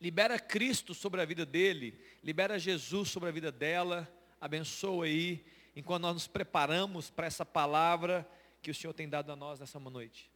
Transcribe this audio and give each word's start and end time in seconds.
Libera 0.00 0.38
Cristo 0.38 0.92
sobre 0.92 1.22
a 1.22 1.24
vida 1.24 1.46
dele, 1.46 1.98
libera 2.22 2.58
Jesus 2.58 3.08
sobre 3.08 3.28
a 3.30 3.32
vida 3.32 3.50
dela. 3.50 4.10
Abençoa 4.40 5.06
aí, 5.06 5.44
enquanto 5.74 6.02
nós 6.02 6.14
nos 6.14 6.26
preparamos 6.26 7.08
para 7.08 7.26
essa 7.26 7.46
palavra 7.46 8.28
que 8.60 8.70
o 8.70 8.74
Senhor 8.74 8.92
tem 8.92 9.08
dado 9.08 9.32
a 9.32 9.36
nós 9.36 9.58
nessa 9.58 9.80
noite. 9.80 10.30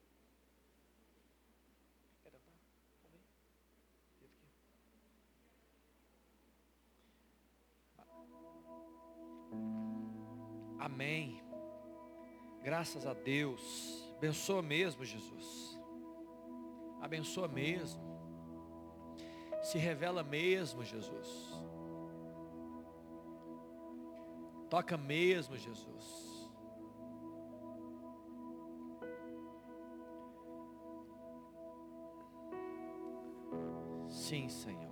Amém. 10.78 11.42
Graças 12.62 13.06
a 13.06 13.12
Deus. 13.12 13.60
Abençoa 14.16 14.62
mesmo, 14.62 15.04
Jesus. 15.04 15.78
Abençoa 17.00 17.48
mesmo. 17.48 18.09
Se 19.62 19.78
revela 19.78 20.22
mesmo, 20.22 20.82
Jesus. 20.84 21.54
Toca 24.68 24.96
mesmo, 24.96 25.56
Jesus. 25.56 26.30
Sim, 34.08 34.48
Senhor. 34.48 34.90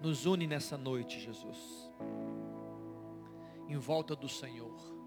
Nos 0.00 0.24
une 0.24 0.46
nessa 0.46 0.78
noite, 0.78 1.18
Jesus. 1.18 1.92
Em 3.68 3.76
volta 3.76 4.14
do 4.14 4.28
Senhor. 4.28 4.97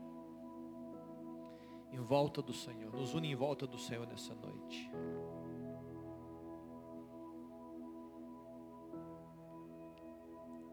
Em 1.92 2.00
volta 2.00 2.42
do 2.42 2.54
Senhor. 2.54 2.94
Nos 2.94 3.14
une 3.14 3.32
em 3.32 3.36
volta 3.36 3.68
do 3.68 3.78
Senhor 3.78 4.08
nessa 4.08 4.34
noite. 4.34 4.90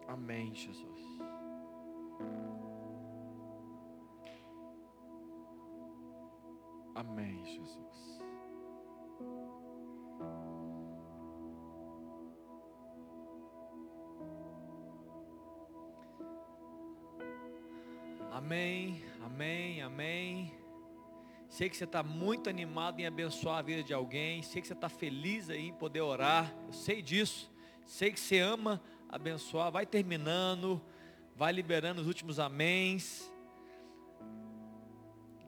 Amém, 0.07 0.55
Jesus. 0.55 1.03
Amém, 6.95 7.45
Jesus. 7.45 8.19
Amém, 18.33 19.05
amém, 19.21 19.83
amém. 19.83 20.58
Sei 21.59 21.69
que 21.69 21.77
você 21.77 21.83
está 21.83 22.05
muito 22.05 22.49
animado 22.49 23.01
em 23.01 23.07
abençoar 23.07 23.59
a 23.59 23.63
vida 23.63 23.83
de 23.83 23.93
alguém. 23.93 24.45
Sei 24.45 24.63
que 24.63 24.69
você 24.69 24.75
está 24.75 24.89
feliz 24.89 25.51
aí 25.51 25.67
em 25.67 25.73
poder 25.73 26.03
orar. 26.03 26.55
Eu 26.69 26.73
sei 26.73 27.03
disso. 27.03 27.51
Sei 27.85 28.13
que 28.13 28.21
você 28.21 28.39
ama 28.39 28.81
abençoar. 29.09 29.73
Vai 29.73 29.85
terminando. 29.85 30.81
Vai 31.35 31.53
liberando 31.53 32.01
os 32.01 32.07
últimos 32.07 32.39
améns. 32.39 33.29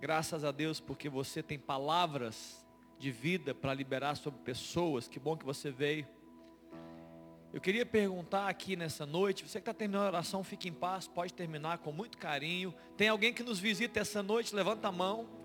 Graças 0.00 0.42
a 0.42 0.50
Deus 0.50 0.80
porque 0.80 1.08
você 1.08 1.44
tem 1.44 1.60
palavras 1.60 2.66
de 2.98 3.12
vida 3.12 3.54
para 3.54 3.72
liberar 3.72 4.16
sobre 4.16 4.40
pessoas. 4.40 5.06
Que 5.06 5.20
bom 5.20 5.36
que 5.36 5.44
você 5.44 5.70
veio. 5.70 6.08
Eu 7.52 7.60
queria 7.60 7.86
perguntar 7.86 8.48
aqui 8.48 8.74
nessa 8.74 9.06
noite, 9.06 9.46
você 9.46 9.60
que 9.60 9.62
está 9.62 9.74
terminando 9.74 10.06
a 10.06 10.08
oração, 10.08 10.42
fique 10.42 10.68
em 10.68 10.72
paz, 10.72 11.06
pode 11.06 11.32
terminar 11.32 11.78
com 11.78 11.92
muito 11.92 12.18
carinho. 12.18 12.74
Tem 12.96 13.06
alguém 13.06 13.32
que 13.32 13.44
nos 13.44 13.60
visita 13.60 14.00
essa 14.00 14.24
noite? 14.24 14.52
Levanta 14.56 14.88
a 14.88 14.92
mão. 14.92 15.39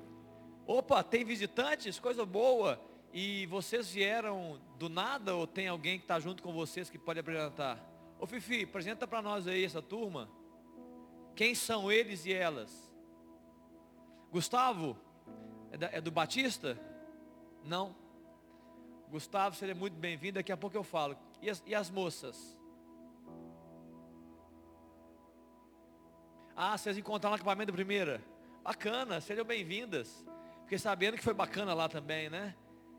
Opa, 0.67 1.03
tem 1.03 1.23
visitantes? 1.23 1.99
Coisa 1.99 2.25
boa. 2.25 2.79
E 3.13 3.45
vocês 3.45 3.89
vieram 3.91 4.59
do 4.77 4.89
nada 4.89 5.35
ou 5.35 5.45
tem 5.45 5.67
alguém 5.67 5.97
que 5.97 6.03
está 6.03 6.19
junto 6.19 6.41
com 6.41 6.51
vocês 6.51 6.89
que 6.89 6.97
pode 6.97 7.19
apresentar? 7.19 7.79
Ô 8.19 8.25
Fifi, 8.25 8.63
apresenta 8.63 9.07
para 9.07 9.21
nós 9.21 9.47
aí 9.47 9.63
essa 9.63 9.81
turma. 9.81 10.29
Quem 11.35 11.53
são 11.53 11.91
eles 11.91 12.25
e 12.25 12.33
elas? 12.33 12.91
Gustavo? 14.31 14.97
É, 15.71 15.77
da, 15.77 15.89
é 15.91 16.01
do 16.01 16.11
Batista? 16.11 16.79
Não. 17.63 17.95
Gustavo, 19.09 19.55
seria 19.55 19.75
muito 19.75 19.95
bem-vindo. 19.95 20.35
Daqui 20.35 20.51
a 20.51 20.57
pouco 20.57 20.75
eu 20.75 20.83
falo. 20.83 21.15
E 21.41 21.49
as, 21.49 21.63
e 21.65 21.75
as 21.75 21.89
moças? 21.91 22.57
Ah, 26.55 26.77
vocês 26.77 26.97
encontraram 26.97 27.35
no 27.35 27.35
acampamento 27.35 27.71
da 27.71 27.75
primeira? 27.75 28.21
Bacana, 28.63 29.21
sejam 29.21 29.45
bem-vindas. 29.45 30.25
Fiquei 30.65 30.79
sabendo 30.79 31.15
que 31.15 31.23
foi 31.23 31.33
bacana 31.33 31.75
lá 31.75 31.87
também, 31.87 32.27
né? 32.27 32.55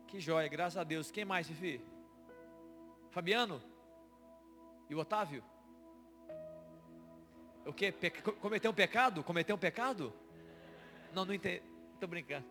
Que 0.07 0.21
joia, 0.21 0.47
graças 0.47 0.77
a 0.77 0.85
Deus. 0.85 1.11
Quem 1.11 1.25
mais, 1.25 1.47
Fifi? 1.47 1.81
Fabiano? 3.11 3.61
E 4.89 4.95
o 4.95 4.99
Otávio? 4.99 5.43
O 7.65 7.73
que? 7.73 7.91
Cometeu 8.39 8.71
um 8.71 8.73
pecado? 8.73 9.21
Cometeu 9.21 9.57
um 9.57 9.59
pecado? 9.59 10.13
Não, 11.13 11.25
não 11.25 11.33
entendi. 11.33 11.61
Estou 11.93 12.07
brincando. 12.07 12.45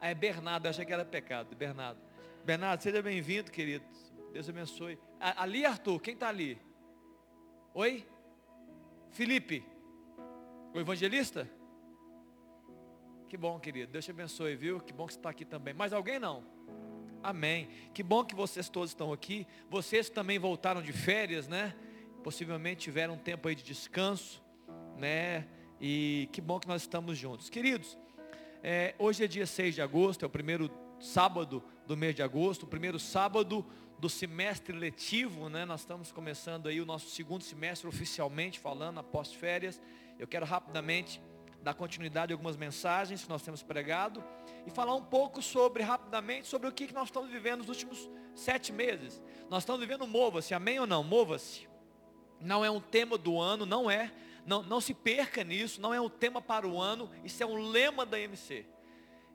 Ah, 0.00 0.08
é 0.08 0.14
Bernardo, 0.14 0.66
eu 0.66 0.70
achei 0.70 0.84
que 0.84 0.92
era 0.92 1.04
pecado. 1.04 1.56
Bernardo. 1.56 2.00
Bernardo, 2.44 2.80
seja 2.82 3.02
bem-vindo, 3.02 3.50
querido. 3.50 3.84
Deus 4.32 4.48
abençoe. 4.48 5.00
Ali, 5.18 5.66
Arthur, 5.66 5.98
quem 5.98 6.14
está 6.14 6.28
ali? 6.28 6.62
Oi? 7.74 8.06
Felipe? 9.10 9.66
O 10.72 10.78
evangelista? 10.78 11.50
Que 13.28 13.36
bom, 13.36 13.58
querido. 13.58 13.90
Deus 13.90 14.04
te 14.04 14.12
abençoe, 14.12 14.54
viu? 14.54 14.78
Que 14.78 14.92
bom 14.92 15.04
que 15.04 15.12
você 15.12 15.18
está 15.18 15.30
aqui 15.30 15.44
também. 15.44 15.74
Mais 15.74 15.92
alguém 15.92 16.20
não? 16.20 16.44
Amém. 17.20 17.68
Que 17.92 18.00
bom 18.00 18.24
que 18.24 18.36
vocês 18.36 18.68
todos 18.68 18.90
estão 18.90 19.12
aqui. 19.12 19.44
Vocês 19.68 20.08
também 20.08 20.38
voltaram 20.38 20.80
de 20.80 20.92
férias, 20.92 21.48
né? 21.48 21.74
Possivelmente 22.22 22.82
tiveram 22.82 23.14
um 23.14 23.18
tempo 23.18 23.48
aí 23.48 23.56
de 23.56 23.64
descanso, 23.64 24.40
né? 24.96 25.48
E 25.80 26.28
que 26.30 26.40
bom 26.40 26.60
que 26.60 26.68
nós 26.68 26.82
estamos 26.82 27.18
juntos. 27.18 27.50
Queridos, 27.50 27.98
é, 28.62 28.94
hoje 28.96 29.24
é 29.24 29.26
dia 29.26 29.44
6 29.44 29.74
de 29.74 29.82
agosto, 29.82 30.24
é 30.24 30.26
o 30.26 30.30
primeiro 30.30 30.70
sábado 31.00 31.64
do 31.84 31.96
mês 31.96 32.14
de 32.14 32.22
agosto, 32.22 32.62
o 32.62 32.66
primeiro 32.68 32.98
sábado 32.98 33.66
do 33.98 34.08
semestre 34.08 34.76
letivo, 34.76 35.48
né? 35.48 35.64
Nós 35.64 35.80
estamos 35.80 36.12
começando 36.12 36.68
aí 36.68 36.80
o 36.80 36.86
nosso 36.86 37.08
segundo 37.08 37.42
semestre 37.42 37.88
oficialmente 37.88 38.60
falando 38.60 39.00
após 39.00 39.32
férias. 39.32 39.82
Eu 40.16 40.28
quero 40.28 40.46
rapidamente 40.46 41.20
dar 41.66 41.74
continuidade 41.74 42.32
a 42.32 42.34
algumas 42.34 42.56
mensagens 42.56 43.24
que 43.24 43.28
nós 43.28 43.42
temos 43.42 43.60
pregado 43.60 44.22
e 44.64 44.70
falar 44.70 44.94
um 44.94 45.02
pouco 45.02 45.42
sobre, 45.42 45.82
rapidamente, 45.82 46.46
sobre 46.46 46.68
o 46.68 46.72
que 46.72 46.94
nós 46.94 47.08
estamos 47.08 47.28
vivendo 47.28 47.58
nos 47.58 47.68
últimos 47.68 48.08
sete 48.36 48.72
meses. 48.72 49.20
Nós 49.50 49.64
estamos 49.64 49.80
vivendo 49.80 50.06
mova-se, 50.06 50.54
amém 50.54 50.78
ou 50.78 50.86
não? 50.86 51.02
Mova-se. 51.02 51.68
Não 52.40 52.64
é 52.64 52.70
um 52.70 52.80
tema 52.80 53.18
do 53.18 53.40
ano, 53.40 53.66
não 53.66 53.90
é. 53.90 54.12
Não, 54.46 54.62
não 54.62 54.80
se 54.80 54.94
perca 54.94 55.42
nisso, 55.42 55.80
não 55.80 55.92
é 55.92 56.00
um 56.00 56.08
tema 56.08 56.40
para 56.40 56.68
o 56.68 56.80
ano, 56.80 57.10
isso 57.24 57.42
é 57.42 57.46
um 57.46 57.58
lema 57.58 58.06
da 58.06 58.20
MC. 58.20 58.64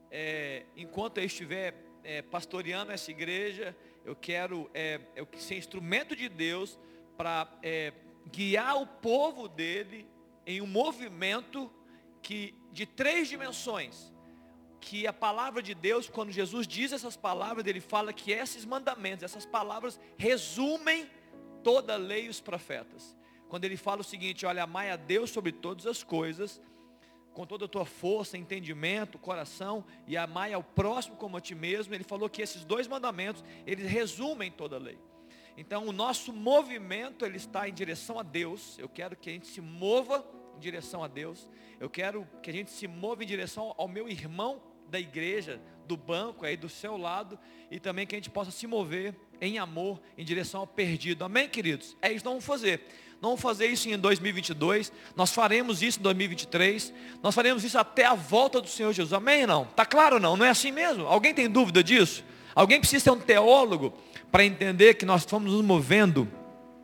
É, 0.09 0.63
enquanto 0.77 1.17
eu 1.17 1.25
estiver 1.25 1.75
é, 2.01 2.21
pastoreando 2.21 2.93
essa 2.93 3.11
igreja, 3.11 3.75
eu 4.05 4.15
quero 4.15 4.71
é, 4.73 5.01
eu 5.17 5.27
ser 5.35 5.57
instrumento 5.57 6.15
de 6.15 6.29
Deus 6.29 6.79
para 7.17 7.51
é, 7.61 7.91
guiar 8.31 8.81
o 8.81 8.87
povo 8.87 9.49
dele 9.49 10.07
em 10.45 10.61
um 10.61 10.67
movimento 10.67 11.69
que 12.21 12.55
de 12.71 12.85
três 12.85 13.27
dimensões. 13.27 14.11
Que 14.79 15.05
a 15.05 15.13
palavra 15.13 15.61
de 15.61 15.75
Deus, 15.75 16.09
quando 16.09 16.31
Jesus 16.31 16.67
diz 16.67 16.91
essas 16.91 17.15
palavras, 17.15 17.65
ele 17.67 17.79
fala 17.79 18.11
que 18.11 18.31
esses 18.31 18.65
mandamentos, 18.65 19.23
essas 19.23 19.45
palavras 19.45 19.99
resumem 20.17 21.07
toda 21.63 21.93
a 21.93 21.97
lei 21.97 22.25
e 22.25 22.29
os 22.29 22.41
profetas. 22.41 23.15
Quando 23.47 23.65
ele 23.65 23.77
fala 23.77 24.01
o 24.01 24.03
seguinte, 24.03 24.45
olha, 24.45 24.63
amai 24.63 24.89
a 24.89 24.95
Deus 24.95 25.29
sobre 25.29 25.51
todas 25.51 25.85
as 25.85 26.01
coisas, 26.01 26.59
com 27.33 27.45
toda 27.45 27.65
a 27.65 27.67
tua 27.67 27.85
força, 27.85 28.37
entendimento, 28.37 29.19
coração, 29.19 29.85
e 30.07 30.17
amai 30.17 30.51
ao 30.51 30.63
próximo 30.63 31.15
como 31.15 31.37
a 31.37 31.41
ti 31.41 31.53
mesmo. 31.53 31.93
Ele 31.93 32.03
falou 32.03 32.29
que 32.29 32.41
esses 32.41 32.63
dois 32.63 32.87
mandamentos, 32.87 33.43
eles 33.67 33.89
resumem 33.89 34.51
toda 34.51 34.77
a 34.77 34.79
lei. 34.79 34.97
Então 35.55 35.85
o 35.85 35.91
nosso 35.91 36.33
movimento, 36.33 37.25
ele 37.25 37.37
está 37.37 37.69
em 37.69 37.73
direção 37.73 38.17
a 38.17 38.23
Deus. 38.23 38.79
Eu 38.79 38.89
quero 38.89 39.15
que 39.15 39.29
a 39.29 39.33
gente 39.33 39.47
se 39.47 39.61
mova 39.61 40.25
direção 40.61 41.03
a 41.03 41.07
Deus. 41.07 41.49
Eu 41.79 41.89
quero 41.89 42.27
que 42.41 42.49
a 42.49 42.53
gente 42.53 42.71
se 42.71 42.87
mova 42.87 43.23
em 43.23 43.27
direção 43.27 43.73
ao 43.77 43.87
meu 43.87 44.07
irmão 44.07 44.61
da 44.89 44.99
igreja, 44.99 45.59
do 45.87 45.97
banco 45.97 46.45
aí 46.45 46.55
do 46.55 46.69
seu 46.69 46.97
lado, 46.97 47.39
e 47.69 47.79
também 47.79 48.05
que 48.05 48.15
a 48.15 48.17
gente 48.17 48.29
possa 48.29 48.51
se 48.51 48.67
mover 48.67 49.15
em 49.39 49.57
amor 49.57 50.01
em 50.17 50.23
direção 50.23 50.61
ao 50.61 50.67
perdido. 50.67 51.23
Amém, 51.23 51.49
queridos? 51.49 51.97
É 52.01 52.09
isso 52.09 52.23
que 52.23 52.29
vamos 52.29 52.45
fazer. 52.45 52.81
Nós 53.21 53.29
vamos 53.29 53.41
fazer 53.41 53.67
isso 53.67 53.87
em 53.89 53.97
2022. 53.97 54.91
Nós 55.15 55.31
faremos 55.31 55.81
isso 55.81 55.99
em 55.99 56.03
2023. 56.03 56.93
Nós 57.21 57.33
faremos 57.33 57.63
isso 57.63 57.77
até 57.77 58.05
a 58.05 58.15
volta 58.15 58.59
do 58.59 58.67
Senhor 58.67 58.91
Jesus. 58.93 59.13
Amém? 59.13 59.45
Não? 59.45 59.65
Tá 59.65 59.85
claro 59.85 60.19
não? 60.19 60.35
Não 60.35 60.45
é 60.45 60.49
assim 60.49 60.71
mesmo? 60.71 61.05
Alguém 61.05 61.33
tem 61.33 61.49
dúvida 61.49 61.83
disso? 61.83 62.23
Alguém 62.53 62.79
precisa 62.79 63.03
ser 63.05 63.11
um 63.11 63.19
teólogo 63.19 63.93
para 64.31 64.43
entender 64.43 64.95
que 64.95 65.05
nós 65.05 65.21
estamos 65.21 65.51
nos 65.51 65.63
movendo 65.63 66.27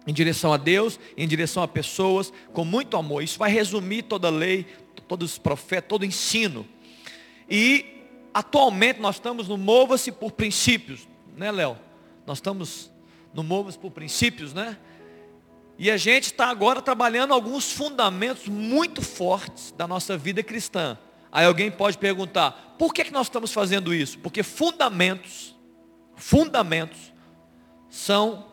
em 0.07 0.13
direção 0.13 0.53
a 0.53 0.57
Deus, 0.57 0.97
em 1.17 1.27
direção 1.27 1.61
a 1.61 1.67
pessoas, 1.67 2.31
com 2.53 2.63
muito 2.63 2.95
amor. 2.95 3.21
Isso 3.21 3.37
vai 3.37 3.51
resumir 3.51 4.03
toda 4.03 4.29
a 4.29 4.31
lei, 4.31 4.65
todos 5.05 5.33
os 5.33 5.37
profetas, 5.37 5.89
todo 5.89 6.03
o 6.03 6.05
ensino. 6.05 6.65
E 7.49 7.85
atualmente 8.33 9.01
nós 9.01 9.17
estamos 9.17 9.49
no 9.49 9.57
Mova-se 9.57 10.11
por 10.13 10.31
Princípios, 10.31 11.05
né, 11.35 11.51
Léo? 11.51 11.77
Nós 12.25 12.37
estamos 12.37 12.89
no 13.33 13.43
Mova-se 13.43 13.77
por 13.77 13.91
Princípios, 13.91 14.53
né? 14.53 14.77
E 15.77 15.91
a 15.91 15.97
gente 15.97 16.25
está 16.25 16.47
agora 16.47 16.81
trabalhando 16.81 17.33
alguns 17.33 17.71
fundamentos 17.71 18.47
muito 18.47 19.01
fortes 19.01 19.71
da 19.77 19.87
nossa 19.87 20.17
vida 20.17 20.41
cristã. 20.41 20.97
Aí 21.31 21.45
alguém 21.45 21.69
pode 21.69 21.97
perguntar, 21.97 22.75
por 22.79 22.93
que, 22.93 23.03
que 23.03 23.11
nós 23.11 23.27
estamos 23.27 23.51
fazendo 23.51 23.93
isso? 23.93 24.17
Porque 24.19 24.41
fundamentos, 24.41 25.55
fundamentos, 26.15 27.13
são 27.89 28.46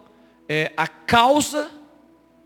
é, 0.49 0.73
a 0.76 0.87
causa 0.87 1.70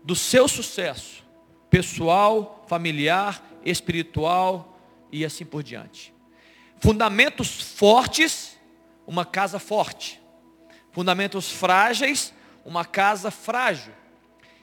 do 0.03 0.15
seu 0.15 0.47
sucesso 0.47 1.23
pessoal, 1.69 2.65
familiar, 2.67 3.43
espiritual 3.63 4.79
e 5.11 5.23
assim 5.23 5.45
por 5.45 5.61
diante. 5.63 6.13
Fundamentos 6.79 7.61
fortes, 7.61 8.57
uma 9.05 9.25
casa 9.25 9.59
forte. 9.59 10.19
Fundamentos 10.91 11.51
frágeis, 11.51 12.33
uma 12.65 12.83
casa 12.83 13.29
frágil. 13.29 13.93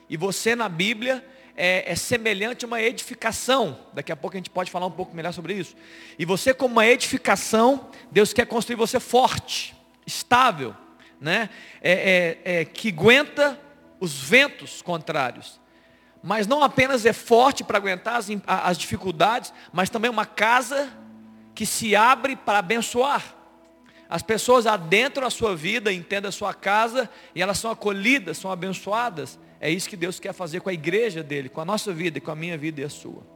E 0.08 0.16
você 0.16 0.56
na 0.56 0.68
Bíblia 0.68 1.24
é, 1.56 1.90
é, 1.90 1.94
semelhante 1.94 2.64
a 2.64 2.68
uma 2.68 2.82
edificação. 2.82 3.78
Daqui 3.92 4.12
a 4.12 4.16
pouco 4.16 4.36
a 4.36 4.38
gente 4.38 4.50
pode 4.50 4.70
falar 4.70 4.86
um 4.86 4.90
pouco 4.90 5.14
melhor 5.14 5.32
sobre 5.32 5.54
isso. 5.54 5.74
E 6.18 6.24
você, 6.24 6.52
como 6.52 6.72
uma 6.72 6.86
edificação, 6.86 7.88
Deus 8.10 8.32
quer 8.32 8.46
construir 8.46 8.76
você 8.76 8.98
forte, 8.98 9.74
estável, 10.06 10.74
né? 11.20 11.50
É, 11.80 12.38
é, 12.44 12.60
é 12.60 12.64
que 12.64 12.88
aguenta 12.88 13.58
os 14.00 14.20
ventos 14.20 14.82
contrários. 14.82 15.60
Mas 16.22 16.46
não 16.46 16.62
apenas 16.62 17.06
é 17.06 17.12
forte 17.12 17.62
para 17.62 17.78
aguentar 17.78 18.16
as, 18.16 18.28
as 18.46 18.78
dificuldades, 18.78 19.52
mas 19.72 19.90
também 19.90 20.10
uma 20.10 20.26
casa 20.26 20.92
que 21.54 21.64
se 21.64 21.94
abre 21.94 22.36
para 22.36 22.58
abençoar. 22.58 23.34
As 24.08 24.22
pessoas 24.22 24.66
adentram 24.66 25.26
a 25.26 25.30
sua 25.30 25.56
vida, 25.56 25.92
entendem 25.92 26.28
a 26.28 26.32
sua 26.32 26.54
casa, 26.54 27.10
e 27.34 27.42
elas 27.42 27.58
são 27.58 27.70
acolhidas, 27.70 28.38
são 28.38 28.50
abençoadas. 28.50 29.38
É 29.60 29.70
isso 29.70 29.88
que 29.88 29.96
Deus 29.96 30.20
quer 30.20 30.32
fazer 30.32 30.60
com 30.60 30.68
a 30.68 30.72
igreja 30.72 31.22
dele, 31.22 31.48
com 31.48 31.60
a 31.60 31.64
nossa 31.64 31.92
vida, 31.92 32.20
com 32.20 32.30
a 32.30 32.36
minha 32.36 32.56
vida 32.56 32.80
e 32.80 32.84
a 32.84 32.90
sua. 32.90 33.26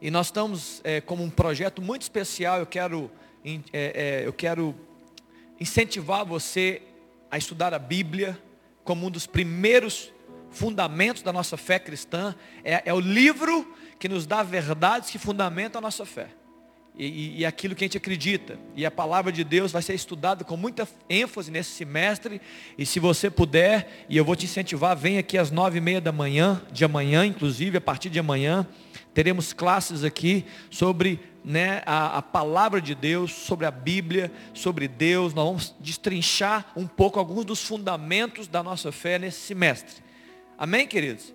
E 0.00 0.10
nós 0.10 0.26
estamos 0.26 0.80
é, 0.84 1.00
como 1.00 1.22
um 1.22 1.30
projeto 1.30 1.80
muito 1.80 2.02
especial, 2.02 2.58
eu 2.58 2.66
quero, 2.66 3.10
é, 3.44 3.60
é, 3.72 4.22
eu 4.26 4.32
quero 4.32 4.74
incentivar 5.60 6.24
você 6.24 6.82
a 7.30 7.38
estudar 7.38 7.74
a 7.74 7.78
Bíblia 7.78 8.38
como 8.84 9.06
um 9.06 9.10
dos 9.10 9.26
primeiros 9.26 10.12
fundamentos 10.50 11.22
da 11.22 11.32
nossa 11.32 11.56
fé 11.56 11.78
cristã. 11.78 12.34
É, 12.64 12.82
é 12.86 12.94
o 12.94 13.00
livro 13.00 13.74
que 13.98 14.08
nos 14.08 14.26
dá 14.26 14.42
verdades 14.42 15.10
que 15.10 15.18
fundamentam 15.18 15.78
a 15.78 15.82
nossa 15.82 16.04
fé 16.04 16.28
e, 16.98 17.40
e, 17.40 17.46
aquilo 17.46 17.74
que 17.74 17.84
a 17.84 17.86
gente 17.86 17.98
acredita. 17.98 18.58
E 18.74 18.86
a 18.86 18.90
palavra 18.90 19.30
de 19.30 19.44
Deus 19.44 19.70
vai 19.70 19.82
ser 19.82 19.94
estudada 19.94 20.44
com 20.44 20.56
muita 20.56 20.88
ênfase 21.10 21.50
nesse 21.50 21.70
semestre. 21.72 22.40
E 22.78 22.86
se 22.86 22.98
você 22.98 23.28
puder, 23.28 24.06
e 24.08 24.16
eu 24.16 24.24
vou 24.24 24.34
te 24.34 24.46
incentivar, 24.46 24.96
vem 24.96 25.18
aqui 25.18 25.36
às 25.36 25.50
nove 25.50 25.76
e 25.76 25.80
meia 25.80 26.00
da 26.00 26.10
manhã, 26.10 26.62
de 26.72 26.84
amanhã, 26.84 27.26
inclusive, 27.26 27.76
a 27.76 27.80
partir 27.80 28.08
de 28.08 28.18
amanhã, 28.18 28.66
teremos 29.16 29.54
classes 29.54 30.04
aqui 30.04 30.44
sobre 30.70 31.18
né, 31.42 31.80
a, 31.86 32.18
a 32.18 32.22
palavra 32.22 32.82
de 32.82 32.94
Deus, 32.94 33.32
sobre 33.32 33.64
a 33.64 33.70
Bíblia, 33.70 34.30
sobre 34.52 34.86
Deus. 34.86 35.32
Nós 35.32 35.46
vamos 35.46 35.74
destrinchar 35.80 36.70
um 36.76 36.86
pouco 36.86 37.18
alguns 37.18 37.46
dos 37.46 37.64
fundamentos 37.64 38.46
da 38.46 38.62
nossa 38.62 38.92
fé 38.92 39.18
nesse 39.18 39.38
semestre. 39.38 40.04
Amém, 40.58 40.86
queridos? 40.86 41.32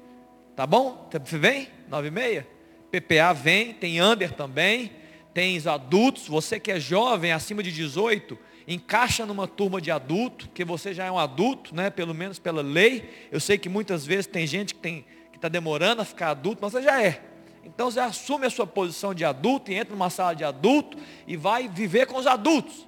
Tá 0.55 0.67
bom? 0.67 1.09
Vem? 1.23 1.69
Nove 1.89 2.09
e 2.09 2.11
meia? 2.11 2.47
PPA 2.91 3.33
vem, 3.33 3.73
tem 3.73 3.99
Under 3.99 4.31
também 4.31 4.91
tens 5.33 5.65
adultos, 5.65 6.27
você 6.27 6.59
que 6.59 6.69
é 6.69 6.79
jovem, 6.79 7.31
acima 7.31 7.63
de 7.63 7.71
18, 7.71 8.37
encaixa 8.67 9.25
numa 9.25 9.47
turma 9.47 9.79
de 9.79 9.89
adulto, 9.89 10.49
que 10.53 10.65
você 10.65 10.93
já 10.93 11.05
é 11.05 11.11
um 11.11 11.17
adulto, 11.17 11.73
né? 11.73 11.89
pelo 11.89 12.13
menos 12.13 12.37
pela 12.37 12.61
lei. 12.61 13.27
Eu 13.31 13.39
sei 13.39 13.57
que 13.57 13.69
muitas 13.69 14.05
vezes 14.05 14.27
tem 14.27 14.45
gente 14.45 14.75
que 14.75 15.05
está 15.33 15.47
demorando 15.47 16.01
a 16.01 16.05
ficar 16.05 16.31
adulto, 16.31 16.59
mas 16.61 16.73
você 16.73 16.81
já 16.81 17.01
é. 17.01 17.30
Então 17.63 17.89
você 17.89 17.99
assume 17.99 18.47
a 18.47 18.49
sua 18.49 18.67
posição 18.67 19.13
de 19.13 19.23
adulto 19.23 19.71
e 19.71 19.75
entra 19.75 19.93
numa 19.93 20.09
sala 20.09 20.33
de 20.33 20.43
adulto 20.43 20.97
e 21.27 21.37
vai 21.37 21.67
viver 21.67 22.07
com 22.07 22.17
os 22.17 22.27
adultos. 22.27 22.87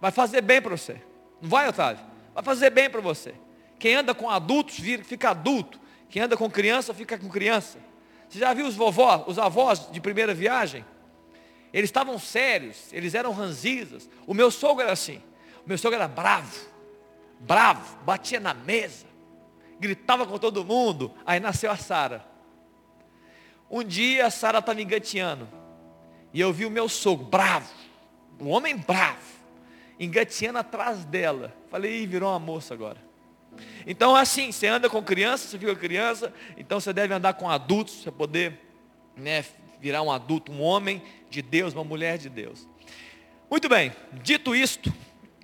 Vai 0.00 0.10
fazer 0.10 0.40
bem 0.40 0.60
para 0.60 0.76
você. 0.76 1.02
Não 1.40 1.48
vai, 1.48 1.68
Otávio? 1.68 2.04
Vai 2.34 2.42
fazer 2.42 2.70
bem 2.70 2.88
para 2.88 3.00
você. 3.00 3.34
Quem 3.78 3.94
anda 3.94 4.14
com 4.14 4.28
adultos 4.28 4.76
fica 5.04 5.30
adulto. 5.30 5.80
Quem 6.08 6.22
anda 6.22 6.36
com 6.36 6.50
criança 6.50 6.92
fica 6.92 7.18
com 7.18 7.28
criança. 7.28 7.78
Você 8.28 8.38
já 8.38 8.52
viu 8.54 8.66
os 8.66 8.76
vovós, 8.76 9.22
os 9.26 9.38
avós 9.38 9.90
de 9.90 10.00
primeira 10.00 10.32
viagem? 10.32 10.84
Eles 11.72 11.88
estavam 11.88 12.18
sérios, 12.18 12.92
eles 12.92 13.14
eram 13.14 13.32
ranzizas. 13.32 14.08
O 14.26 14.34
meu 14.34 14.50
sogro 14.50 14.82
era 14.82 14.92
assim. 14.92 15.22
O 15.64 15.68
meu 15.68 15.78
sogro 15.78 15.96
era 15.96 16.08
bravo, 16.08 16.58
bravo, 17.38 17.98
batia 18.04 18.40
na 18.40 18.54
mesa, 18.54 19.06
gritava 19.78 20.26
com 20.26 20.38
todo 20.38 20.64
mundo. 20.64 21.12
Aí 21.24 21.38
nasceu 21.38 21.70
a 21.70 21.76
Sara. 21.76 22.24
Um 23.70 23.84
dia 23.84 24.26
a 24.26 24.30
Sara 24.30 24.58
estava 24.58 24.82
engateando. 24.82 25.48
E 26.32 26.40
eu 26.40 26.52
vi 26.52 26.66
o 26.66 26.70
meu 26.70 26.88
sogro, 26.88 27.26
bravo, 27.26 27.72
um 28.40 28.48
homem 28.48 28.76
bravo, 28.76 29.18
engateando 29.98 30.58
atrás 30.58 31.04
dela. 31.04 31.54
Falei, 31.70 32.02
Ih, 32.02 32.06
virou 32.06 32.30
uma 32.30 32.38
moça 32.38 32.74
agora. 32.74 32.98
Então 33.86 34.14
assim, 34.14 34.52
você 34.52 34.66
anda 34.66 34.88
com 34.88 35.02
criança, 35.02 35.48
você 35.48 35.58
fica 35.58 35.74
criança, 35.74 36.32
então 36.56 36.80
você 36.80 36.92
deve 36.92 37.12
andar 37.12 37.34
com 37.34 37.48
adultos, 37.48 38.02
para 38.02 38.12
poder 38.12 38.58
né, 39.16 39.44
virar 39.80 40.02
um 40.02 40.10
adulto, 40.10 40.52
um 40.52 40.62
homem 40.62 41.02
de 41.28 41.42
Deus, 41.42 41.74
uma 41.74 41.84
mulher 41.84 42.18
de 42.18 42.28
Deus. 42.28 42.68
Muito 43.50 43.68
bem, 43.68 43.92
dito 44.22 44.54
isto, 44.54 44.92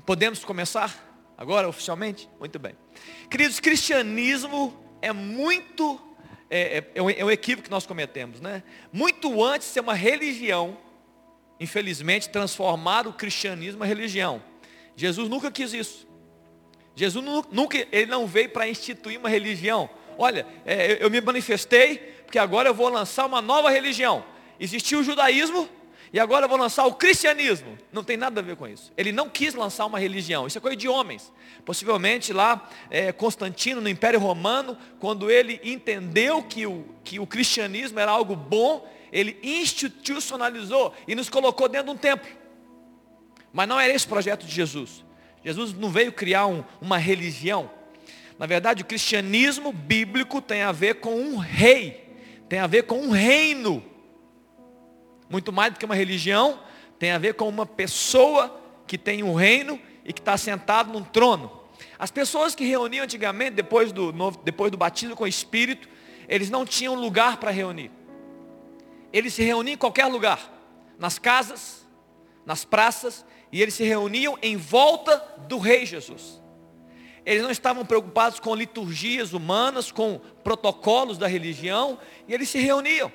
podemos 0.04 0.44
começar 0.44 1.04
agora 1.36 1.68
oficialmente? 1.68 2.28
Muito 2.38 2.58
bem. 2.58 2.74
Queridos, 3.28 3.58
cristianismo 3.60 4.72
é 5.02 5.12
muito, 5.12 6.00
é, 6.50 6.78
é, 6.78 6.84
é, 6.94 7.02
um, 7.02 7.10
é 7.10 7.24
um 7.24 7.30
equívoco 7.30 7.64
que 7.64 7.70
nós 7.70 7.86
cometemos, 7.86 8.40
né? 8.40 8.62
Muito 8.92 9.42
antes 9.42 9.68
de 9.68 9.74
ser 9.74 9.80
uma 9.80 9.94
religião, 9.94 10.76
infelizmente, 11.58 12.28
transformar 12.28 13.06
o 13.06 13.12
cristianismo 13.12 13.84
em 13.84 13.88
religião. 13.88 14.42
Jesus 14.94 15.28
nunca 15.28 15.50
quis 15.50 15.72
isso. 15.72 16.06
Jesus 16.94 17.24
nunca, 17.52 17.76
ele 17.92 18.06
não 18.06 18.26
veio 18.26 18.48
para 18.48 18.68
instituir 18.68 19.18
uma 19.18 19.28
religião. 19.28 19.90
Olha, 20.16 20.46
é, 20.64 21.02
eu 21.04 21.10
me 21.10 21.20
manifestei 21.20 21.98
porque 22.24 22.38
agora 22.38 22.70
eu 22.70 22.74
vou 22.74 22.88
lançar 22.88 23.26
uma 23.26 23.42
nova 23.42 23.70
religião. 23.70 24.24
Existiu 24.58 25.00
o 25.00 25.04
judaísmo 25.04 25.68
e 26.16 26.18
agora 26.18 26.46
eu 26.46 26.48
vou 26.48 26.56
lançar 26.56 26.86
o 26.86 26.94
cristianismo. 26.94 27.76
Não 27.92 28.02
tem 28.02 28.16
nada 28.16 28.40
a 28.40 28.42
ver 28.42 28.56
com 28.56 28.66
isso. 28.66 28.90
Ele 28.96 29.12
não 29.12 29.28
quis 29.28 29.52
lançar 29.52 29.84
uma 29.84 29.98
religião. 29.98 30.46
Isso 30.46 30.56
é 30.56 30.60
coisa 30.62 30.74
de 30.74 30.88
homens. 30.88 31.30
Possivelmente 31.62 32.32
lá, 32.32 32.70
é, 32.88 33.12
Constantino, 33.12 33.82
no 33.82 33.88
Império 33.90 34.18
Romano, 34.18 34.78
quando 34.98 35.30
ele 35.30 35.60
entendeu 35.62 36.42
que 36.42 36.66
o, 36.66 36.86
que 37.04 37.20
o 37.20 37.26
cristianismo 37.26 38.00
era 38.00 38.10
algo 38.10 38.34
bom, 38.34 38.90
ele 39.12 39.38
institucionalizou 39.42 40.94
e 41.06 41.14
nos 41.14 41.28
colocou 41.28 41.68
dentro 41.68 41.88
de 41.88 41.92
um 41.92 41.98
templo. 41.98 42.30
Mas 43.52 43.68
não 43.68 43.78
era 43.78 43.92
esse 43.92 44.06
o 44.06 44.08
projeto 44.08 44.46
de 44.46 44.54
Jesus. 44.54 45.04
Jesus 45.44 45.74
não 45.74 45.90
veio 45.90 46.10
criar 46.12 46.46
um, 46.46 46.64
uma 46.80 46.96
religião. 46.96 47.70
Na 48.38 48.46
verdade, 48.46 48.82
o 48.82 48.86
cristianismo 48.86 49.70
bíblico 49.70 50.40
tem 50.40 50.62
a 50.62 50.72
ver 50.72 50.94
com 50.94 51.14
um 51.14 51.36
rei, 51.36 52.08
tem 52.48 52.58
a 52.58 52.66
ver 52.66 52.84
com 52.84 53.02
um 53.02 53.10
reino. 53.10 53.84
Muito 55.28 55.52
mais 55.52 55.72
do 55.72 55.78
que 55.78 55.84
uma 55.84 55.94
religião, 55.94 56.60
tem 56.98 57.12
a 57.12 57.18
ver 57.18 57.34
com 57.34 57.48
uma 57.48 57.66
pessoa 57.66 58.60
que 58.86 58.96
tem 58.96 59.22
um 59.22 59.34
reino 59.34 59.80
e 60.04 60.12
que 60.12 60.20
está 60.20 60.36
sentado 60.36 60.92
num 60.92 61.02
trono. 61.02 61.50
As 61.98 62.10
pessoas 62.10 62.54
que 62.54 62.64
reuniam 62.64 63.04
antigamente, 63.04 63.52
depois 63.52 63.92
do, 63.92 64.12
depois 64.44 64.70
do 64.70 64.78
batismo 64.78 65.16
com 65.16 65.24
o 65.24 65.28
Espírito, 65.28 65.88
eles 66.28 66.50
não 66.50 66.64
tinham 66.64 66.94
lugar 66.94 67.38
para 67.38 67.50
reunir. 67.50 67.90
Eles 69.12 69.34
se 69.34 69.42
reuniam 69.42 69.74
em 69.74 69.78
qualquer 69.78 70.06
lugar, 70.06 70.52
nas 70.98 71.18
casas, 71.18 71.86
nas 72.44 72.64
praças, 72.64 73.24
e 73.50 73.62
eles 73.62 73.74
se 73.74 73.84
reuniam 73.84 74.38
em 74.42 74.56
volta 74.56 75.16
do 75.48 75.58
Rei 75.58 75.86
Jesus. 75.86 76.40
Eles 77.24 77.42
não 77.42 77.50
estavam 77.50 77.84
preocupados 77.84 78.38
com 78.38 78.54
liturgias 78.54 79.32
humanas, 79.32 79.90
com 79.90 80.20
protocolos 80.44 81.18
da 81.18 81.26
religião, 81.26 81.98
e 82.28 82.34
eles 82.34 82.48
se 82.48 82.58
reuniam. 82.58 83.10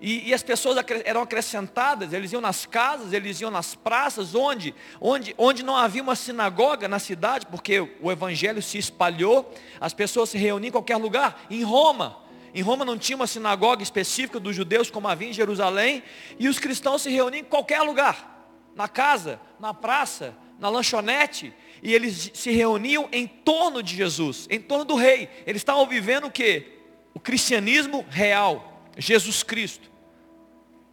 E, 0.00 0.28
e, 0.28 0.34
as 0.34 0.44
pessoas 0.44 0.76
eram 1.04 1.22
acrescentadas, 1.22 2.12
eles 2.12 2.30
iam 2.32 2.40
nas 2.40 2.64
casas, 2.64 3.12
eles 3.12 3.40
iam 3.40 3.50
nas 3.50 3.74
praças, 3.74 4.32
onde, 4.32 4.72
onde, 5.00 5.34
onde 5.36 5.64
não 5.64 5.74
havia 5.74 6.02
uma 6.02 6.14
sinagoga 6.14 6.86
na 6.86 7.00
cidade, 7.00 7.46
porque 7.46 7.80
o 8.00 8.12
evangelho 8.12 8.62
se 8.62 8.78
espalhou, 8.78 9.52
as 9.80 9.92
pessoas 9.92 10.30
se 10.30 10.38
reuniam 10.38 10.68
em 10.68 10.72
qualquer 10.72 10.96
lugar. 10.96 11.44
Em 11.50 11.64
Roma, 11.64 12.16
em 12.54 12.62
Roma 12.62 12.84
não 12.84 12.96
tinha 12.96 13.16
uma 13.16 13.26
sinagoga 13.26 13.82
específica 13.82 14.38
dos 14.38 14.54
judeus, 14.54 14.88
como 14.88 15.08
havia 15.08 15.30
em 15.30 15.32
Jerusalém, 15.32 16.02
e 16.38 16.48
os 16.48 16.60
cristãos 16.60 17.02
se 17.02 17.10
reuniam 17.10 17.40
em 17.40 17.44
qualquer 17.44 17.82
lugar, 17.82 18.48
na 18.76 18.86
casa, 18.86 19.40
na 19.58 19.74
praça, 19.74 20.32
na 20.60 20.68
lanchonete, 20.68 21.52
e 21.82 21.92
eles 21.92 22.30
se 22.34 22.52
reuniam 22.52 23.08
em 23.10 23.26
torno 23.26 23.82
de 23.82 23.96
Jesus, 23.96 24.46
em 24.48 24.60
torno 24.60 24.84
do 24.84 24.94
rei. 24.94 25.28
Eles 25.46 25.60
estavam 25.60 25.86
vivendo 25.86 26.26
o 26.26 26.30
que? 26.30 26.66
O 27.14 27.20
cristianismo 27.20 28.04
real, 28.08 28.67
Jesus 28.98 29.42
Cristo. 29.42 29.90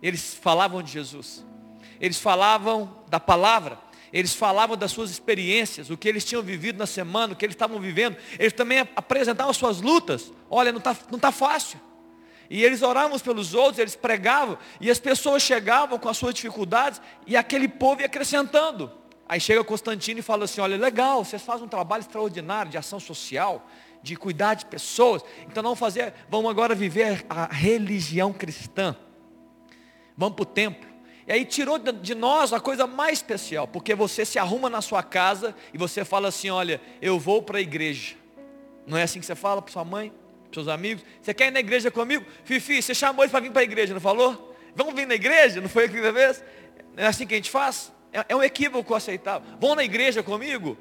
Eles 0.02 0.34
falavam 0.34 0.82
de 0.84 0.92
Jesus. 0.92 1.44
eles 2.00 2.20
falavam 2.20 3.04
da 3.08 3.20
palavra, 3.20 3.80
eles 4.12 4.34
falavam 4.34 4.78
das 4.78 4.92
suas 4.92 5.10
experiências, 5.10 5.90
o 5.90 5.98
que 5.98 6.08
eles 6.08 6.24
tinham 6.24 6.42
vivido 6.42 6.78
na 6.78 6.86
semana, 6.86 7.34
o 7.34 7.36
que 7.36 7.46
eles 7.46 7.56
estavam 7.56 7.80
vivendo. 7.80 8.16
Eles 8.40 8.54
também 8.54 8.80
apresentavam 8.96 9.54
suas 9.54 9.82
lutas. 9.82 10.32
Olha, 10.50 10.72
não 10.72 10.80
está 10.80 10.96
não 11.12 11.20
tá 11.20 11.32
fácil. 11.32 11.80
E 12.50 12.64
eles 12.64 12.82
oravam 12.82 13.18
pelos 13.18 13.54
outros, 13.56 13.80
eles 13.80 13.96
pregavam, 13.96 14.58
e 14.80 14.92
as 14.92 15.00
pessoas 15.00 15.42
chegavam 15.42 15.98
com 15.98 16.08
as 16.08 16.16
suas 16.16 16.34
dificuldades, 16.36 17.02
e 17.26 17.36
aquele 17.36 17.68
povo 17.68 18.02
ia 18.02 18.06
acrescentando. 18.06 18.92
Aí 19.28 19.40
chega 19.40 19.64
Constantino 19.64 20.20
e 20.20 20.24
fala 20.24 20.46
assim, 20.46 20.62
olha, 20.62 20.78
legal, 20.78 21.26
vocês 21.26 21.42
fazem 21.42 21.66
um 21.66 21.68
trabalho 21.68 22.02
extraordinário 22.02 22.72
de 22.72 22.78
ação 22.78 23.00
social, 23.00 23.68
de 24.06 24.16
cuidar 24.16 24.54
de 24.54 24.68
pessoas, 24.68 25.24
então 25.48 25.64
vamos 25.64 25.80
fazer, 25.80 26.14
vamos 26.30 26.52
agora 26.52 26.76
viver 26.76 27.26
a 27.28 27.52
religião 27.52 28.32
cristã. 28.32 28.96
Vamos 30.16 30.36
para 30.36 30.44
o 30.44 30.46
templo. 30.46 30.88
E 31.28 31.32
aí 31.32 31.44
tirou 31.44 31.80
de 31.80 32.14
nós 32.14 32.54
a 32.54 32.60
coisa 32.60 32.86
mais 32.86 33.18
especial, 33.18 33.68
porque 33.68 33.96
você 33.96 34.24
se 34.24 34.38
arruma 34.38 34.70
na 34.70 34.80
sua 34.80 35.02
casa 35.02 35.56
e 35.74 35.78
você 35.78 36.06
fala 36.06 36.28
assim, 36.28 36.52
olha, 36.52 36.80
eu 37.02 37.18
vou 37.18 37.42
para 37.42 37.58
a 37.58 37.62
igreja. 37.62 38.16
Não 38.86 38.96
é 38.96 39.02
assim 39.02 39.20
que 39.20 39.26
você 39.26 39.34
fala 39.34 39.60
para 39.60 39.74
sua 39.74 39.84
mãe, 39.84 40.14
para 40.44 40.54
seus 40.54 40.68
amigos? 40.68 41.04
Você 41.20 41.34
quer 41.34 41.48
ir 41.48 41.52
na 41.52 41.60
igreja 41.60 41.90
comigo? 41.90 42.24
Fifi, 42.44 42.84
você 42.84 42.94
chamou 42.94 43.26
ele 43.26 43.32
para 43.32 43.40
vir 43.40 43.52
para 43.52 43.62
a 43.62 43.66
igreja, 43.66 43.92
não 43.92 44.00
falou? 44.00 44.56
Vamos 44.76 44.94
vir 44.94 45.08
na 45.08 45.16
igreja? 45.16 45.60
Não 45.60 45.68
foi 45.68 45.86
aquela 45.86 46.12
vez? 46.12 46.44
É 46.96 47.08
assim 47.08 47.26
que 47.26 47.34
a 47.34 47.38
gente 47.38 47.50
faz? 47.50 47.92
É, 48.14 48.24
é 48.30 48.36
um 48.36 48.44
equívoco 48.44 48.94
aceitável. 48.94 49.50
Vão 49.60 49.74
na 49.74 49.84
igreja 49.84 50.22
comigo? 50.22 50.78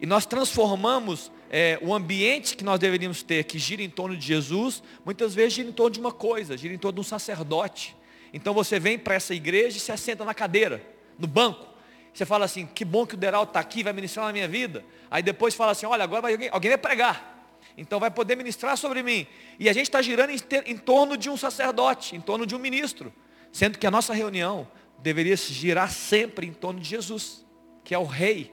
E 0.00 0.06
nós 0.06 0.26
transformamos 0.26 1.30
é, 1.50 1.78
o 1.82 1.92
ambiente 1.92 2.56
que 2.56 2.62
nós 2.62 2.78
deveríamos 2.78 3.24
ter, 3.24 3.42
que 3.42 3.58
gira 3.58 3.82
em 3.82 3.90
torno 3.90 4.16
de 4.16 4.24
Jesus, 4.24 4.82
muitas 5.04 5.34
vezes 5.34 5.54
gira 5.54 5.68
em 5.68 5.72
torno 5.72 5.90
de 5.90 5.98
uma 5.98 6.12
coisa, 6.12 6.56
gira 6.56 6.72
em 6.72 6.78
torno 6.78 6.94
de 6.94 7.00
um 7.00 7.04
sacerdote. 7.04 7.96
Então 8.32 8.54
você 8.54 8.78
vem 8.78 8.96
para 8.96 9.16
essa 9.16 9.34
igreja 9.34 9.76
e 9.76 9.80
se 9.80 9.90
assenta 9.90 10.24
na 10.24 10.32
cadeira, 10.32 10.80
no 11.18 11.26
banco. 11.26 11.66
Você 12.14 12.24
fala 12.24 12.44
assim, 12.44 12.66
que 12.66 12.84
bom 12.84 13.04
que 13.04 13.14
o 13.14 13.16
Deral 13.16 13.42
está 13.42 13.58
aqui, 13.58 13.82
vai 13.82 13.92
ministrar 13.92 14.26
na 14.26 14.32
minha 14.32 14.46
vida. 14.46 14.84
Aí 15.10 15.22
depois 15.22 15.54
fala 15.54 15.72
assim, 15.72 15.86
olha, 15.86 16.04
agora 16.04 16.22
vai, 16.22 16.32
alguém, 16.32 16.48
alguém 16.52 16.70
vai 16.70 16.78
pregar. 16.78 17.58
Então 17.76 17.98
vai 17.98 18.10
poder 18.10 18.36
ministrar 18.36 18.76
sobre 18.76 19.02
mim. 19.02 19.26
E 19.58 19.68
a 19.68 19.72
gente 19.72 19.86
está 19.86 20.00
girando 20.00 20.30
em, 20.30 20.38
em 20.66 20.76
torno 20.76 21.16
de 21.16 21.28
um 21.28 21.36
sacerdote, 21.36 22.14
em 22.14 22.20
torno 22.20 22.46
de 22.46 22.54
um 22.54 22.58
ministro. 22.58 23.12
Sendo 23.52 23.76
que 23.76 23.86
a 23.86 23.90
nossa 23.90 24.14
reunião 24.14 24.68
deveria 24.98 25.36
girar 25.36 25.90
sempre 25.90 26.46
em 26.46 26.52
torno 26.52 26.78
de 26.78 26.88
Jesus, 26.88 27.44
que 27.82 27.92
é 27.92 27.98
o 27.98 28.04
rei. 28.04 28.52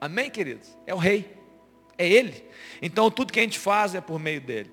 Amém, 0.00 0.30
queridos? 0.30 0.76
É 0.86 0.94
o 0.94 0.98
rei. 0.98 1.39
É 2.00 2.08
ele. 2.08 2.44
Então 2.80 3.10
tudo 3.10 3.32
que 3.32 3.40
a 3.40 3.42
gente 3.42 3.58
faz 3.58 3.94
é 3.94 4.00
por 4.00 4.18
meio 4.18 4.40
dele. 4.40 4.70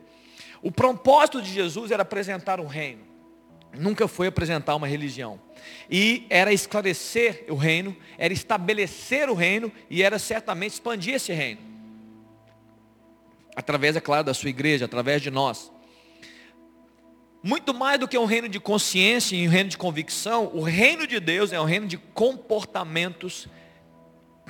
O 0.62 0.72
propósito 0.72 1.42
de 1.42 1.52
Jesus 1.52 1.92
era 1.92 2.04
apresentar 2.04 2.60
um 2.60 2.68
reino 2.68 3.08
nunca 3.74 4.08
foi 4.08 4.28
apresentar 4.28 4.76
uma 4.76 4.88
religião. 4.88 5.40
E 5.90 6.26
era 6.30 6.52
esclarecer 6.54 7.46
o 7.50 7.56
reino, 7.56 7.96
era 8.18 8.34
estabelecer 8.34 9.30
o 9.30 9.34
reino 9.34 9.72
e 9.90 10.04
era 10.04 10.20
certamente 10.20 10.74
expandir 10.74 11.16
esse 11.16 11.32
reino. 11.32 11.62
Através, 13.56 13.96
é 13.96 14.00
claro, 14.00 14.24
da 14.24 14.34
sua 14.34 14.50
igreja, 14.50 14.86
através 14.86 15.22
de 15.22 15.32
nós. 15.32 15.72
Muito 17.42 17.74
mais 17.74 18.00
do 18.00 18.08
que 18.08 18.18
um 18.18 18.26
reino 18.26 18.48
de 18.48 18.60
consciência 18.60 19.36
e 19.36 19.48
um 19.48 19.52
reino 19.52 19.70
de 19.70 19.78
convicção, 19.78 20.52
o 20.54 20.62
reino 20.62 21.08
de 21.08 21.20
Deus 21.20 21.52
é 21.52 21.60
um 21.60 21.66
reino 21.66 21.88
de 21.88 21.98
comportamentos 21.98 23.48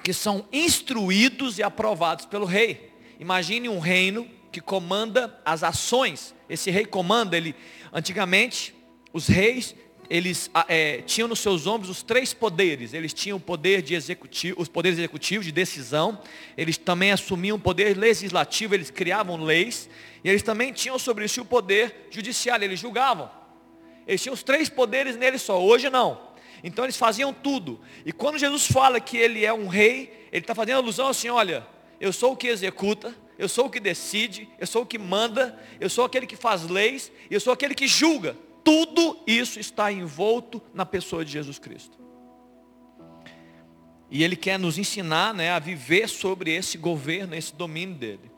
que 0.08 0.14
são 0.14 0.48
instruídos 0.54 1.60
e 1.60 1.64
aprovados 1.64 2.26
pelo 2.26 2.46
rei. 2.46 2.94
Imagine 3.20 3.68
um 3.68 3.80
reino 3.80 4.26
que 4.54 4.62
comanda 4.62 5.38
as 5.44 5.64
ações. 5.64 6.34
Esse 6.50 6.72
rei 6.72 6.86
comanda, 6.86 7.36
ele 7.36 7.54
antigamente 7.92 8.74
os 9.12 9.28
reis, 9.28 9.76
eles 10.10 10.50
ah, 10.54 10.66
é, 10.70 11.02
tinham 11.02 11.28
nos 11.28 11.42
seus 11.42 11.68
ombros 11.68 11.90
os 11.90 12.04
três 12.04 12.34
poderes. 12.34 12.94
Eles 12.94 13.14
tinham 13.14 13.36
o 13.36 13.42
poder 13.42 13.82
de 13.82 13.96
executivo, 13.96 14.62
os 14.62 14.70
poderes 14.70 14.98
executivos 14.98 15.46
de 15.46 15.52
decisão. 15.52 16.22
Eles 16.58 16.78
também 16.78 17.12
assumiam 17.12 17.58
o 17.58 17.60
poder 17.60 17.98
legislativo, 17.98 18.76
eles 18.76 18.90
criavam 18.90 19.44
leis. 19.44 19.90
E 20.24 20.30
eles 20.30 20.42
também 20.42 20.72
tinham 20.72 20.98
sobre 20.98 21.28
si 21.28 21.42
o 21.42 21.46
poder 21.46 22.08
judiciário, 22.12 22.64
eles 22.64 22.80
julgavam. 22.80 23.30
Eles 24.08 24.22
tinham 24.22 24.34
os 24.34 24.42
três 24.42 24.70
poderes 24.70 25.18
nele 25.18 25.38
só, 25.38 25.62
hoje 25.62 25.90
não. 25.90 26.27
Então 26.68 26.84
eles 26.84 26.98
faziam 26.98 27.34
tudo. 27.34 27.80
E 28.06 28.12
quando 28.12 28.38
Jesus 28.38 28.68
fala 28.68 29.00
que 29.00 29.16
ele 29.16 29.46
é 29.46 29.54
um 29.54 29.68
rei, 29.68 30.28
ele 30.32 30.44
está 30.44 30.54
fazendo 30.54 30.78
alusão 30.78 31.08
assim, 31.08 31.30
olha, 31.30 31.66
eu 32.00 32.12
sou 32.12 32.34
o 32.34 32.38
que 32.38 32.48
executa, 32.48 33.16
eu 33.40 33.48
sou 33.48 33.68
o 33.68 33.70
que 33.70 33.80
decide, 33.80 34.50
eu 34.60 34.68
sou 34.68 34.82
o 34.82 34.86
que 34.86 34.98
manda, 35.00 35.58
eu 35.80 35.90
sou 35.90 36.04
aquele 36.04 36.28
que 36.28 36.36
faz 36.36 36.64
leis, 36.64 37.10
eu 37.32 37.40
sou 37.40 37.54
aquele 37.54 37.74
que 37.74 37.88
julga. 37.88 38.36
Tudo 38.66 39.18
isso 39.26 39.62
está 39.62 39.90
envolto 39.90 40.62
na 40.74 40.86
pessoa 40.86 41.24
de 41.24 41.32
Jesus 41.32 41.58
Cristo. 41.58 41.98
E 44.12 44.22
Ele 44.22 44.36
quer 44.36 44.60
nos 44.60 44.78
ensinar 44.78 45.34
né, 45.34 45.52
a 45.52 45.60
viver 45.60 46.10
sobre 46.10 46.54
esse 46.54 46.78
governo, 46.78 47.34
esse 47.34 47.56
domínio 47.56 47.96
dele. 47.96 48.32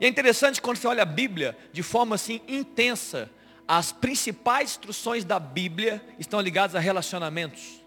E 0.00 0.04
é 0.04 0.08
interessante 0.08 0.62
quando 0.62 0.76
você 0.76 0.86
olha 0.86 1.02
a 1.02 1.06
Bíblia 1.06 1.58
de 1.72 1.82
forma 1.82 2.14
assim 2.14 2.40
intensa, 2.46 3.28
as 3.68 3.92
principais 3.92 4.70
instruções 4.70 5.24
da 5.24 5.38
Bíblia 5.38 6.02
estão 6.18 6.40
ligadas 6.40 6.74
a 6.74 6.80
relacionamentos. 6.80 7.84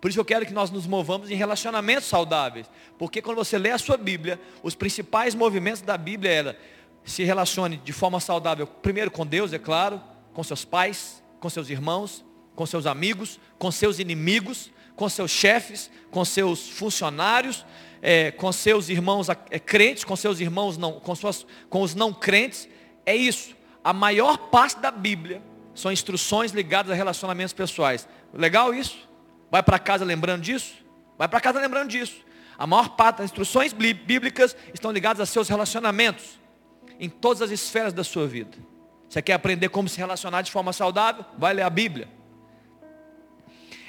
Por 0.00 0.08
isso 0.08 0.20
eu 0.20 0.24
quero 0.24 0.46
que 0.46 0.52
nós 0.52 0.70
nos 0.70 0.86
movamos 0.86 1.30
em 1.30 1.34
relacionamentos 1.34 2.08
saudáveis. 2.08 2.70
Porque 2.96 3.20
quando 3.20 3.36
você 3.36 3.58
lê 3.58 3.72
a 3.72 3.78
sua 3.78 3.96
Bíblia, 3.96 4.40
os 4.62 4.76
principais 4.76 5.34
movimentos 5.34 5.82
da 5.82 5.98
Bíblia 5.98 6.30
era 6.30 6.58
se 7.04 7.24
relacione 7.24 7.78
de 7.78 7.92
forma 7.92 8.20
saudável, 8.20 8.66
primeiro 8.66 9.10
com 9.10 9.26
Deus, 9.26 9.52
é 9.52 9.58
claro, 9.58 10.00
com 10.32 10.44
seus 10.44 10.64
pais, 10.64 11.22
com 11.40 11.50
seus 11.50 11.68
irmãos, 11.68 12.24
com 12.54 12.64
seus 12.64 12.86
amigos, 12.86 13.40
com 13.58 13.70
seus 13.70 13.98
inimigos, 13.98 14.70
com 14.94 15.08
seus 15.08 15.30
chefes, 15.30 15.90
com 16.10 16.24
seus 16.24 16.68
funcionários, 16.68 17.66
é, 18.00 18.30
com 18.30 18.52
seus 18.52 18.88
irmãos 18.88 19.28
é, 19.28 19.58
crentes, 19.58 20.04
com 20.04 20.14
seus 20.14 20.40
irmãos 20.40 20.78
não, 20.78 21.00
com, 21.00 21.14
suas, 21.14 21.44
com 21.68 21.82
os 21.82 21.94
não 21.94 22.12
crentes. 22.12 22.68
É 23.04 23.16
isso. 23.16 23.56
A 23.82 23.92
maior 23.92 24.36
parte 24.36 24.80
da 24.80 24.90
Bíblia 24.90 25.42
são 25.74 25.90
instruções 25.90 26.52
ligadas 26.52 26.92
a 26.92 26.94
relacionamentos 26.94 27.52
pessoais. 27.52 28.08
Legal 28.32 28.74
isso? 28.74 29.08
Vai 29.50 29.62
para 29.62 29.78
casa 29.78 30.04
lembrando 30.04 30.42
disso? 30.42 30.74
Vai 31.18 31.28
para 31.28 31.40
casa 31.40 31.60
lembrando 31.60 31.88
disso. 31.88 32.16
A 32.58 32.66
maior 32.66 32.90
parte 32.90 33.18
das 33.18 33.26
instruções 33.26 33.72
bíblicas 33.72 34.54
estão 34.74 34.92
ligadas 34.92 35.20
a 35.20 35.26
seus 35.26 35.48
relacionamentos 35.48 36.38
em 36.98 37.08
todas 37.08 37.40
as 37.40 37.50
esferas 37.50 37.92
da 37.92 38.04
sua 38.04 38.26
vida. 38.26 38.58
Você 39.08 39.22
quer 39.22 39.32
aprender 39.32 39.70
como 39.70 39.88
se 39.88 39.98
relacionar 39.98 40.42
de 40.42 40.52
forma 40.52 40.72
saudável? 40.72 41.24
Vai 41.38 41.54
ler 41.54 41.62
a 41.62 41.70
Bíblia. 41.70 42.08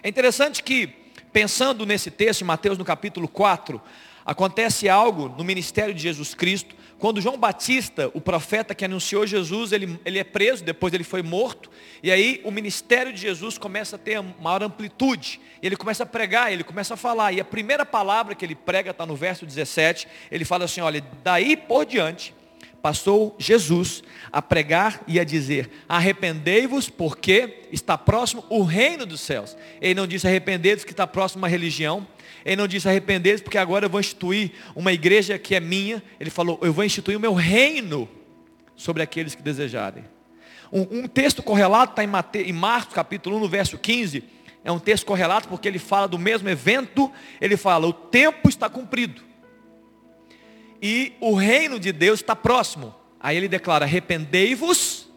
É 0.02 0.10
interessante 0.10 0.64
que, 0.64 0.88
pensando 1.32 1.86
nesse 1.86 2.10
texto, 2.10 2.44
Mateus 2.44 2.78
no 2.78 2.86
capítulo 2.86 3.28
4, 3.28 3.80
acontece 4.26 4.88
algo 4.90 5.30
no 5.30 5.44
ministério 5.44 5.94
de 5.94 6.02
Jesus 6.02 6.34
Cristo. 6.34 6.76
Quando 7.00 7.20
João 7.20 7.38
Batista, 7.38 8.12
o 8.14 8.22
profeta 8.22 8.76
que 8.76 8.86
anunciou 8.86 9.26
Jesus, 9.26 9.72
ele, 9.72 10.00
ele 10.06 10.20
é 10.20 10.24
preso, 10.24 10.64
depois 10.64 10.94
ele 10.94 11.04
foi 11.04 11.24
morto. 11.24 11.70
E 12.04 12.12
aí 12.12 12.40
o 12.44 12.52
ministério 12.52 13.12
de 13.12 13.20
Jesus 13.20 13.58
começa 13.58 13.96
a 13.96 14.00
ter 14.00 14.22
maior 14.40 14.62
amplitude. 14.62 15.42
Ele 15.64 15.76
começa 15.76 16.04
a 16.04 16.06
pregar, 16.06 16.54
ele 16.54 16.64
começa 16.64 16.94
a 16.94 16.98
falar. 16.98 17.32
E 17.32 17.42
a 17.42 17.46
primeira 17.46 17.86
palavra 17.86 18.36
que 18.36 18.46
ele 18.46 18.54
prega 18.54 18.92
está 18.92 19.06
no 19.06 19.16
verso 19.16 19.46
17. 19.46 20.08
Ele 20.30 20.46
fala 20.46 20.66
assim, 20.66 20.82
olha, 20.82 21.04
daí 21.24 21.58
por 21.58 21.86
diante 21.86 22.36
passou 22.82 23.36
Jesus 23.38 24.04
a 24.32 24.42
pregar 24.42 25.02
e 25.08 25.20
a 25.20 25.24
dizer: 25.24 25.70
arrependei-vos, 25.88 26.90
porque 26.90 27.62
está 27.72 27.98
próximo 27.98 28.44
o 28.50 28.64
reino 28.64 29.06
dos 29.06 29.22
céus. 29.22 29.56
Ele 29.80 29.94
não 29.94 30.08
disse 30.08 30.28
arrependei-vos 30.28 30.84
que 30.84 30.92
está 30.92 31.06
próximo 31.06 31.42
uma 31.42 31.48
religião. 31.48 32.06
Ele 32.46 32.56
não 32.56 32.68
disse 32.68 32.88
arrependei-vos 32.88 33.42
porque 33.42 33.58
agora 33.58 33.86
eu 33.86 33.90
vou 33.90 34.00
instituir 34.00 34.52
uma 34.76 34.92
igreja 34.92 35.38
que 35.38 35.56
é 35.56 35.60
minha. 35.60 36.02
Ele 36.20 36.30
falou: 36.30 36.60
eu 36.62 36.74
vou 36.74 36.84
instituir 36.84 37.18
o 37.18 37.22
meu 37.22 37.34
reino 37.34 38.10
sobre 38.76 39.04
aqueles 39.04 39.36
que 39.36 39.42
desejarem. 39.42 40.04
Um, 40.72 41.04
um 41.04 41.08
texto 41.08 41.44
correlato 41.44 41.94
está 41.94 42.04
em, 42.04 42.08
Mate, 42.08 42.40
em 42.40 42.54
Marcos 42.54 42.94
capítulo 42.94 43.38
1, 43.38 43.40
no 43.40 43.48
verso 43.48 43.78
15. 43.78 44.24
É 44.64 44.72
um 44.72 44.80
texto 44.80 45.06
correlato 45.06 45.48
porque 45.48 45.68
ele 45.68 45.80
fala 45.80 46.08
do 46.08 46.18
mesmo 46.18 46.50
evento. 46.50 47.12
Ele 47.40 47.58
fala: 47.58 47.88
o 47.88 47.94
tempo 47.94 48.50
está 48.50 48.70
cumprido 48.70 49.32
e 50.82 51.14
o 51.20 51.36
reino 51.36 51.80
de 51.80 51.92
Deus 51.92 52.20
está 52.22 52.36
próximo. 52.36 52.96
Aí 53.20 53.38
ele 53.38 53.48
declara: 53.48 53.86
arrependei-vos 53.86 55.08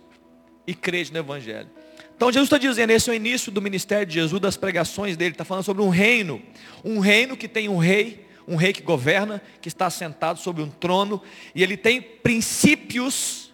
e 0.67 0.75
crede 0.75 1.13
no 1.13 1.19
Evangelho. 1.19 1.71
Então 2.17 2.31
Jesus 2.31 2.47
está 2.47 2.59
dizendo, 2.59 2.91
esse 2.91 3.11
é 3.11 3.13
o 3.13 3.17
início 3.17 3.51
do 3.51 3.61
ministério 3.61 4.07
de 4.07 4.15
Jesus, 4.15 4.41
das 4.41 4.57
pregações 4.57 5.17
dele, 5.17 5.33
está 5.33 5.45
falando 5.45 5.65
sobre 5.65 5.83
um 5.83 5.89
reino, 5.89 6.41
um 6.85 7.01
reino 7.01 7.37
que 7.37 7.49
tem 7.49 7.69
um 7.69 7.77
rei, 7.77 8.25
um 8.47 8.57
rei 8.57 8.73
que 8.73 8.83
governa, 8.83 9.43
que 9.61 9.69
está 9.69 9.91
sentado 9.91 10.39
sobre 10.39 10.63
um 10.63 10.71
trono, 10.71 11.21
e 11.55 11.63
ele 11.63 11.77
tem 11.77 12.01
princípios, 12.01 13.53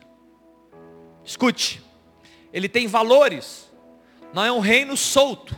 escute, 1.25 1.83
ele 2.52 2.69
tem 2.69 2.87
valores, 2.87 3.71
não 4.35 4.45
é 4.45 4.52
um 4.52 4.61
reino 4.61 4.97
solto, 4.97 5.57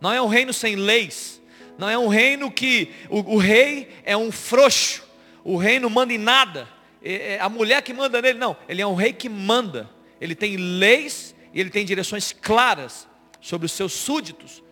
não 0.00 0.12
é 0.12 0.22
um 0.22 0.28
reino 0.28 0.52
sem 0.52 0.74
leis, 0.74 1.40
não 1.76 1.88
é 1.88 1.98
um 1.98 2.08
reino 2.08 2.50
que 2.50 2.92
o, 3.10 3.34
o 3.34 3.36
rei 3.36 3.90
é 4.04 4.16
um 4.16 4.32
frouxo, 4.32 5.06
o 5.44 5.56
rei 5.56 5.78
não 5.78 5.90
manda 5.90 6.12
em 6.12 6.18
nada. 6.18 6.68
É, 7.02 7.34
é 7.34 7.40
a 7.40 7.48
mulher 7.48 7.82
que 7.82 7.94
manda 7.94 8.20
nele, 8.20 8.38
não. 8.38 8.56
Ele 8.68 8.82
é 8.82 8.86
um 8.86 8.94
rei 8.94 9.12
que 9.12 9.28
manda. 9.28 9.88
Ele 10.20 10.34
tem 10.34 10.56
leis 10.56 11.34
ele 11.54 11.70
tem 11.70 11.84
direções 11.84 12.32
claras 12.32 13.06
sobre 13.40 13.66
os 13.66 13.72
seus 13.72 13.92
súditos. 13.92 14.62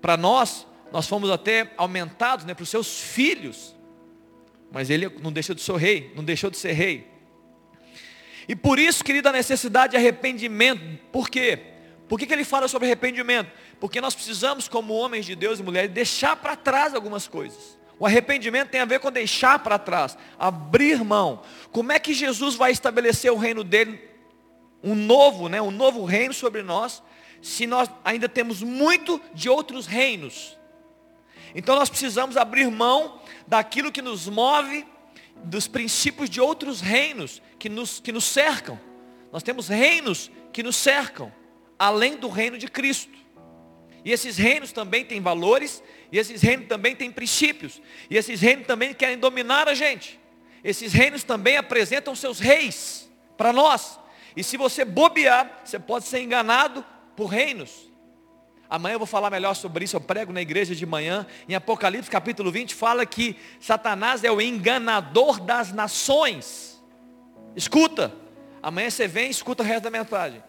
para 0.00 0.16
nós, 0.16 0.66
nós 0.92 1.08
fomos 1.08 1.30
até 1.30 1.72
aumentados 1.76 2.44
né, 2.44 2.52
para 2.52 2.62
os 2.62 2.68
seus 2.68 3.00
filhos. 3.00 3.74
Mas 4.70 4.90
ele 4.90 5.08
não 5.22 5.32
deixou 5.32 5.54
de 5.54 5.62
ser 5.62 5.76
rei, 5.76 6.12
não 6.14 6.22
deixou 6.22 6.50
de 6.50 6.58
ser 6.58 6.72
rei. 6.72 7.08
E 8.46 8.54
por 8.54 8.78
isso, 8.78 9.02
querido, 9.02 9.28
a 9.28 9.32
necessidade 9.32 9.92
de 9.92 9.96
arrependimento. 9.96 10.98
Por 11.10 11.30
quê? 11.30 11.58
Por 12.08 12.18
que, 12.18 12.26
que 12.26 12.32
ele 12.32 12.44
fala 12.44 12.68
sobre 12.68 12.86
arrependimento? 12.86 13.50
Porque 13.80 14.00
nós 14.00 14.14
precisamos, 14.14 14.68
como 14.68 14.94
homens 14.94 15.24
de 15.24 15.34
Deus 15.34 15.58
e 15.58 15.62
mulheres, 15.62 15.90
deixar 15.90 16.36
para 16.36 16.54
trás 16.54 16.94
algumas 16.94 17.26
coisas. 17.26 17.78
O 17.98 18.06
arrependimento 18.06 18.70
tem 18.70 18.80
a 18.80 18.84
ver 18.84 19.00
com 19.00 19.10
deixar 19.10 19.58
para 19.60 19.78
trás, 19.78 20.18
abrir 20.38 21.02
mão. 21.02 21.42
Como 21.70 21.92
é 21.92 21.98
que 21.98 22.12
Jesus 22.12 22.54
vai 22.54 22.72
estabelecer 22.72 23.32
o 23.32 23.36
reino 23.36 23.64
dele, 23.64 23.98
um 24.84 24.94
novo, 24.94 25.48
né, 25.48 25.60
um 25.60 25.70
novo 25.70 26.04
reino 26.04 26.34
sobre 26.34 26.62
nós, 26.62 27.02
se 27.40 27.66
nós 27.66 27.90
ainda 28.04 28.28
temos 28.28 28.62
muito 28.62 29.20
de 29.32 29.48
outros 29.48 29.86
reinos? 29.86 30.58
Então 31.54 31.74
nós 31.74 31.88
precisamos 31.88 32.36
abrir 32.36 32.70
mão 32.70 33.20
daquilo 33.46 33.90
que 33.90 34.02
nos 34.02 34.28
move, 34.28 34.84
dos 35.44 35.66
princípios 35.66 36.28
de 36.28 36.40
outros 36.40 36.80
reinos 36.80 37.40
que 37.58 37.68
nos, 37.68 37.98
que 37.98 38.12
nos 38.12 38.24
cercam. 38.24 38.78
Nós 39.32 39.42
temos 39.42 39.68
reinos 39.68 40.30
que 40.52 40.62
nos 40.62 40.76
cercam, 40.76 41.32
além 41.78 42.16
do 42.16 42.28
reino 42.28 42.58
de 42.58 42.68
Cristo. 42.68 43.12
E 44.04 44.12
esses 44.12 44.36
reinos 44.36 44.70
também 44.70 45.04
têm 45.04 45.20
valores, 45.20 45.82
e 46.12 46.18
esses 46.18 46.42
reinos 46.42 46.68
também 46.68 46.94
têm 46.94 47.10
princípios, 47.10 47.80
e 48.10 48.16
esses 48.16 48.40
reinos 48.40 48.66
também 48.66 48.92
querem 48.92 49.18
dominar 49.18 49.66
a 49.66 49.74
gente. 49.74 50.20
Esses 50.62 50.92
reinos 50.92 51.24
também 51.24 51.56
apresentam 51.56 52.14
seus 52.14 52.38
reis 52.38 53.10
para 53.36 53.52
nós. 53.52 53.98
E 54.36 54.42
se 54.42 54.56
você 54.56 54.84
bobear, 54.84 55.60
você 55.64 55.78
pode 55.78 56.06
ser 56.06 56.20
enganado 56.20 56.84
por 57.14 57.26
reinos. 57.26 57.88
Amanhã 58.68 58.94
eu 58.94 58.98
vou 58.98 59.06
falar 59.06 59.30
melhor 59.30 59.54
sobre 59.54 59.84
isso, 59.84 59.94
eu 59.94 60.00
prego 60.00 60.32
na 60.32 60.40
igreja 60.40 60.74
de 60.74 60.84
manhã. 60.84 61.26
Em 61.48 61.54
Apocalipse 61.54 62.10
capítulo 62.10 62.50
20 62.50 62.74
fala 62.74 63.06
que 63.06 63.36
Satanás 63.60 64.24
é 64.24 64.32
o 64.32 64.40
enganador 64.40 65.38
das 65.38 65.72
nações. 65.72 66.82
Escuta, 67.54 68.12
amanhã 68.62 68.90
você 68.90 69.06
vem 69.06 69.28
e 69.28 69.30
escuta 69.30 69.62
o 69.62 69.66
resto 69.66 69.84
da 69.84 69.90
mensagem. 69.90 70.42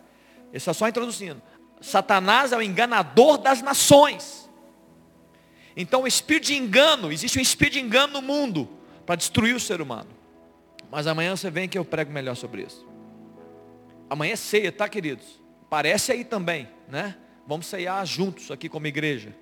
Isso 0.51 0.69
é 0.69 0.73
só 0.73 0.87
introduzindo. 0.87 1.41
Satanás 1.81 2.51
é 2.51 2.57
o 2.57 2.61
enganador 2.61 3.37
das 3.37 3.61
nações. 3.61 4.49
Então 5.77 6.03
o 6.03 6.07
espírito 6.07 6.47
de 6.47 6.55
engano, 6.55 7.11
existe 7.11 7.37
um 7.37 7.41
espírito 7.41 7.73
de 7.73 7.81
engano 7.81 8.13
no 8.13 8.21
mundo 8.21 8.67
para 9.05 9.15
destruir 9.15 9.55
o 9.55 9.59
ser 9.59 9.81
humano. 9.81 10.09
Mas 10.89 11.05
amanhã 11.05 11.35
você 11.35 11.51
vem 11.51 11.67
que 11.67 11.77
eu 11.77 11.83
prego 11.85 12.11
melhor 12.11 12.35
sobre 12.35 12.63
isso. 12.63 12.94
Amanhã 14.09 14.33
é 14.33 14.35
ceia, 14.35 14.71
tá 14.71 14.87
queridos? 14.87 15.25
Parece 15.69 16.11
aí 16.11 16.23
também, 16.23 16.67
né? 16.87 17.15
Vamos 17.47 17.65
ceiar 17.67 18.05
juntos 18.05 18.51
aqui 18.51 18.69
como 18.69 18.87
igreja. 18.87 19.35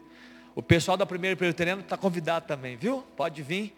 O 0.55 0.61
pessoal 0.61 0.95
da 0.95 1.05
primeira 1.05 1.35
presbiteriana 1.35 1.81
está 1.81 1.97
convidado 1.97 2.47
também, 2.47 2.77
viu? 2.77 3.03
Pode 3.15 3.41
vir. 3.41 3.75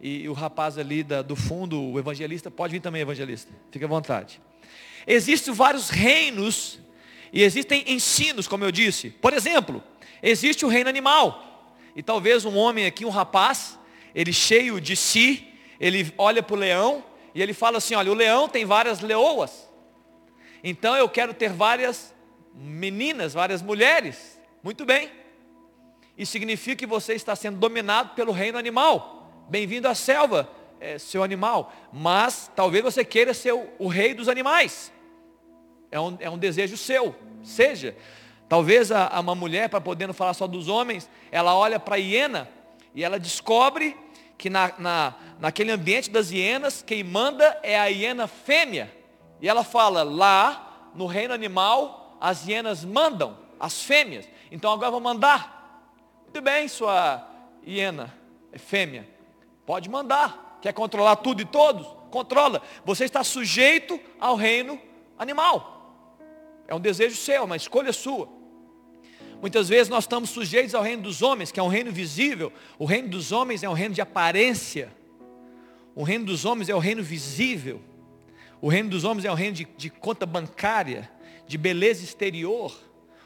E 0.00 0.28
o 0.28 0.32
rapaz 0.32 0.78
ali 0.78 1.02
da, 1.02 1.22
do 1.22 1.34
fundo, 1.34 1.82
o 1.82 1.98
evangelista, 1.98 2.50
pode 2.50 2.72
vir 2.72 2.80
também, 2.80 3.02
evangelista. 3.02 3.52
Fique 3.70 3.84
à 3.84 3.88
vontade. 3.88 4.40
Existem 5.06 5.52
vários 5.52 5.90
reinos 5.90 6.78
e 7.32 7.42
existem 7.42 7.84
ensinos, 7.86 8.46
como 8.46 8.64
eu 8.64 8.70
disse. 8.70 9.10
Por 9.10 9.32
exemplo, 9.32 9.82
existe 10.22 10.64
o 10.64 10.68
reino 10.68 10.88
animal. 10.88 11.74
E 11.96 12.02
talvez 12.02 12.44
um 12.44 12.56
homem 12.56 12.86
aqui, 12.86 13.04
um 13.04 13.10
rapaz, 13.10 13.78
ele 14.14 14.32
cheio 14.32 14.80
de 14.80 14.94
si, 14.94 15.48
ele 15.80 16.12
olha 16.16 16.42
para 16.42 16.54
o 16.54 16.58
leão 16.58 17.04
e 17.34 17.42
ele 17.42 17.52
fala 17.52 17.78
assim, 17.78 17.94
olha, 17.94 18.10
o 18.10 18.14
leão 18.14 18.48
tem 18.48 18.64
várias 18.64 19.00
leoas. 19.00 19.67
Então 20.62 20.96
eu 20.96 21.08
quero 21.08 21.32
ter 21.32 21.50
várias 21.50 22.14
meninas, 22.54 23.34
várias 23.34 23.62
mulheres. 23.62 24.40
Muito 24.62 24.84
bem. 24.84 25.10
Isso 26.16 26.32
significa 26.32 26.76
que 26.76 26.86
você 26.86 27.14
está 27.14 27.36
sendo 27.36 27.58
dominado 27.58 28.14
pelo 28.14 28.32
reino 28.32 28.58
animal. 28.58 29.46
Bem-vindo 29.48 29.86
à 29.86 29.94
selva, 29.94 30.50
é, 30.80 30.98
seu 30.98 31.22
animal. 31.22 31.72
Mas 31.92 32.50
talvez 32.56 32.82
você 32.82 33.04
queira 33.04 33.32
ser 33.32 33.52
o, 33.52 33.68
o 33.78 33.86
rei 33.86 34.14
dos 34.14 34.28
animais. 34.28 34.92
É 35.90 36.00
um, 36.00 36.16
é 36.18 36.28
um, 36.28 36.36
desejo 36.36 36.76
seu. 36.76 37.14
Seja. 37.42 37.96
Talvez 38.48 38.90
a, 38.90 39.06
a 39.06 39.20
uma 39.20 39.34
mulher, 39.34 39.68
para 39.68 39.80
poder 39.80 40.06
não 40.06 40.14
falar 40.14 40.34
só 40.34 40.46
dos 40.46 40.68
homens, 40.68 41.08
ela 41.30 41.54
olha 41.54 41.78
para 41.78 41.94
a 41.94 41.98
hiena 41.98 42.48
e 42.94 43.04
ela 43.04 43.18
descobre 43.18 43.96
que 44.36 44.50
na, 44.50 44.72
na, 44.78 45.14
naquele 45.38 45.70
ambiente 45.70 46.10
das 46.10 46.30
hienas, 46.30 46.82
quem 46.82 47.04
manda 47.04 47.58
é 47.62 47.78
a 47.78 47.86
hiena 47.86 48.26
fêmea. 48.26 48.97
E 49.40 49.48
ela 49.48 49.64
fala, 49.64 50.02
lá 50.02 50.90
no 50.94 51.06
reino 51.06 51.32
animal, 51.32 52.16
as 52.20 52.46
hienas 52.46 52.84
mandam, 52.84 53.36
as 53.58 53.82
fêmeas. 53.82 54.28
Então 54.50 54.72
agora 54.72 54.90
vou 54.90 55.00
mandar. 55.00 55.82
Muito 56.24 56.40
bem, 56.42 56.68
sua 56.68 57.26
hiena, 57.66 58.14
é 58.52 58.58
fêmea. 58.58 59.08
Pode 59.64 59.88
mandar. 59.88 60.58
Quer 60.60 60.72
controlar 60.72 61.16
tudo 61.16 61.40
e 61.40 61.44
todos? 61.44 61.86
Controla. 62.10 62.62
Você 62.84 63.04
está 63.04 63.22
sujeito 63.22 63.98
ao 64.18 64.34
reino 64.34 64.80
animal. 65.18 66.16
É 66.66 66.74
um 66.74 66.80
desejo 66.80 67.16
seu, 67.16 67.36
é 67.36 67.40
uma 67.40 67.56
escolha 67.56 67.92
sua. 67.92 68.28
Muitas 69.40 69.68
vezes 69.68 69.88
nós 69.88 70.04
estamos 70.04 70.30
sujeitos 70.30 70.74
ao 70.74 70.82
reino 70.82 71.02
dos 71.02 71.22
homens, 71.22 71.52
que 71.52 71.60
é 71.60 71.62
um 71.62 71.68
reino 71.68 71.92
visível. 71.92 72.52
O 72.78 72.84
reino 72.84 73.08
dos 73.08 73.30
homens 73.30 73.62
é 73.62 73.68
um 73.68 73.72
reino 73.72 73.94
de 73.94 74.00
aparência. 74.00 74.92
O 75.94 76.02
reino 76.02 76.24
dos 76.24 76.44
homens 76.44 76.68
é 76.68 76.74
o 76.74 76.78
reino 76.78 77.02
visível. 77.02 77.80
O 78.60 78.68
reino 78.68 78.90
dos 78.90 79.04
homens 79.04 79.24
é 79.24 79.30
um 79.30 79.34
reino 79.34 79.54
de, 79.54 79.68
de 79.76 79.90
conta 79.90 80.26
bancária 80.26 81.10
de 81.46 81.56
beleza 81.56 82.04
exterior. 82.04 82.76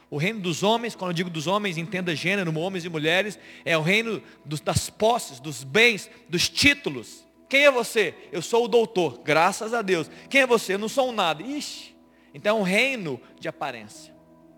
O 0.09 0.17
reino 0.17 0.39
dos 0.39 0.61
homens, 0.61 0.95
quando 0.95 1.11
eu 1.11 1.15
digo 1.15 1.29
dos 1.29 1.47
homens, 1.47 1.77
entenda 1.77 2.15
gênero, 2.15 2.55
homens 2.57 2.85
e 2.85 2.89
mulheres, 2.89 3.37
é 3.65 3.75
o 3.77 3.81
reino 3.81 4.21
dos, 4.45 4.61
das 4.61 4.89
posses, 4.89 5.39
dos 5.39 5.63
bens, 5.63 6.09
dos 6.29 6.47
títulos. 6.47 7.25
Quem 7.49 7.65
é 7.65 7.71
você? 7.71 8.13
Eu 8.31 8.41
sou 8.41 8.65
o 8.65 8.67
doutor, 8.67 9.21
graças 9.23 9.73
a 9.73 9.81
Deus. 9.81 10.09
Quem 10.29 10.41
é 10.41 10.47
você? 10.47 10.75
Eu 10.75 10.79
não 10.79 10.87
sou 10.89 11.09
um 11.09 11.11
nada. 11.11 11.41
Ixi, 11.41 11.95
então 12.33 12.57
é 12.57 12.59
um 12.59 12.63
reino 12.63 13.19
de 13.39 13.47
aparência. 13.47 14.12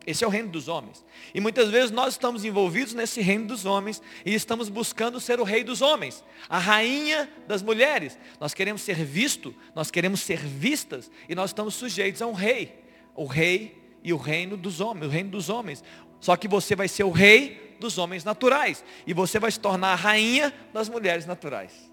Esse 0.06 0.24
é 0.24 0.28
o 0.28 0.30
reino 0.30 0.50
dos 0.50 0.68
homens. 0.68 1.04
E 1.34 1.39
muitas 1.39 1.70
vezes 1.70 1.91
nós 1.91 2.13
estamos 2.13 2.46
envolvidos 2.46 2.94
nesse 2.94 3.22
reino 3.22 3.48
dos 3.48 3.65
homens 3.65 4.02
e 4.26 4.34
estamos 4.34 4.70
buscando 4.70 5.20
ser 5.20 5.39
o 5.39 5.44
rei 5.44 5.63
dos 5.63 5.82
homens, 5.82 6.24
a 6.48 6.60
rainha 6.60 7.30
das 7.48 7.63
mulheres. 7.63 8.18
Nós 8.39 8.54
queremos 8.54 8.82
ser 8.82 8.96
visto, 9.04 9.56
nós 9.74 9.89
queremos 9.89 10.22
ser 10.22 10.38
vistas 10.39 11.10
e 11.28 11.34
nós 11.34 11.50
estamos 11.50 11.74
sujeitos 11.74 12.22
a 12.22 12.28
um 12.28 12.34
rei 12.34 12.86
o 13.15 13.26
rei 13.26 13.82
e 14.04 14.13
o 14.13 14.18
reino 14.18 14.58
dos 14.58 14.82
homens, 14.82 15.08
o 15.08 15.10
reino 15.10 15.30
dos 15.32 15.50
homens. 15.50 15.84
Só 16.20 16.36
que 16.36 16.48
você 16.48 16.76
vai 16.76 16.88
ser 16.88 17.04
o 17.04 17.12
rei 17.12 17.76
dos 17.80 17.98
homens 17.98 18.24
naturais 18.24 18.84
e 19.08 19.13
você 19.13 19.39
vai 19.39 19.52
se 19.52 19.60
tornar 19.60 19.94
a 19.94 19.96
rainha 19.96 20.54
das 20.74 20.89
mulheres 20.89 21.26
naturais. 21.26 21.91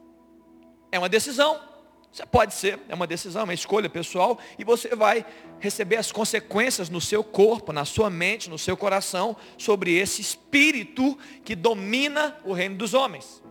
É 0.91 0.99
uma 0.99 1.09
decisão. 1.09 1.72
Você 2.13 2.27
pode 2.27 2.53
ser, 2.53 2.79
é 2.91 2.95
uma 2.95 3.07
decisão, 3.07 3.41
é 3.41 3.45
uma 3.45 3.55
escolha 3.55 3.89
pessoal 3.89 4.39
e 4.59 4.65
você 4.65 4.95
vai 4.95 5.25
receber 5.59 5.97
as 5.97 6.13
consequências 6.13 6.91
no 6.91 7.01
seu 7.01 7.25
corpo, 7.25 7.73
na 7.73 7.87
sua 7.87 8.11
mente, 8.11 8.51
no 8.51 8.59
seu 8.59 8.77
coração 8.77 9.35
sobre 9.57 9.97
esse 9.97 10.21
espírito 10.21 11.19
que 11.43 11.57
domina 11.57 12.37
o 12.45 12.53
reino 12.53 12.77
dos 12.77 12.93
homens. 12.93 13.43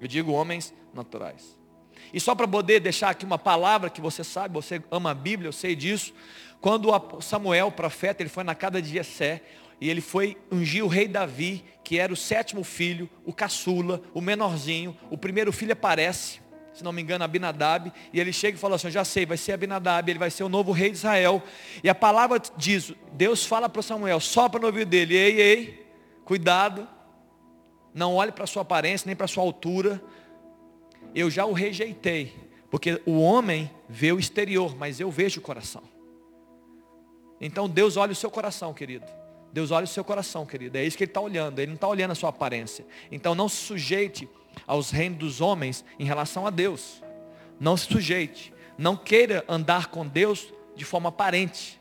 Eu 0.00 0.08
digo 0.08 0.32
homens 0.32 0.74
naturais. 0.92 1.56
E 2.12 2.18
só 2.18 2.34
para 2.34 2.48
poder 2.48 2.80
deixar 2.80 3.10
aqui 3.10 3.24
uma 3.24 3.38
palavra 3.38 3.88
que 3.88 4.00
você 4.00 4.24
sabe, 4.24 4.54
você 4.54 4.82
ama 4.90 5.12
a 5.12 5.14
Bíblia, 5.14 5.46
eu 5.46 5.52
sei 5.52 5.76
disso. 5.76 6.12
Quando 6.60 6.90
Samuel, 7.20 7.68
o 7.68 7.72
profeta, 7.72 8.20
ele 8.20 8.30
foi 8.30 8.42
na 8.42 8.54
casa 8.54 8.82
de 8.82 8.88
Jessé, 8.88 9.42
e 9.80 9.88
ele 9.88 10.00
foi 10.00 10.36
ungir 10.50 10.84
o 10.84 10.88
rei 10.88 11.06
Davi, 11.06 11.64
que 11.84 11.98
era 11.98 12.12
o 12.12 12.16
sétimo 12.16 12.64
filho, 12.64 13.08
o 13.24 13.32
caçula, 13.32 14.02
o 14.12 14.20
menorzinho, 14.20 14.96
o 15.08 15.16
primeiro 15.16 15.52
filho 15.52 15.72
aparece, 15.72 16.40
se 16.80 16.84
não 16.84 16.92
me 16.92 17.02
engano, 17.02 17.22
Abinadab, 17.22 17.92
e 18.10 18.18
ele 18.18 18.32
chega 18.32 18.56
e 18.56 18.60
fala 18.60 18.76
assim, 18.76 18.90
já 18.90 19.04
sei, 19.04 19.26
vai 19.26 19.36
ser 19.36 19.52
Abinadab, 19.52 20.10
ele 20.10 20.18
vai 20.18 20.30
ser 20.30 20.44
o 20.44 20.48
novo 20.48 20.72
rei 20.72 20.90
de 20.90 20.96
Israel. 20.96 21.42
E 21.84 21.90
a 21.90 21.94
palavra 21.94 22.40
diz, 22.56 22.94
Deus 23.12 23.44
fala 23.44 23.68
para 23.68 23.82
Samuel, 23.82 24.18
sopra 24.18 24.58
no 24.58 24.66
ouvido 24.66 24.88
dele, 24.88 25.14
ei, 25.14 25.40
ei, 25.40 25.86
cuidado, 26.24 26.88
não 27.92 28.14
olhe 28.14 28.32
para 28.32 28.44
a 28.44 28.46
sua 28.46 28.62
aparência, 28.62 29.06
nem 29.06 29.14
para 29.14 29.26
a 29.26 29.28
sua 29.28 29.42
altura, 29.42 30.02
eu 31.14 31.30
já 31.30 31.44
o 31.44 31.52
rejeitei, 31.52 32.34
porque 32.70 33.02
o 33.04 33.20
homem 33.20 33.70
vê 33.86 34.10
o 34.10 34.18
exterior, 34.18 34.74
mas 34.74 35.00
eu 35.00 35.10
vejo 35.10 35.38
o 35.38 35.42
coração. 35.42 35.82
Então 37.38 37.68
Deus 37.68 37.98
olha 37.98 38.12
o 38.12 38.16
seu 38.16 38.30
coração, 38.30 38.72
querido. 38.72 39.04
Deus 39.52 39.70
olha 39.70 39.84
o 39.84 39.88
seu 39.88 40.04
coração, 40.04 40.46
querido. 40.46 40.78
É 40.78 40.84
isso 40.84 40.96
que 40.96 41.04
Ele 41.04 41.10
está 41.10 41.20
olhando. 41.20 41.58
Ele 41.58 41.66
não 41.66 41.74
está 41.74 41.88
olhando 41.88 42.12
a 42.12 42.14
sua 42.14 42.30
aparência. 42.30 42.86
Então 43.10 43.34
não 43.34 43.48
se 43.48 43.56
sujeite 43.56 44.28
aos 44.66 44.90
reinos 44.90 45.18
dos 45.18 45.40
homens 45.40 45.84
em 45.98 46.04
relação 46.04 46.46
a 46.46 46.50
Deus. 46.50 47.02
Não 47.58 47.76
se 47.76 47.86
sujeite. 47.86 48.52
Não 48.78 48.96
queira 48.96 49.44
andar 49.48 49.88
com 49.88 50.06
Deus 50.06 50.52
de 50.74 50.84
forma 50.84 51.08
aparente. 51.10 51.80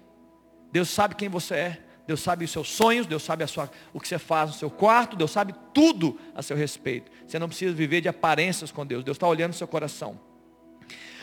Deus 0.71 0.89
sabe 0.89 1.15
quem 1.15 1.29
você 1.29 1.55
é. 1.55 1.83
Deus 2.09 2.21
sabe 2.21 2.43
os 2.43 2.49
seus 2.49 2.71
sonhos, 2.71 3.05
Deus 3.05 3.21
sabe 3.21 3.45
sua, 3.45 3.69
o 3.93 3.99
que 3.99 4.07
você 4.07 4.17
faz 4.17 4.49
no 4.49 4.55
seu 4.55 4.71
quarto, 4.71 5.15
Deus 5.15 5.29
sabe 5.29 5.53
tudo 5.71 6.19
a 6.33 6.41
seu 6.41 6.57
respeito. 6.57 7.11
Você 7.27 7.37
não 7.37 7.47
precisa 7.47 7.71
viver 7.71 8.01
de 8.01 8.09
aparências 8.09 8.71
com 8.71 8.83
Deus, 8.83 9.03
Deus 9.03 9.15
está 9.15 9.27
olhando 9.27 9.51
o 9.51 9.55
seu 9.55 9.67
coração. 9.67 10.19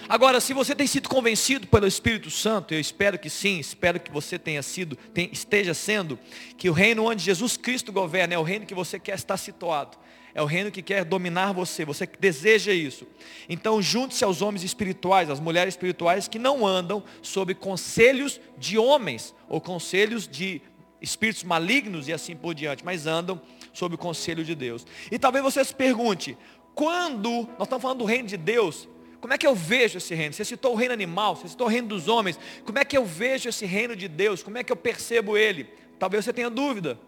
Agora, 0.09 0.41
se 0.41 0.53
você 0.53 0.77
tem 0.77 0.87
sido 0.87 1.09
convencido 1.09 1.67
pelo 1.67 1.89
Espírito 1.89 2.31
Santo, 2.31 2.73
eu 2.73 2.79
espero 2.79 3.19
que 3.19 3.29
sim, 3.29 3.59
espero 3.59 3.99
que 3.99 4.13
você 4.13 4.39
tenha 4.39 4.63
sido, 4.63 4.95
tem, 4.95 5.29
esteja 5.33 5.75
sendo, 5.75 6.17
que 6.57 6.71
o 6.71 6.73
reino 6.73 7.05
onde 7.05 7.25
Jesus 7.25 7.57
Cristo 7.57 7.91
governa 7.91 8.35
é 8.35 8.39
o 8.39 8.45
reino 8.45 8.65
que 8.65 8.75
você 8.75 8.97
quer 9.01 9.17
estar 9.17 9.37
situado. 9.37 9.99
É 10.37 10.43
o 10.43 10.45
reino 10.45 10.71
que 10.71 10.83
quer 10.83 11.03
dominar 11.03 11.53
você, 11.53 11.83
você 11.83 12.07
deseja 12.21 12.71
isso. 12.71 13.07
Então 13.49 13.81
junte-se 13.81 14.23
aos 14.23 14.43
homens 14.43 14.63
espirituais, 14.63 15.31
às 15.31 15.41
mulheres 15.41 15.73
espirituais 15.73 16.29
que 16.29 16.39
não 16.39 16.67
andam 16.67 17.03
sob 17.23 17.55
conselhos 17.55 18.39
de 18.59 18.77
homens, 18.77 19.35
ou 19.49 19.63
conselhos 19.63 20.29
de 20.29 20.61
espíritos 21.01 21.43
malignos 21.43 22.07
e 22.07 22.13
assim 22.13 22.37
por 22.37 22.55
diante, 22.55 22.85
mas 22.85 23.07
andam 23.07 23.41
sob 23.73 23.95
o 23.95 23.99
conselho 23.99 24.45
de 24.45 24.55
Deus. 24.55 24.87
E 25.11 25.19
talvez 25.19 25.43
você 25.43 25.65
se 25.65 25.75
pergunte, 25.75 26.37
quando 26.75 27.49
nós 27.59 27.63
estamos 27.63 27.81
falando 27.81 28.01
do 28.01 28.05
reino 28.05 28.29
de 28.29 28.37
Deus, 28.37 28.87
como 29.23 29.33
é 29.33 29.39
que 29.39 29.47
eu 29.47 29.55
vejo 29.55 29.97
esse 29.97 30.15
reino? 30.15 30.35
Você 30.35 30.45
citou 30.45 30.75
o 30.75 30.77
reino 30.77 30.93
animal, 30.93 31.35
você 31.35 31.49
citou 31.49 31.67
o 31.67 31.71
reino 31.71 31.89
dos 31.89 32.09
homens. 32.09 32.39
Como 32.63 32.79
é 32.79 32.85
que 32.85 32.99
eu 32.99 33.07
vejo 33.07 33.49
esse 33.49 33.65
reino 33.65 33.97
de 33.97 34.07
Deus? 34.07 34.43
Como 34.43 34.59
é 34.59 34.63
que 34.63 34.71
eu 34.71 34.77
percebo 34.77 35.35
ele? 35.35 35.65
Talvez 35.99 36.27
você 36.27 36.33
tenha 36.35 36.51
dúvida. 36.51 36.99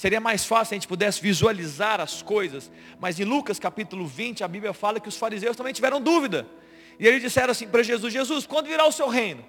Seria 0.00 0.18
mais 0.18 0.46
fácil 0.46 0.68
se 0.70 0.74
a 0.74 0.76
gente 0.76 0.88
pudesse 0.88 1.20
visualizar 1.20 2.00
as 2.00 2.22
coisas. 2.22 2.70
Mas 2.98 3.20
em 3.20 3.24
Lucas 3.24 3.58
capítulo 3.58 4.06
20, 4.06 4.42
a 4.42 4.48
Bíblia 4.48 4.72
fala 4.72 4.98
que 4.98 5.10
os 5.10 5.18
fariseus 5.18 5.54
também 5.54 5.74
tiveram 5.74 6.00
dúvida. 6.00 6.46
E 6.98 7.06
eles 7.06 7.20
disseram 7.20 7.50
assim 7.50 7.68
para 7.68 7.82
Jesus, 7.82 8.10
Jesus, 8.10 8.46
quando 8.46 8.68
virá 8.68 8.86
o 8.86 8.92
seu 8.92 9.08
reino? 9.08 9.44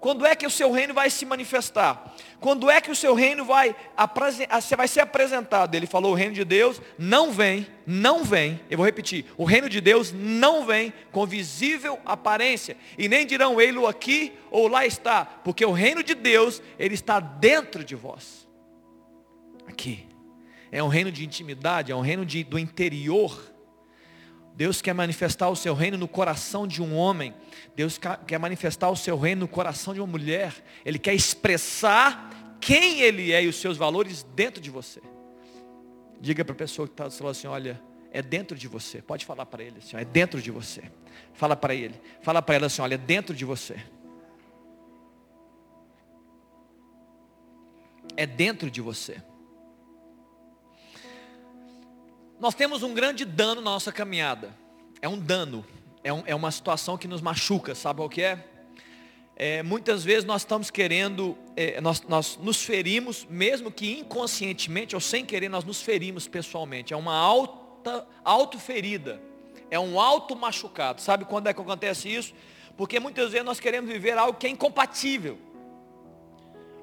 Quando 0.00 0.24
é 0.24 0.34
que 0.34 0.46
o 0.46 0.50
seu 0.50 0.72
reino 0.72 0.94
vai 0.94 1.10
se 1.10 1.26
manifestar? 1.26 2.16
Quando 2.40 2.70
é 2.70 2.80
que 2.80 2.90
o 2.90 2.96
seu 2.96 3.14
reino 3.14 3.44
vai, 3.44 3.76
vai 4.78 4.88
ser 4.88 5.00
apresentado? 5.00 5.74
Ele 5.74 5.86
falou, 5.86 6.12
o 6.12 6.16
reino 6.16 6.32
de 6.32 6.44
Deus 6.46 6.80
não 6.96 7.30
vem, 7.30 7.66
não 7.86 8.24
vem, 8.24 8.62
eu 8.70 8.78
vou 8.78 8.86
repetir, 8.86 9.26
o 9.36 9.44
reino 9.44 9.68
de 9.68 9.78
Deus 9.82 10.10
não 10.10 10.64
vem 10.64 10.90
com 11.10 11.26
visível 11.26 12.00
aparência, 12.06 12.78
e 12.96 13.10
nem 13.10 13.26
dirão 13.26 13.60
ele 13.60 13.84
aqui 13.84 14.32
ou 14.50 14.68
lá 14.68 14.86
está, 14.86 15.26
porque 15.26 15.66
o 15.66 15.70
reino 15.70 16.02
de 16.02 16.14
Deus, 16.14 16.62
ele 16.78 16.94
está 16.94 17.20
dentro 17.20 17.84
de 17.84 17.94
vós. 17.94 18.50
Aqui. 19.72 20.06
É 20.70 20.82
um 20.82 20.88
reino 20.88 21.10
de 21.10 21.24
intimidade, 21.24 21.90
é 21.90 21.96
um 21.96 22.00
reino 22.00 22.24
de, 22.24 22.44
do 22.44 22.58
interior 22.58 23.52
Deus 24.54 24.82
quer 24.82 24.92
manifestar 24.92 25.48
o 25.48 25.56
seu 25.56 25.74
reino 25.74 25.96
no 25.96 26.06
coração 26.06 26.66
de 26.66 26.82
um 26.82 26.94
homem. 26.94 27.34
Deus 27.74 27.98
quer 28.26 28.38
manifestar 28.38 28.90
o 28.90 28.96
seu 28.96 29.18
reino 29.18 29.40
no 29.40 29.48
coração 29.48 29.94
de 29.94 30.00
uma 30.00 30.06
mulher. 30.06 30.54
Ele 30.84 30.98
quer 30.98 31.14
expressar 31.14 32.56
quem 32.60 33.00
Ele 33.00 33.32
é 33.32 33.42
e 33.42 33.48
os 33.48 33.56
seus 33.56 33.76
valores 33.76 34.22
dentro 34.34 34.60
de 34.60 34.70
você. 34.70 35.00
Diga 36.20 36.44
para 36.44 36.52
a 36.52 36.56
pessoa 36.56 36.86
que 36.86 36.92
está 36.94 37.08
do 37.08 37.10
seu 37.10 37.24
lado 37.24 37.32
assim, 37.32 37.46
olha, 37.46 37.80
é 38.12 38.20
dentro 38.20 38.56
de 38.56 38.68
você. 38.68 39.00
Pode 39.00 39.24
falar 39.24 39.46
para 39.46 39.64
ele 39.64 39.78
assim, 39.78 39.96
é 39.96 40.04
dentro 40.04 40.40
de 40.40 40.50
você. 40.50 40.82
Fala 41.32 41.56
para 41.56 41.74
ele. 41.74 41.98
Fala 42.20 42.42
para 42.42 42.54
ela 42.54 42.66
assim, 42.66 42.82
olha, 42.82 42.94
é 42.94 42.98
dentro 42.98 43.34
de 43.34 43.44
você. 43.44 43.76
É 48.16 48.26
dentro 48.26 48.70
de 48.70 48.80
você. 48.82 49.20
Nós 52.42 52.56
temos 52.56 52.82
um 52.82 52.92
grande 52.92 53.24
dano 53.24 53.60
na 53.60 53.70
nossa 53.70 53.92
caminhada. 53.92 54.52
É 55.00 55.08
um 55.08 55.16
dano. 55.16 55.64
É, 56.02 56.12
um, 56.12 56.24
é 56.26 56.34
uma 56.34 56.50
situação 56.50 56.98
que 56.98 57.06
nos 57.06 57.20
machuca. 57.20 57.72
Sabe 57.72 58.00
o 58.00 58.08
que 58.08 58.20
é? 58.20 58.44
é 59.36 59.62
muitas 59.62 60.02
vezes 60.02 60.24
nós 60.24 60.42
estamos 60.42 60.68
querendo, 60.68 61.38
é, 61.54 61.80
nós, 61.80 62.02
nós 62.02 62.36
nos 62.42 62.60
ferimos, 62.60 63.24
mesmo 63.30 63.70
que 63.70 63.96
inconscientemente 63.96 64.92
ou 64.96 65.00
sem 65.00 65.24
querer, 65.24 65.48
nós 65.48 65.62
nos 65.62 65.82
ferimos 65.82 66.26
pessoalmente. 66.26 66.92
É 66.92 66.96
uma 66.96 67.14
alta, 67.14 68.04
auto-ferida. 68.24 69.22
É 69.70 69.78
um 69.78 70.00
auto 70.00 70.34
machucado. 70.34 71.00
Sabe 71.00 71.24
quando 71.24 71.46
é 71.46 71.54
que 71.54 71.60
acontece 71.60 72.12
isso? 72.12 72.34
Porque 72.76 72.98
muitas 72.98 73.30
vezes 73.30 73.46
nós 73.46 73.60
queremos 73.60 73.88
viver 73.88 74.18
algo 74.18 74.36
que 74.36 74.48
é 74.48 74.50
incompatível. 74.50 75.38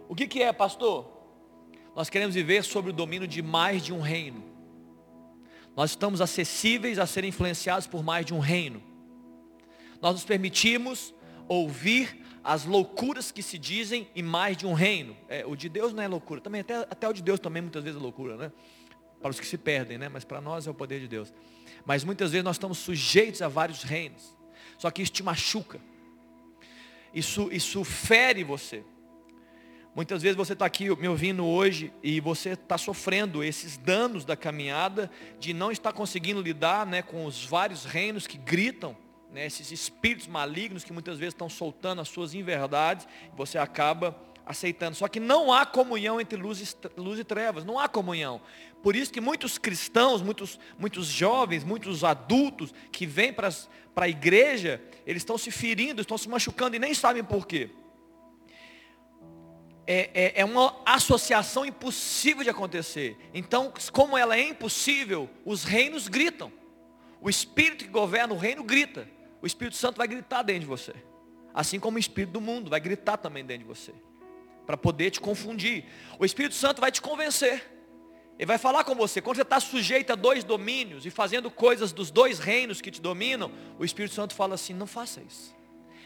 O 0.08 0.16
que, 0.16 0.26
que 0.26 0.42
é, 0.42 0.54
pastor? 0.54 1.06
Nós 1.94 2.10
queremos 2.10 2.34
viver 2.34 2.64
sobre 2.64 2.92
o 2.92 2.94
domínio 2.94 3.28
de 3.28 3.42
mais 3.42 3.84
de 3.84 3.92
um 3.92 4.00
reino. 4.00 4.49
Nós 5.80 5.92
estamos 5.92 6.20
acessíveis 6.20 7.00
a 7.00 7.08
serem 7.08 7.30
influenciados 7.30 7.88
por 7.88 8.04
mais 8.04 8.26
de 8.26 8.34
um 8.34 8.40
reino. 8.40 8.84
Nós 10.02 10.12
nos 10.12 10.26
permitimos 10.26 11.14
ouvir 11.48 12.22
as 12.44 12.66
loucuras 12.66 13.32
que 13.32 13.42
se 13.42 13.58
dizem 13.58 14.06
em 14.14 14.22
mais 14.22 14.58
de 14.58 14.68
um 14.68 14.74
reino. 14.74 15.16
É, 15.30 15.46
o 15.46 15.56
de 15.56 15.70
Deus 15.70 15.94
não 15.94 16.04
é 16.04 16.08
loucura, 16.10 16.42
também 16.42 16.60
até, 16.60 16.80
até 16.80 17.08
o 17.08 17.14
de 17.14 17.24
Deus 17.24 17.40
também 17.40 17.62
muitas 17.62 17.82
vezes 17.82 17.98
é 17.98 18.04
loucura, 18.04 18.36
né? 18.36 18.52
Para 19.22 19.30
os 19.30 19.40
que 19.40 19.48
se 19.48 19.58
perdem, 19.58 19.98
né? 19.98 20.10
Mas 20.10 20.26
para 20.26 20.42
nós 20.42 20.68
é 20.68 20.70
o 20.70 20.74
poder 20.74 21.00
de 21.00 21.08
Deus. 21.08 21.34
Mas 21.86 22.04
muitas 22.04 22.32
vezes 22.32 22.44
nós 22.44 22.58
estamos 22.58 22.78
sujeitos 22.80 23.42
a 23.42 23.48
vários 23.48 23.82
reinos. 23.82 24.36
Só 24.78 24.92
que 24.92 25.02
isso 25.02 25.14
te 25.14 25.24
machuca. 25.24 25.80
Isso, 27.14 27.48
isso 27.54 27.86
fere 27.86 28.44
você. 28.44 28.84
Muitas 30.00 30.22
vezes 30.22 30.38
você 30.38 30.54
está 30.54 30.66
aqui 30.66 30.86
me 30.96 31.10
ouvindo 31.10 31.46
hoje 31.46 31.92
e 32.02 32.22
você 32.22 32.52
está 32.52 32.78
sofrendo 32.78 33.44
esses 33.44 33.76
danos 33.76 34.24
da 34.24 34.34
caminhada, 34.34 35.12
de 35.38 35.54
não 35.54 35.74
estar 35.74 35.92
conseguindo 35.92 36.42
lidar 36.42 36.86
né, 36.86 37.02
com 37.02 37.26
os 37.26 37.44
vários 37.44 37.84
reinos 37.84 38.26
que 38.26 38.38
gritam, 38.38 38.96
né, 39.30 39.46
esses 39.46 39.74
espíritos 39.74 40.26
malignos 40.26 40.86
que 40.86 40.94
muitas 40.94 41.18
vezes 41.18 41.34
estão 41.34 41.50
soltando 41.50 42.00
as 42.00 42.08
suas 42.08 42.34
inverdades, 42.34 43.10
e 43.26 43.36
você 43.36 43.58
acaba 43.58 44.18
aceitando. 44.46 44.96
Só 44.96 45.06
que 45.10 45.20
não 45.20 45.52
há 45.52 45.66
comunhão 45.66 46.22
entre 46.22 46.40
luz 46.40 46.62
e, 46.62 46.78
luz 46.98 47.20
e 47.20 47.26
trevas, 47.26 47.66
não 47.66 47.78
há 47.78 47.90
comunhão. 47.90 48.40
Por 48.82 48.96
isso 48.96 49.12
que 49.12 49.20
muitos 49.20 49.58
cristãos, 49.58 50.22
muitos, 50.22 50.58
muitos 50.78 51.08
jovens, 51.08 51.66
muitos 51.66 52.06
adultos 52.06 52.74
que 52.90 53.06
vêm 53.06 53.34
para 53.34 53.50
a 53.98 54.08
igreja, 54.08 54.82
eles 55.06 55.24
estão 55.24 55.38
se 55.38 55.52
ferindo, 55.52 56.00
estão 56.00 56.18
se 56.18 56.30
machucando 56.30 56.78
e 56.78 56.80
nem 56.80 56.94
sabem 56.94 57.22
por 57.22 57.46
quê 57.46 57.72
é, 59.92 60.12
é, 60.14 60.42
é, 60.42 60.46
uma 60.46 60.76
associação 60.86 61.66
impossível 61.66 62.44
de 62.44 62.50
acontecer. 62.52 63.18
Então, 63.34 63.74
como 63.92 64.16
ela 64.16 64.38
é 64.38 64.48
impossível, 64.48 65.28
os 65.44 65.64
reinos 65.64 66.08
gritam. 66.08 66.54
O 67.20 67.28
Espírito 67.28 67.86
que 67.86 67.90
governa 67.90 68.32
o 68.32 68.38
reino 68.38 68.64
grita. 68.64 69.10
O 69.42 69.48
Espírito 69.48 69.76
Santo 69.76 69.98
vai 69.98 70.08
gritar 70.08 70.44
dentro 70.44 70.62
de 70.62 70.66
você. 70.68 70.94
Assim 71.56 71.80
como 71.80 71.98
o 71.98 72.00
Espírito 72.00 72.34
do 72.34 72.40
mundo 72.40 72.70
vai 72.70 72.80
gritar 72.80 73.18
também 73.18 73.44
dentro 73.44 73.64
de 73.64 73.68
você. 73.68 73.92
Para 74.64 74.78
poder 74.78 75.10
te 75.10 75.20
confundir. 75.20 75.86
O 76.20 76.24
Espírito 76.24 76.54
Santo 76.54 76.80
vai 76.80 76.92
te 76.92 77.02
convencer. 77.02 77.68
Ele 78.38 78.46
vai 78.46 78.60
falar 78.60 78.84
com 78.84 78.94
você. 78.94 79.20
Quando 79.24 79.38
você 79.38 79.42
está 79.42 79.60
sujeito 79.60 80.14
a 80.14 80.16
dois 80.16 80.44
domínios 80.44 81.04
e 81.04 81.10
fazendo 81.10 81.50
coisas 81.50 81.92
dos 81.92 82.12
dois 82.12 82.38
reinos 82.38 82.80
que 82.80 82.92
te 82.92 83.02
dominam, 83.02 83.52
o 83.80 83.84
Espírito 83.84 84.14
Santo 84.14 84.36
fala 84.36 84.54
assim, 84.54 84.76
não 84.76 84.86
faça 84.86 85.20
isso. 85.20 85.52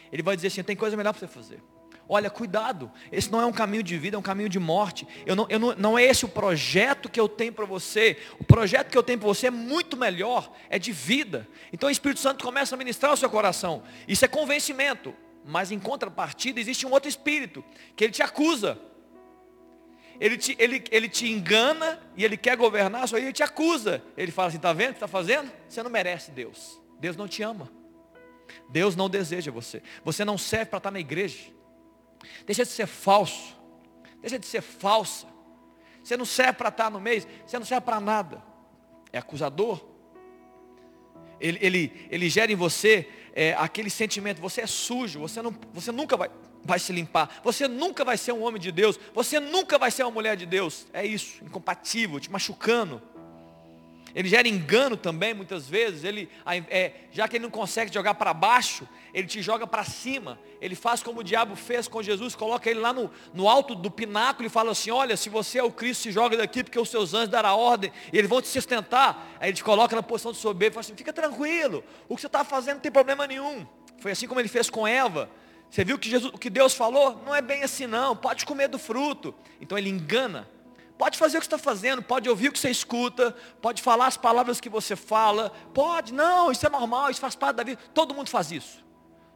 Ele 0.10 0.24
vai 0.24 0.38
dizer 0.38 0.48
assim, 0.48 0.64
tem 0.64 0.78
coisa 0.78 0.96
melhor 0.96 1.12
para 1.12 1.20
você 1.20 1.28
fazer. 1.28 1.62
Olha, 2.08 2.30
cuidado, 2.30 2.92
esse 3.12 3.32
não 3.32 3.42
é 3.42 3.46
um 3.46 3.52
caminho 3.52 3.82
de 3.82 3.98
vida, 3.98 4.18
é 4.18 4.20
um 4.20 4.24
caminho 4.24 4.50
de 4.50 4.60
morte. 4.60 5.08
Eu 5.26 5.36
não, 5.36 5.48
eu 5.50 5.58
não, 5.58 5.76
não 5.76 5.98
é 5.98 6.04
esse 6.04 6.26
o 6.26 6.28
projeto 6.30 7.10
que 7.10 7.20
eu 7.20 7.30
tenho 7.30 7.54
para 7.54 7.66
você. 7.66 8.18
O 8.40 8.44
projeto 8.44 8.90
que 8.90 8.98
eu 8.98 9.04
tenho 9.04 9.20
para 9.20 9.28
você 9.28 9.48
é 9.48 9.52
muito 9.52 9.96
melhor, 9.96 10.52
é 10.70 10.78
de 10.78 10.92
vida. 10.92 11.48
Então 11.72 11.88
o 11.88 11.92
Espírito 11.92 12.20
Santo 12.20 12.44
começa 12.44 12.76
a 12.76 12.78
ministrar 12.78 13.14
o 13.14 13.18
seu 13.18 13.30
coração. 13.30 13.84
Isso 14.08 14.26
é 14.26 14.28
convencimento. 14.28 15.14
Mas 15.46 15.72
em 15.72 15.80
contrapartida 15.80 16.60
existe 16.60 16.86
um 16.86 16.92
outro 16.92 17.10
espírito, 17.10 17.64
que 17.96 18.04
ele 18.04 18.14
te 18.14 18.24
acusa. 18.24 18.78
Ele 20.20 20.38
te, 20.38 20.56
ele, 20.60 20.84
ele 20.92 21.10
te 21.10 21.30
engana 21.30 22.00
e 22.16 22.24
ele 22.24 22.38
quer 22.38 22.56
governar, 22.56 23.08
só 23.08 23.18
ele 23.18 23.34
te 23.34 23.44
acusa. 23.44 24.02
Ele 24.16 24.32
fala 24.32 24.50
assim, 24.50 24.58
está 24.58 24.72
vendo 24.72 24.90
o 24.90 24.94
que 24.94 24.98
está 24.98 25.08
fazendo? 25.08 25.52
Você 25.68 25.82
não 25.84 25.90
merece 25.90 26.32
Deus. 26.32 26.80
Deus 27.00 27.18
não 27.18 27.28
te 27.28 27.42
ama. 27.44 27.70
Deus 28.70 28.96
não 28.96 29.10
deseja 29.10 29.52
você. 29.52 29.82
Você 30.04 30.24
não 30.24 30.38
serve 30.38 30.68
para 30.68 30.78
estar 30.78 30.92
na 30.92 31.00
igreja. 31.00 31.52
Deixa 32.46 32.64
de 32.64 32.72
ser 32.72 32.88
falso. 32.88 33.56
Deixa 34.22 34.40
de 34.40 34.46
ser 34.46 34.62
falsa. 34.62 35.28
Você 36.04 36.18
não 36.18 36.26
serve 36.26 36.54
para 36.54 36.70
estar 36.70 36.90
no 36.90 37.00
mês, 37.00 37.28
você 37.46 37.58
não 37.58 37.66
serve 37.66 37.86
para 37.86 38.00
nada. 38.00 38.44
É 39.12 39.18
acusador. 39.18 39.84
Ele, 41.40 41.60
ele, 41.62 42.08
ele 42.10 42.30
gera 42.30 42.52
em 42.52 42.56
você 42.56 43.08
é, 43.34 43.54
aquele 43.54 43.90
sentimento, 43.90 44.42
você 44.42 44.62
é 44.62 44.68
sujo, 44.68 45.20
você, 45.20 45.42
não, 45.42 45.54
você 45.74 45.92
nunca 45.92 46.16
vai, 46.16 46.30
vai 46.64 46.80
se 46.80 46.94
limpar, 46.94 47.42
você 47.44 47.68
nunca 47.68 48.06
vai 48.06 48.18
ser 48.18 48.32
um 48.32 48.44
homem 48.44 48.62
de 48.62 48.72
Deus, 48.72 49.00
você 49.14 49.40
nunca 49.40 49.78
vai 49.78 49.92
ser 49.92 50.04
uma 50.04 50.12
mulher 50.12 50.38
de 50.38 50.46
Deus. 50.46 50.88
É 50.94 51.06
isso, 51.06 51.44
incompatível, 51.44 52.20
te 52.20 52.32
machucando. 52.32 53.02
Ele 54.16 54.30
gera 54.30 54.48
engano 54.48 54.96
também, 54.96 55.34
muitas 55.34 55.68
vezes. 55.68 56.04
Ele, 56.04 56.30
é, 56.70 56.92
já 57.12 57.28
que 57.28 57.38
ele 57.38 57.44
não 57.44 57.50
consegue 57.50 57.92
jogar 57.92 58.14
para 58.14 58.34
baixo, 58.34 58.88
ele 59.14 59.28
te 59.28 59.42
joga 59.42 59.66
para 59.66 59.84
cima. 59.84 60.40
Ele 60.62 60.76
faz 60.76 61.02
como 61.02 61.22
o 61.22 61.24
diabo 61.24 61.56
fez 61.56 61.88
com 61.88 62.02
Jesus, 62.02 62.36
coloca 62.36 62.70
ele 62.70 62.80
lá 62.80 62.94
no, 62.94 63.10
no 63.34 63.50
alto 63.50 63.74
do 63.74 63.90
pináculo 63.90 64.46
e 64.46 64.50
fala 64.50 64.72
assim, 64.72 64.92
olha, 64.92 65.18
se 65.18 65.30
você 65.30 65.60
é 65.60 65.64
o 65.64 65.72
Cristo, 65.72 66.04
se 66.04 66.12
joga 66.12 66.38
daqui, 66.38 66.64
porque 66.64 66.80
os 66.80 66.90
seus 66.90 67.14
anjos 67.14 67.30
darão 67.30 67.58
ordem, 67.58 67.92
e 68.12 68.18
eles 68.18 68.30
vão 68.30 68.42
te 68.42 68.48
sustentar. 68.48 69.36
Aí 69.40 69.50
ele 69.50 69.58
te 69.58 69.64
coloca 69.64 69.96
na 69.96 70.04
posição 70.04 70.32
de 70.32 70.38
soberbo 70.38 70.74
e 70.74 70.76
fala 70.76 70.82
assim, 70.82 70.96
fica 70.96 71.12
tranquilo, 71.12 71.84
o 72.08 72.16
que 72.16 72.22
você 72.22 72.28
está 72.28 72.44
fazendo 72.44 72.76
não 72.76 72.82
tem 72.82 72.92
problema 72.92 73.26
nenhum. 73.26 73.66
Foi 73.98 74.12
assim 74.12 74.28
como 74.28 74.40
ele 74.40 74.50
fez 74.50 74.70
com 74.70 74.88
Eva. 74.88 75.30
Você 75.70 75.84
viu 75.84 75.98
que, 75.98 76.16
o 76.16 76.38
que 76.38 76.50
Deus 76.52 76.76
falou? 76.76 77.20
Não 77.26 77.34
é 77.34 77.42
bem 77.42 77.64
assim 77.64 77.88
não, 77.88 78.16
pode 78.16 78.46
comer 78.46 78.68
do 78.68 78.78
fruto. 78.78 79.34
Então 79.60 79.76
ele 79.76 79.90
engana 79.90 80.48
Pode 80.98 81.18
fazer 81.18 81.38
o 81.38 81.42
que 81.42 81.48
está 81.48 81.58
fazendo, 81.58 82.02
pode 82.02 82.30
ouvir 82.30 82.50
o 82.50 82.52
que 82.52 82.60
você 82.60 82.70
escuta, 82.70 83.36
pode 83.62 83.82
falar 83.82 84.08
as 84.08 84.18
palavras 84.18 84.62
que 84.62 84.70
você 84.70 84.96
fala, 84.96 85.50
pode, 85.74 86.14
não, 86.14 86.52
isso 86.52 86.66
é 86.66 86.70
normal, 86.70 87.10
isso 87.10 87.20
faz 87.20 87.36
parte 87.36 87.58
da 87.58 87.64
vida. 87.64 87.80
Todo 87.94 88.14
mundo 88.14 88.30
faz 88.30 88.52
isso. 88.52 88.84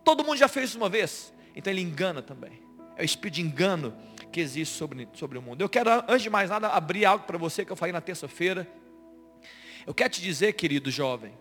Todo 0.03 0.23
mundo 0.23 0.37
já 0.37 0.47
fez 0.47 0.69
isso 0.69 0.77
uma 0.77 0.89
vez. 0.89 1.33
Então 1.55 1.73
ele 1.73 1.81
engana 1.81 2.21
também. 2.21 2.61
É 2.95 3.01
o 3.01 3.05
espírito 3.05 3.35
de 3.35 3.41
engano 3.41 3.95
que 4.31 4.39
existe 4.39 4.75
sobre, 4.75 5.07
sobre 5.13 5.37
o 5.37 5.41
mundo. 5.41 5.61
Eu 5.61 5.69
quero, 5.69 5.89
antes 6.07 6.21
de 6.21 6.29
mais 6.29 6.49
nada, 6.49 6.69
abrir 6.69 7.05
algo 7.05 7.25
para 7.25 7.37
você 7.37 7.65
que 7.65 7.71
eu 7.71 7.75
falei 7.75 7.91
na 7.91 8.01
terça-feira. 8.01 8.67
Eu 9.85 9.93
quero 9.93 10.09
te 10.09 10.21
dizer, 10.21 10.53
querido 10.53 10.91
jovem, 10.91 11.33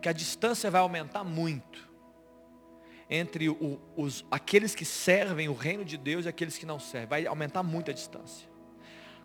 que 0.00 0.08
a 0.08 0.12
distância 0.12 0.70
vai 0.70 0.80
aumentar 0.80 1.24
muito 1.24 1.90
entre 3.08 3.48
o, 3.48 3.80
os, 3.96 4.24
aqueles 4.30 4.74
que 4.74 4.84
servem 4.84 5.48
o 5.48 5.54
reino 5.54 5.84
de 5.84 5.98
Deus 5.98 6.24
e 6.24 6.28
aqueles 6.28 6.56
que 6.56 6.64
não 6.64 6.78
servem. 6.78 7.08
Vai 7.08 7.26
aumentar 7.26 7.62
muito 7.62 7.90
a 7.90 7.94
distância. 7.94 8.51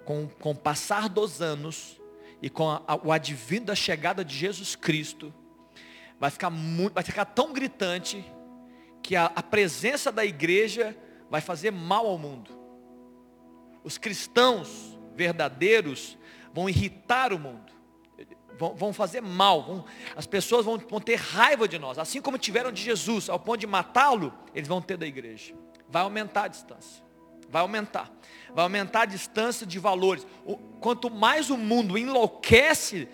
Com, 0.08 0.28
com 0.40 0.52
o 0.52 0.56
passar 0.56 1.10
dos 1.10 1.42
anos 1.42 2.00
e 2.42 2.50
com 2.50 2.70
a, 2.70 2.82
a, 2.88 2.96
o 2.96 3.12
advento 3.12 3.66
da 3.66 3.76
chegada 3.76 4.24
de 4.24 4.34
Jesus 4.34 4.74
Cristo, 4.74 5.34
vai 6.18 6.32
ficar, 6.32 6.50
muito, 6.50 6.94
vai 6.94 7.04
ficar 7.04 7.26
tão 7.26 7.52
gritante 7.52 8.26
que 9.04 9.18
a, 9.18 9.26
a 9.26 9.44
presença 9.44 10.10
da 10.10 10.24
igreja 10.24 10.96
vai 11.30 11.42
fazer 11.42 11.72
mal 11.72 12.08
ao 12.08 12.18
mundo. 12.18 12.58
Os 13.84 13.98
cristãos 13.98 14.98
verdadeiros 15.14 16.18
vão 16.54 16.70
irritar 16.70 17.34
o 17.34 17.40
mundo 17.40 17.78
vão, 18.58 18.76
vão 18.76 18.94
fazer 18.94 19.22
mal, 19.22 19.64
vão, 19.64 19.86
as 20.16 20.26
pessoas 20.26 20.66
vão, 20.66 20.78
vão 20.78 21.00
ter 21.00 21.16
raiva 21.16 21.68
de 21.68 21.78
nós, 21.78 21.98
assim 21.98 22.22
como 22.22 22.38
tiveram 22.38 22.72
de 22.72 22.82
Jesus, 22.82 23.30
ao 23.30 23.40
ponto 23.40 23.60
de 23.60 23.68
matá-lo, 23.68 24.34
eles 24.54 24.68
vão 24.68 24.82
ter 24.82 24.98
da 24.98 25.06
igreja. 25.06 25.54
Vai 25.88 26.02
aumentar 26.02 26.44
a 26.44 26.48
distância, 26.48 27.04
vai 27.50 27.62
aumentar, 27.62 28.12
vai 28.54 28.64
aumentar 28.64 29.02
a 29.02 29.06
distância 29.06 29.66
de 29.66 29.80
valores. 29.80 30.26
Quanto 30.80 31.10
mais 31.10 31.50
o 31.50 31.58
mundo 31.58 31.98
enlouquece 31.98 33.08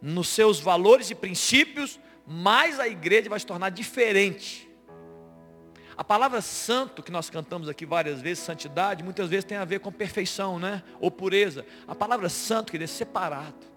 nos 0.00 0.28
seus 0.28 0.60
valores 0.60 1.10
e 1.10 1.14
princípios, 1.14 1.98
mais 2.26 2.80
a 2.80 2.88
igreja 2.88 3.28
vai 3.28 3.38
se 3.38 3.46
tornar 3.46 3.70
diferente. 3.70 4.66
A 5.96 6.04
palavra 6.04 6.42
santo, 6.42 7.02
que 7.02 7.10
nós 7.10 7.30
cantamos 7.30 7.68
aqui 7.68 7.86
várias 7.86 8.20
vezes, 8.20 8.44
santidade, 8.44 9.02
muitas 9.02 9.30
vezes 9.30 9.46
tem 9.46 9.56
a 9.56 9.64
ver 9.64 9.80
com 9.80 9.90
perfeição, 9.90 10.58
né? 10.58 10.82
Ou 11.00 11.10
pureza. 11.10 11.64
A 11.88 11.94
palavra 11.94 12.28
santo, 12.28 12.70
quer 12.70 12.78
dizer, 12.78 12.92
separado. 12.92 13.76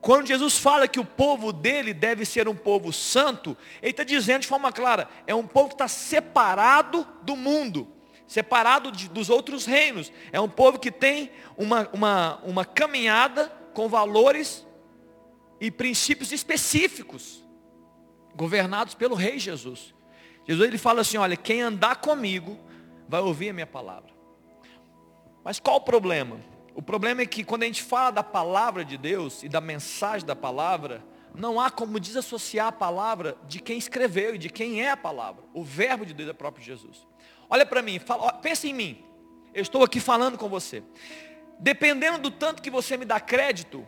Quando 0.00 0.28
Jesus 0.28 0.58
fala 0.58 0.86
que 0.86 1.00
o 1.00 1.04
povo 1.04 1.52
dele 1.52 1.92
deve 1.92 2.24
ser 2.24 2.46
um 2.46 2.54
povo 2.54 2.92
santo, 2.92 3.56
ele 3.82 3.90
está 3.90 4.04
dizendo 4.04 4.42
de 4.42 4.46
forma 4.46 4.70
clara, 4.70 5.08
é 5.26 5.34
um 5.34 5.44
povo 5.44 5.70
que 5.70 5.74
está 5.74 5.88
separado 5.88 7.04
do 7.22 7.34
mundo, 7.34 7.88
separado 8.28 8.92
de, 8.92 9.08
dos 9.08 9.30
outros 9.30 9.64
reinos. 9.64 10.12
É 10.30 10.38
um 10.40 10.48
povo 10.48 10.78
que 10.78 10.92
tem 10.92 11.32
uma, 11.56 11.88
uma, 11.92 12.36
uma 12.44 12.64
caminhada 12.64 13.48
com 13.72 13.88
valores 13.88 14.64
e 15.60 15.70
princípios 15.70 16.30
específicos, 16.30 17.42
governados 18.36 18.94
pelo 18.94 19.16
rei 19.16 19.38
Jesus. 19.38 19.94
Jesus 20.46 20.68
ele 20.68 20.78
fala 20.78 21.00
assim, 21.00 21.16
olha, 21.16 21.36
quem 21.36 21.62
andar 21.62 21.96
comigo 21.96 22.56
vai 23.08 23.20
ouvir 23.20 23.48
a 23.48 23.52
minha 23.52 23.66
palavra. 23.66 24.12
Mas 25.42 25.58
qual 25.58 25.76
o 25.76 25.80
problema? 25.80 26.38
O 26.74 26.82
problema 26.82 27.22
é 27.22 27.26
que 27.26 27.42
quando 27.42 27.62
a 27.62 27.66
gente 27.66 27.82
fala 27.82 28.10
da 28.10 28.22
palavra 28.22 28.84
de 28.84 28.96
Deus 28.96 29.42
e 29.42 29.48
da 29.48 29.60
mensagem 29.60 30.26
da 30.26 30.36
palavra, 30.36 31.02
não 31.34 31.58
há 31.58 31.70
como 31.70 31.98
desassociar 31.98 32.68
a 32.68 32.72
palavra 32.72 33.36
de 33.46 33.58
quem 33.58 33.78
escreveu 33.78 34.34
e 34.34 34.38
de 34.38 34.50
quem 34.50 34.82
é 34.82 34.90
a 34.90 34.96
palavra. 34.96 35.42
O 35.54 35.64
verbo 35.64 36.04
de 36.04 36.12
Deus 36.12 36.28
é 36.28 36.32
próprio 36.32 36.64
Jesus. 36.64 37.07
Olha 37.50 37.64
para 37.64 37.82
mim, 37.82 37.98
fala, 37.98 38.32
pensa 38.34 38.66
em 38.66 38.74
mim. 38.74 39.04
Eu 39.54 39.62
estou 39.62 39.82
aqui 39.82 40.00
falando 40.00 40.36
com 40.36 40.48
você. 40.48 40.82
Dependendo 41.58 42.18
do 42.18 42.30
tanto 42.30 42.62
que 42.62 42.70
você 42.70 42.96
me 42.96 43.04
dá 43.04 43.18
crédito, 43.18 43.86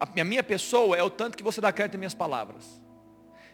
a 0.00 0.24
minha 0.24 0.42
pessoa 0.42 0.96
é 0.96 1.02
o 1.02 1.10
tanto 1.10 1.36
que 1.36 1.42
você 1.42 1.60
dá 1.60 1.72
crédito 1.72 1.94
às 1.94 1.98
minhas 1.98 2.14
palavras. 2.14 2.80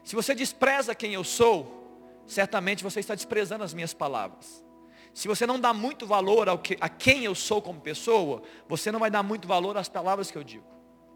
Se 0.03 0.17
você 0.17 0.35
despreza 0.35 0.95
quem 0.95 1.13
eu 1.13 1.23
sou, 1.23 2.23
certamente 2.27 2.83
você 2.83 3.01
está 3.01 3.15
desprezando 3.15 3.65
as 3.65 3.75
minhas 3.75 3.93
palavras. 3.93 4.65
Se 5.13 5.27
você 5.29 5.47
não 5.47 5.59
dá 5.59 5.75
muito 5.75 6.07
valor 6.07 6.49
ao 6.49 6.59
que, 6.59 6.79
a 6.81 6.89
quem 6.89 7.25
eu 7.25 7.35
sou 7.35 7.61
como 7.61 7.81
pessoa, 7.81 8.43
você 8.69 8.93
não 8.93 9.01
vai 9.01 9.11
dar 9.11 9.23
muito 9.23 9.49
valor 9.49 9.77
às 9.77 9.89
palavras 9.89 10.31
que 10.31 10.39
eu 10.39 10.45
digo. 10.45 10.65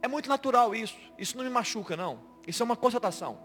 É 0.02 0.08
muito 0.08 0.28
natural 0.28 0.74
isso. 0.74 0.96
Isso 1.16 1.36
não 1.36 1.44
me 1.44 1.50
machuca, 1.50 1.96
não. 1.96 2.18
Isso 2.46 2.62
é 2.62 2.64
uma 2.64 2.76
constatação. 2.76 3.38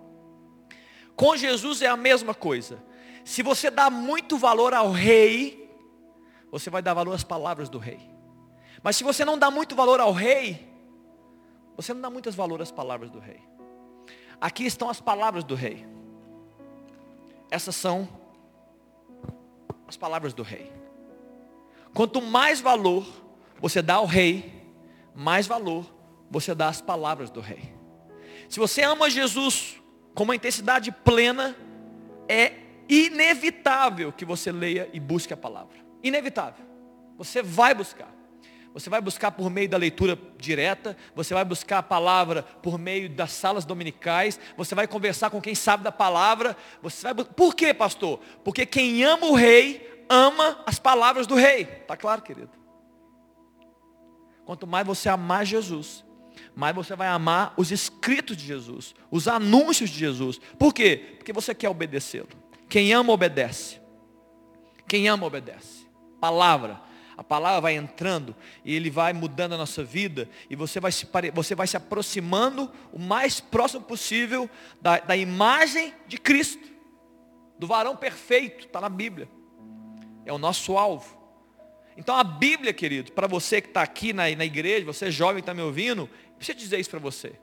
Com 1.16 1.38
Jesus 1.38 1.82
é 1.82 1.88
a 1.88 1.96
mesma 1.96 2.34
coisa. 2.34 2.84
Se 3.28 3.44
você 3.44 3.70
dá 3.70 3.90
muito 3.90 4.38
valor 4.38 4.74
ao 4.74 4.90
rei, 4.90 5.70
você 6.50 6.70
vai 6.70 6.82
dar 6.82 6.94
valor 6.94 7.14
às 7.14 7.26
palavras 7.26 7.68
do 7.68 7.78
rei. 7.78 8.00
Mas 8.82 8.96
se 8.96 9.04
você 9.04 9.26
não 9.26 9.38
dá 9.38 9.52
muito 9.52 9.76
valor 9.76 10.00
ao 10.00 10.14
rei, 10.14 10.66
você 11.76 11.94
não 11.94 12.00
dá 12.00 12.10
muito 12.10 12.32
valor 12.32 12.62
às 12.62 12.72
palavras 12.72 13.12
do 13.12 13.20
rei. 13.20 13.42
Aqui 14.40 14.66
estão 14.66 14.90
as 14.90 15.02
palavras 15.02 15.44
do 15.44 15.56
rei. 15.56 15.86
Essas 17.52 17.76
são 17.76 18.08
as 19.86 19.98
palavras 19.98 20.34
do 20.34 20.42
rei. 20.42 20.72
Quanto 21.94 22.22
mais 22.22 22.62
valor 22.62 23.06
você 23.60 23.82
dá 23.82 23.96
ao 23.96 24.06
rei, 24.06 24.72
mais 25.14 25.46
valor 25.46 25.86
você 26.32 26.56
dá 26.56 26.70
às 26.70 26.80
palavras 26.80 27.30
do 27.30 27.42
rei. 27.42 27.76
Se 28.48 28.58
você 28.58 28.84
ama 28.84 29.10
Jesus 29.10 29.76
com 30.16 30.24
uma 30.24 30.36
intensidade 30.36 30.94
plena, 30.94 31.58
é 32.30 32.67
inevitável 32.90 34.12
que 34.12 34.26
você 34.26 34.52
leia 34.52 34.90
e 34.94 35.00
busque 35.00 35.34
a 35.34 35.38
palavra. 35.38 35.78
Inevitável. 36.04 36.66
Você 37.18 37.42
vai 37.42 37.74
buscar. 37.74 38.14
Você 38.74 38.90
vai 38.92 39.02
buscar 39.02 39.32
por 39.32 39.50
meio 39.50 39.68
da 39.68 39.78
leitura 39.78 40.18
direta, 40.38 40.96
você 41.16 41.34
vai 41.34 41.44
buscar 41.44 41.80
a 41.80 41.84
palavra 41.84 42.44
por 42.44 42.78
meio 42.78 43.10
das 43.10 43.32
salas 43.32 43.66
dominicais, 43.66 44.40
você 44.56 44.76
vai 44.76 44.88
conversar 44.88 45.32
com 45.32 45.42
quem 45.42 45.56
sabe 45.56 45.84
da 45.84 45.92
palavra. 45.92 46.56
Você 46.84 47.12
vai... 47.12 47.26
Por 47.26 47.56
quê, 47.56 47.74
pastor? 47.74 48.20
Porque 48.44 48.68
quem 48.68 49.04
ama 49.04 49.26
o 49.26 49.34
rei, 49.34 50.06
ama 50.08 50.62
as 50.66 50.78
palavras 50.78 51.26
do 51.26 51.34
rei. 51.34 51.64
Está 51.64 51.98
claro, 51.98 52.22
querido? 52.22 52.52
Quanto 54.46 54.68
mais 54.68 54.86
você 54.86 55.10
amar 55.10 55.44
Jesus, 55.44 56.06
mais 56.56 56.76
você 56.76 56.96
vai 56.96 57.08
amar 57.08 57.54
os 57.58 57.72
escritos 57.72 58.38
de 58.38 58.46
Jesus, 58.46 58.94
os 59.10 59.28
anúncios 59.28 59.90
de 59.90 59.98
Jesus. 59.98 60.40
Por 60.60 60.74
quê? 60.74 61.16
Porque 61.18 61.34
você 61.34 61.56
quer 61.56 61.70
obedecê-lo. 61.70 62.30
Quem 62.70 62.94
ama, 62.94 63.14
obedece. 63.14 63.80
Quem 64.88 65.08
ama, 65.08 65.26
obedece. 65.26 65.88
Palavra 66.20 66.88
a 67.18 67.24
palavra 67.24 67.60
vai 67.60 67.76
entrando 67.76 68.36
e 68.64 68.76
ele 68.76 68.92
vai 68.92 69.12
mudando 69.12 69.54
a 69.54 69.58
nossa 69.58 69.84
vida 69.84 70.30
e 70.52 70.56
você 70.56 70.80
vai 70.80 70.92
se, 70.92 71.08
você 71.34 71.56
vai 71.56 71.66
se 71.66 71.76
aproximando 71.76 72.72
o 72.94 73.00
mais 73.00 73.40
próximo 73.40 73.82
possível 73.82 74.48
da, 74.80 75.00
da 75.00 75.18
imagem 75.18 75.92
de 76.08 76.20
Cristo, 76.20 76.64
do 77.58 77.66
varão 77.66 77.96
perfeito, 77.96 78.68
está 78.68 78.80
na 78.80 78.88
Bíblia. 78.88 79.28
É 80.28 80.32
o 80.32 80.38
nosso 80.38 80.78
alvo. 80.78 81.18
Então 81.98 82.16
a 82.16 82.24
Bíblia, 82.24 82.72
querido, 82.72 83.12
para 83.12 83.26
você 83.26 83.62
que 83.62 83.70
está 83.70 83.82
aqui 83.82 84.14
na, 84.14 84.30
na 84.36 84.46
igreja, 84.46 84.86
você 84.86 85.10
jovem 85.10 85.38
que 85.38 85.40
está 85.42 85.56
me 85.56 85.64
ouvindo, 85.64 86.08
eu 86.48 86.56
dizer 86.56 86.80
isso 86.80 86.92
para 86.92 87.00
você. 87.00 87.34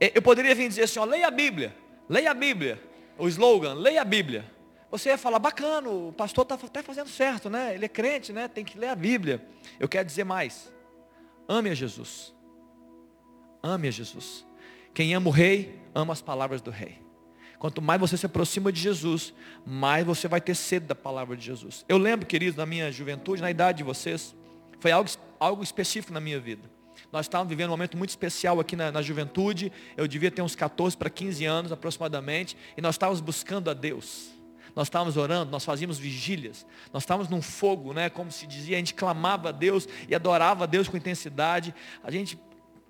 É, 0.00 0.10
eu 0.16 0.20
poderia 0.20 0.52
vir 0.52 0.66
dizer 0.66 0.82
assim, 0.82 0.98
ó, 0.98 1.04
leia 1.04 1.28
a 1.28 1.30
Bíblia, 1.30 1.76
leia 2.08 2.32
a 2.32 2.34
Bíblia, 2.34 2.82
o 3.18 3.28
slogan, 3.28 3.74
leia 3.74 4.02
a 4.02 4.04
Bíblia. 4.04 4.44
Você 4.90 5.08
ia 5.08 5.18
falar, 5.18 5.38
bacana, 5.38 5.88
o 5.88 6.12
pastor 6.12 6.42
está 6.42 6.54
até 6.54 6.82
fazendo 6.82 7.08
certo, 7.08 7.50
né? 7.50 7.74
Ele 7.74 7.84
é 7.84 7.88
crente, 7.88 8.32
né? 8.32 8.46
Tem 8.46 8.64
que 8.64 8.78
ler 8.78 8.88
a 8.88 8.94
Bíblia. 8.94 9.44
Eu 9.80 9.88
quero 9.88 10.06
dizer 10.06 10.24
mais. 10.24 10.72
Ame 11.48 11.70
a 11.70 11.74
Jesus. 11.74 12.32
Ame 13.62 13.88
a 13.88 13.90
Jesus. 13.90 14.46
Quem 14.92 15.14
ama 15.14 15.28
o 15.28 15.32
rei, 15.32 15.80
ama 15.94 16.12
as 16.12 16.22
palavras 16.22 16.60
do 16.60 16.70
rei. 16.70 17.02
Quanto 17.58 17.80
mais 17.80 18.00
você 18.00 18.16
se 18.16 18.26
aproxima 18.26 18.70
de 18.70 18.80
Jesus, 18.80 19.32
mais 19.66 20.04
você 20.04 20.28
vai 20.28 20.40
ter 20.40 20.54
sede 20.54 20.86
da 20.86 20.94
palavra 20.94 21.36
de 21.36 21.44
Jesus. 21.44 21.84
Eu 21.88 21.98
lembro, 21.98 22.26
queridos, 22.26 22.56
na 22.56 22.66
minha 22.66 22.92
juventude, 22.92 23.42
na 23.42 23.50
idade 23.50 23.78
de 23.78 23.84
vocês, 23.84 24.34
foi 24.78 24.92
algo, 24.92 25.10
algo 25.40 25.62
específico 25.62 26.12
na 26.12 26.20
minha 26.20 26.38
vida. 26.38 26.70
Nós 27.12 27.26
estávamos 27.26 27.48
vivendo 27.48 27.68
um 27.68 27.72
momento 27.72 27.96
muito 27.96 28.10
especial 28.10 28.60
aqui 28.60 28.76
na, 28.76 28.90
na 28.90 29.02
juventude. 29.02 29.72
Eu 29.96 30.06
devia 30.08 30.30
ter 30.30 30.42
uns 30.42 30.54
14 30.54 30.96
para 30.96 31.10
15 31.10 31.44
anos 31.44 31.72
aproximadamente. 31.72 32.56
E 32.76 32.82
nós 32.82 32.94
estávamos 32.94 33.20
buscando 33.20 33.70
a 33.70 33.74
Deus 33.74 34.34
nós 34.74 34.88
estávamos 34.88 35.16
orando, 35.16 35.50
nós 35.50 35.64
fazíamos 35.64 35.98
vigílias, 35.98 36.66
nós 36.92 37.04
estávamos 37.04 37.30
num 37.30 37.40
fogo, 37.40 37.92
né? 37.92 38.10
Como 38.10 38.30
se 38.32 38.46
dizia, 38.46 38.76
a 38.76 38.78
gente 38.78 38.94
clamava 38.94 39.50
a 39.50 39.52
Deus 39.52 39.88
e 40.08 40.14
adorava 40.14 40.64
a 40.64 40.66
Deus 40.66 40.88
com 40.88 40.96
intensidade. 40.96 41.72
A 42.02 42.10
gente 42.10 42.38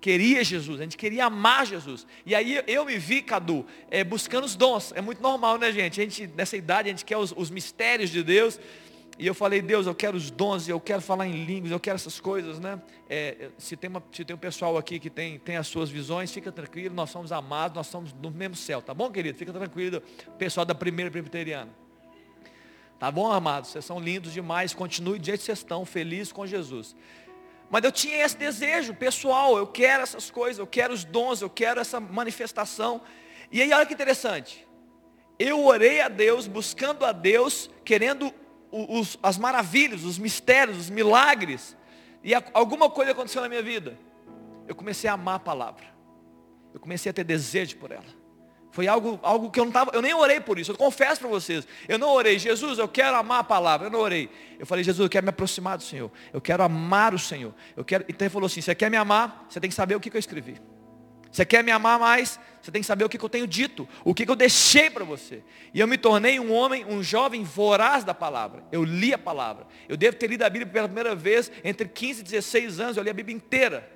queria 0.01 0.43
Jesus, 0.43 0.79
a 0.79 0.83
gente 0.83 0.97
queria 0.97 1.25
amar 1.25 1.65
Jesus. 1.65 2.07
E 2.25 2.33
aí 2.33 2.63
eu 2.67 2.85
me 2.85 2.97
vi, 2.97 3.21
Cadu, 3.21 3.65
é, 3.89 4.03
buscando 4.03 4.45
os 4.45 4.55
dons. 4.55 4.93
É 4.95 5.01
muito 5.01 5.21
normal, 5.21 5.57
né, 5.57 5.71
gente? 5.71 6.01
A 6.01 6.03
gente, 6.03 6.27
nessa 6.35 6.57
idade, 6.57 6.89
a 6.89 6.91
gente 6.91 7.05
quer 7.05 7.17
os, 7.17 7.33
os 7.35 7.51
mistérios 7.51 8.09
de 8.09 8.23
Deus. 8.23 8.59
E 9.17 9.25
eu 9.25 9.33
falei, 9.33 9.61
Deus, 9.61 9.87
eu 9.87 9.95
quero 9.95 10.17
os 10.17 10.29
dons, 10.29 10.67
eu 10.67 10.79
quero 10.79 11.01
falar 11.01 11.25
em 11.25 11.45
línguas, 11.45 11.71
eu 11.71 11.79
quero 11.79 11.95
essas 11.95 12.19
coisas, 12.19 12.59
né? 12.59 12.81
É, 13.09 13.49
se, 13.57 13.77
tem 13.77 13.89
uma, 13.89 14.03
se 14.11 14.25
tem 14.25 14.35
um 14.35 14.39
pessoal 14.39 14.77
aqui 14.77 14.99
que 14.99 15.09
tem, 15.09 15.39
tem 15.39 15.55
as 15.55 15.67
suas 15.67 15.89
visões, 15.89 16.33
fica 16.33 16.51
tranquilo, 16.51 16.93
nós 16.93 17.11
somos 17.11 17.31
amados, 17.31 17.77
nós 17.77 17.87
somos 17.87 18.11
do 18.11 18.29
mesmo 18.29 18.57
céu, 18.57 18.81
tá 18.81 18.93
bom, 18.93 19.09
querido? 19.09 19.37
Fica 19.37 19.53
tranquilo, 19.53 20.01
pessoal 20.37 20.65
da 20.65 20.75
primeira 20.75 21.09
presbiteriana. 21.09 21.71
Tá 22.99 23.09
bom, 23.09 23.31
amados? 23.31 23.69
Vocês 23.69 23.85
são 23.85 23.99
lindos 23.99 24.33
demais, 24.33 24.73
continue 24.73 25.17
do 25.17 25.25
jeito 25.25 25.39
que 25.39 25.45
vocês 25.45 25.59
estão, 25.59 25.85
felizes 25.85 26.33
com 26.33 26.45
Jesus. 26.45 26.93
Mas 27.69 27.85
eu 27.85 27.91
tinha 27.93 28.17
esse 28.17 28.37
desejo 28.37 28.93
pessoal, 28.93 29.57
eu 29.57 29.67
quero 29.67 30.03
essas 30.03 30.29
coisas, 30.29 30.59
eu 30.59 30.67
quero 30.67 30.93
os 30.93 31.05
dons, 31.05 31.41
eu 31.41 31.49
quero 31.49 31.79
essa 31.79 32.01
manifestação. 32.01 33.01
E 33.49 33.61
aí 33.61 33.71
olha 33.71 33.85
que 33.85 33.93
interessante. 33.93 34.67
eu 35.39 35.65
orei 35.65 36.01
a 36.01 36.09
Deus, 36.09 36.47
buscando 36.47 37.05
a 37.05 37.11
Deus, 37.11 37.69
querendo 37.83 38.33
os, 38.75 39.17
as 39.23 39.37
maravilhas, 39.37 40.03
os 40.03 40.17
mistérios, 40.17 40.77
os 40.77 40.89
milagres. 40.89 41.75
E 42.23 42.33
alguma 42.53 42.89
coisa 42.89 43.11
aconteceu 43.11 43.41
na 43.41 43.47
minha 43.47 43.63
vida. 43.63 43.97
Eu 44.67 44.75
comecei 44.75 45.09
a 45.09 45.13
amar 45.13 45.35
a 45.35 45.39
palavra. 45.39 45.85
Eu 46.73 46.79
comecei 46.79 47.09
a 47.09 47.13
ter 47.13 47.23
desejo 47.23 47.77
por 47.77 47.91
ela. 47.91 48.03
Foi 48.71 48.89
algo, 48.89 49.17
algo 49.23 49.49
que 49.49 49.57
eu 49.57 49.63
não 49.63 49.69
estava, 49.69 49.91
eu 49.93 50.01
nem 50.01 50.13
orei 50.13 50.41
por 50.41 50.59
isso. 50.59 50.71
Eu 50.71 50.75
confesso 50.75 51.21
para 51.21 51.29
vocês. 51.29 51.65
Eu 51.87 51.97
não 51.97 52.09
orei, 52.09 52.37
Jesus, 52.37 52.77
eu 52.77 52.89
quero 52.89 53.15
amar 53.15 53.39
a 53.39 53.43
palavra. 53.43 53.87
Eu 53.87 53.91
não 53.91 53.99
orei. 53.99 54.29
Eu 54.59 54.65
falei, 54.65 54.83
Jesus, 54.83 55.05
eu 55.05 55.09
quero 55.09 55.23
me 55.23 55.29
aproximar 55.29 55.77
do 55.77 55.83
Senhor. 55.83 56.11
Eu 56.33 56.41
quero 56.41 56.61
amar 56.61 57.13
o 57.13 57.19
Senhor. 57.19 57.53
Eu 57.77 57.85
quero. 57.85 58.03
Então 58.09 58.25
ele 58.25 58.33
falou 58.33 58.47
assim: 58.47 58.59
você 58.59 58.75
quer 58.75 58.91
me 58.91 58.97
amar? 58.97 59.45
Você 59.47 59.61
tem 59.61 59.69
que 59.69 59.75
saber 59.75 59.95
o 59.95 59.99
que, 59.99 60.09
que 60.09 60.17
eu 60.17 60.19
escrevi. 60.19 60.59
Você 61.35 61.45
quer 61.45 61.61
me 61.65 61.69
amar 61.69 61.99
mais? 61.99 62.39
Você 62.61 62.71
tem 62.71 62.81
que 62.81 62.87
saber 62.87 63.03
o 63.03 63.09
que, 63.09 63.17
que 63.17 63.25
eu 63.25 63.27
tenho 63.27 63.45
dito, 63.45 63.85
o 64.05 64.13
que, 64.13 64.25
que 64.25 64.31
eu 64.31 64.37
deixei 64.37 64.89
para 64.89 65.03
você. 65.03 65.43
E 65.73 65.81
eu 65.81 65.85
me 65.85 65.97
tornei 65.97 66.39
um 66.39 66.53
homem, 66.53 66.85
um 66.85 67.03
jovem 67.03 67.43
voraz 67.43 68.05
da 68.05 68.13
palavra. 68.13 68.63
Eu 68.71 68.85
li 68.85 69.13
a 69.13 69.17
palavra. 69.17 69.67
Eu 69.89 69.97
devo 69.97 70.15
ter 70.15 70.27
lido 70.27 70.43
a 70.43 70.49
Bíblia 70.49 70.71
pela 70.71 70.87
primeira 70.87 71.13
vez 71.13 71.51
entre 71.61 71.89
15 71.89 72.21
e 72.21 72.23
16 72.23 72.79
anos. 72.79 72.95
Eu 72.95 73.03
li 73.03 73.09
a 73.09 73.13
Bíblia 73.13 73.35
inteira. 73.35 73.91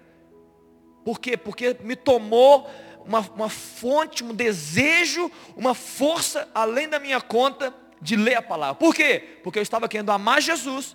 Por 1.06 1.18
quê? 1.18 1.38
Porque 1.38 1.78
me 1.80 1.96
tomou 1.96 2.70
uma, 3.06 3.22
uma 3.22 3.48
fonte, 3.48 4.22
um 4.22 4.36
desejo, 4.36 5.32
uma 5.56 5.74
força 5.74 6.46
além 6.54 6.90
da 6.90 7.00
minha 7.00 7.22
conta 7.22 7.74
de 8.02 8.18
ler 8.18 8.36
a 8.36 8.42
palavra. 8.42 8.76
Por 8.76 8.94
quê? 8.94 9.40
Porque 9.46 9.60
eu 9.60 9.64
estava 9.64 9.88
querendo 9.88 10.12
amar 10.12 10.42
Jesus. 10.42 10.94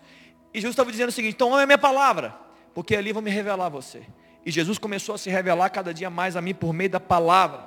E 0.53 0.59
Jesus 0.59 0.75
estava 0.75 0.91
dizendo 0.91 1.09
o 1.09 1.13
seguinte, 1.13 1.37
então 1.37 1.55
ame 1.55 1.63
a 1.63 1.67
minha 1.67 1.79
palavra. 1.79 2.39
Porque 2.75 2.95
ali 2.95 3.15
vou 3.15 3.23
me 3.23 3.31
revelar 3.31 3.65
a 3.65 3.71
você. 3.71 4.03
E 4.45 4.51
Jesus 4.51 4.79
começou 4.79 5.15
a 5.15 5.19
se 5.19 5.31
revelar 5.31 5.71
cada 5.71 5.95
dia 5.95 6.11
mais 6.11 6.37
a 6.37 6.41
mim 6.43 6.55
por 6.55 6.73
meio 6.73 6.91
da 6.91 7.01
palavra. 7.01 7.65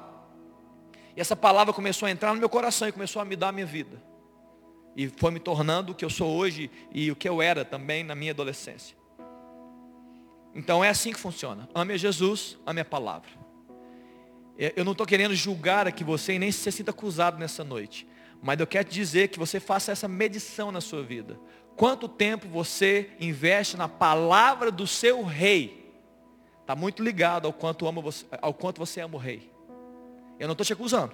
E 1.16 1.20
essa 1.22 1.36
palavra 1.36 1.74
começou 1.74 2.08
a 2.08 2.12
entrar 2.12 2.34
no 2.34 2.40
meu 2.40 2.50
coração 2.50 2.88
e 2.88 2.92
começou 2.92 3.22
a 3.22 3.26
me 3.26 3.36
dar 3.36 3.50
a 3.50 3.52
minha 3.52 3.66
vida. 3.66 4.02
E 4.96 5.08
foi 5.08 5.32
me 5.32 5.40
tornando 5.40 5.92
o 5.92 5.96
que 5.96 6.06
eu 6.06 6.10
sou 6.10 6.36
hoje 6.36 6.70
e 6.92 7.12
o 7.12 7.16
que 7.16 7.28
eu 7.28 7.42
era 7.42 7.66
também 7.66 8.04
na 8.04 8.14
minha 8.14 8.32
adolescência. 8.32 8.96
Então 10.54 10.84
é 10.84 10.90
assim 10.90 11.12
que 11.12 11.20
funciona. 11.20 11.68
Ame 11.74 11.94
a 11.94 11.98
Jesus, 11.98 12.58
ame 12.66 12.82
a 12.82 12.86
palavra. 12.86 13.30
É, 14.58 14.74
eu 14.76 14.84
não 14.84 14.92
estou 14.92 15.06
querendo 15.06 15.36
julgar 15.36 15.88
aqui 15.88 16.04
você 16.04 16.34
e 16.34 16.40
nem 16.40 16.52
se 16.52 16.72
sinta 16.72 16.92
acusado 16.92 17.38
nessa 17.38 17.64
noite. 17.64 18.08
Mas 18.42 18.60
eu 18.60 18.68
quero 18.68 18.88
te 18.88 18.94
dizer 18.94 19.28
que 19.30 19.40
você 19.40 19.60
faça 19.60 19.92
essa 19.92 20.08
medição 20.08 20.72
na 20.72 20.82
sua 20.82 21.04
vida. 21.04 21.40
Quanto 21.76 22.08
tempo 22.08 22.48
você 22.48 23.12
investe 23.20 23.78
na 23.78 23.88
palavra 23.88 24.72
do 24.72 24.88
seu 24.88 25.24
rei? 25.24 25.87
Está 26.68 26.76
muito 26.76 27.02
ligado 27.02 27.46
ao 27.46 27.54
quanto, 27.54 27.88
ama 27.88 28.02
você, 28.02 28.26
ao 28.42 28.54
quanto 28.54 28.78
você 28.78 29.00
ama 29.00 29.16
o 29.16 29.18
rei. 29.18 29.50
Eu 30.38 30.50
não 30.50 30.52
estou 30.52 30.66
te 30.66 30.74
acusando. 30.74 31.14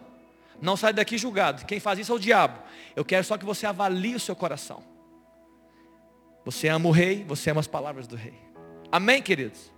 Não 0.59 0.75
sai 0.75 0.93
daqui 0.93 1.15
julgado. 1.15 1.63
Quem 1.67 1.79
faz 1.79 1.99
isso 1.99 2.11
é 2.11 2.15
o 2.15 2.17
diabo. 2.17 2.57
Eu 2.95 3.05
quero 3.05 3.23
só 3.23 3.37
que 3.37 3.45
você 3.45 3.67
avalie 3.67 4.15
o 4.15 4.19
seu 4.19 4.35
coração. 4.35 4.83
Você 6.43 6.69
ama 6.69 6.89
o 6.89 6.91
rei, 6.91 7.23
você 7.23 7.51
ama 7.51 7.59
as 7.59 7.67
palavras 7.67 8.07
do 8.07 8.15
rei. 8.15 8.33
Amém, 8.91 9.21
queridos? 9.21 9.71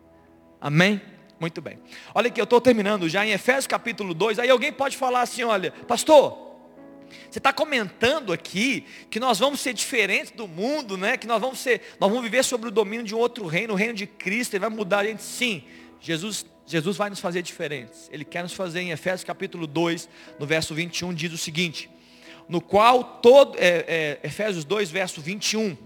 Amém? 0.61 1.01
Muito 1.41 1.61
bem. 1.61 1.77
Olha 2.13 2.29
aqui, 2.29 2.39
eu 2.39 2.45
estou 2.45 2.61
terminando 2.61 3.09
já 3.09 3.25
em 3.25 3.31
Efésios 3.31 3.67
capítulo 3.67 4.13
2. 4.13 4.39
Aí 4.39 4.49
alguém 4.49 4.71
pode 4.71 4.95
falar 4.95 5.23
assim, 5.23 5.43
olha, 5.43 5.73
pastor, 5.85 6.44
você 7.29 7.39
está 7.39 7.51
comentando 7.51 8.31
aqui 8.31 8.85
que 9.09 9.19
nós 9.19 9.39
vamos 9.39 9.59
ser 9.59 9.73
diferentes 9.73 10.31
do 10.31 10.47
mundo, 10.47 10.97
né? 10.97 11.17
Que 11.17 11.27
nós 11.27 11.41
vamos 11.41 11.59
ser, 11.59 11.81
nós 11.99 12.09
vamos 12.09 12.23
viver 12.23 12.43
sobre 12.43 12.69
o 12.69 12.71
domínio 12.71 13.05
de 13.05 13.13
um 13.15 13.17
outro 13.17 13.45
reino, 13.45 13.73
o 13.73 13.75
reino 13.75 13.93
de 13.93 14.07
Cristo, 14.07 14.53
ele 14.53 14.61
vai 14.61 14.69
mudar 14.69 14.99
a 14.99 15.05
gente. 15.05 15.23
Sim, 15.23 15.63
Jesus, 15.99 16.45
Jesus 16.65 16.97
vai 16.97 17.09
nos 17.09 17.19
fazer 17.19 17.41
diferentes. 17.41 18.09
Ele 18.11 18.23
quer 18.23 18.43
nos 18.43 18.53
fazer 18.53 18.81
em 18.81 18.91
Efésios 18.91 19.23
capítulo 19.23 19.67
2, 19.67 20.07
no 20.39 20.45
verso 20.45 20.73
21, 20.73 21.13
diz 21.13 21.33
o 21.33 21.37
seguinte, 21.37 21.89
no 22.47 22.61
qual 22.61 23.03
todo, 23.03 23.57
é, 23.57 24.19
é, 24.21 24.27
Efésios 24.27 24.63
2, 24.63 24.91
verso 24.91 25.21
21, 25.21 25.77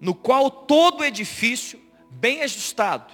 no 0.00 0.14
qual 0.14 0.50
todo 0.50 1.04
edifício 1.04 1.80
bem 2.10 2.42
ajustado, 2.42 3.12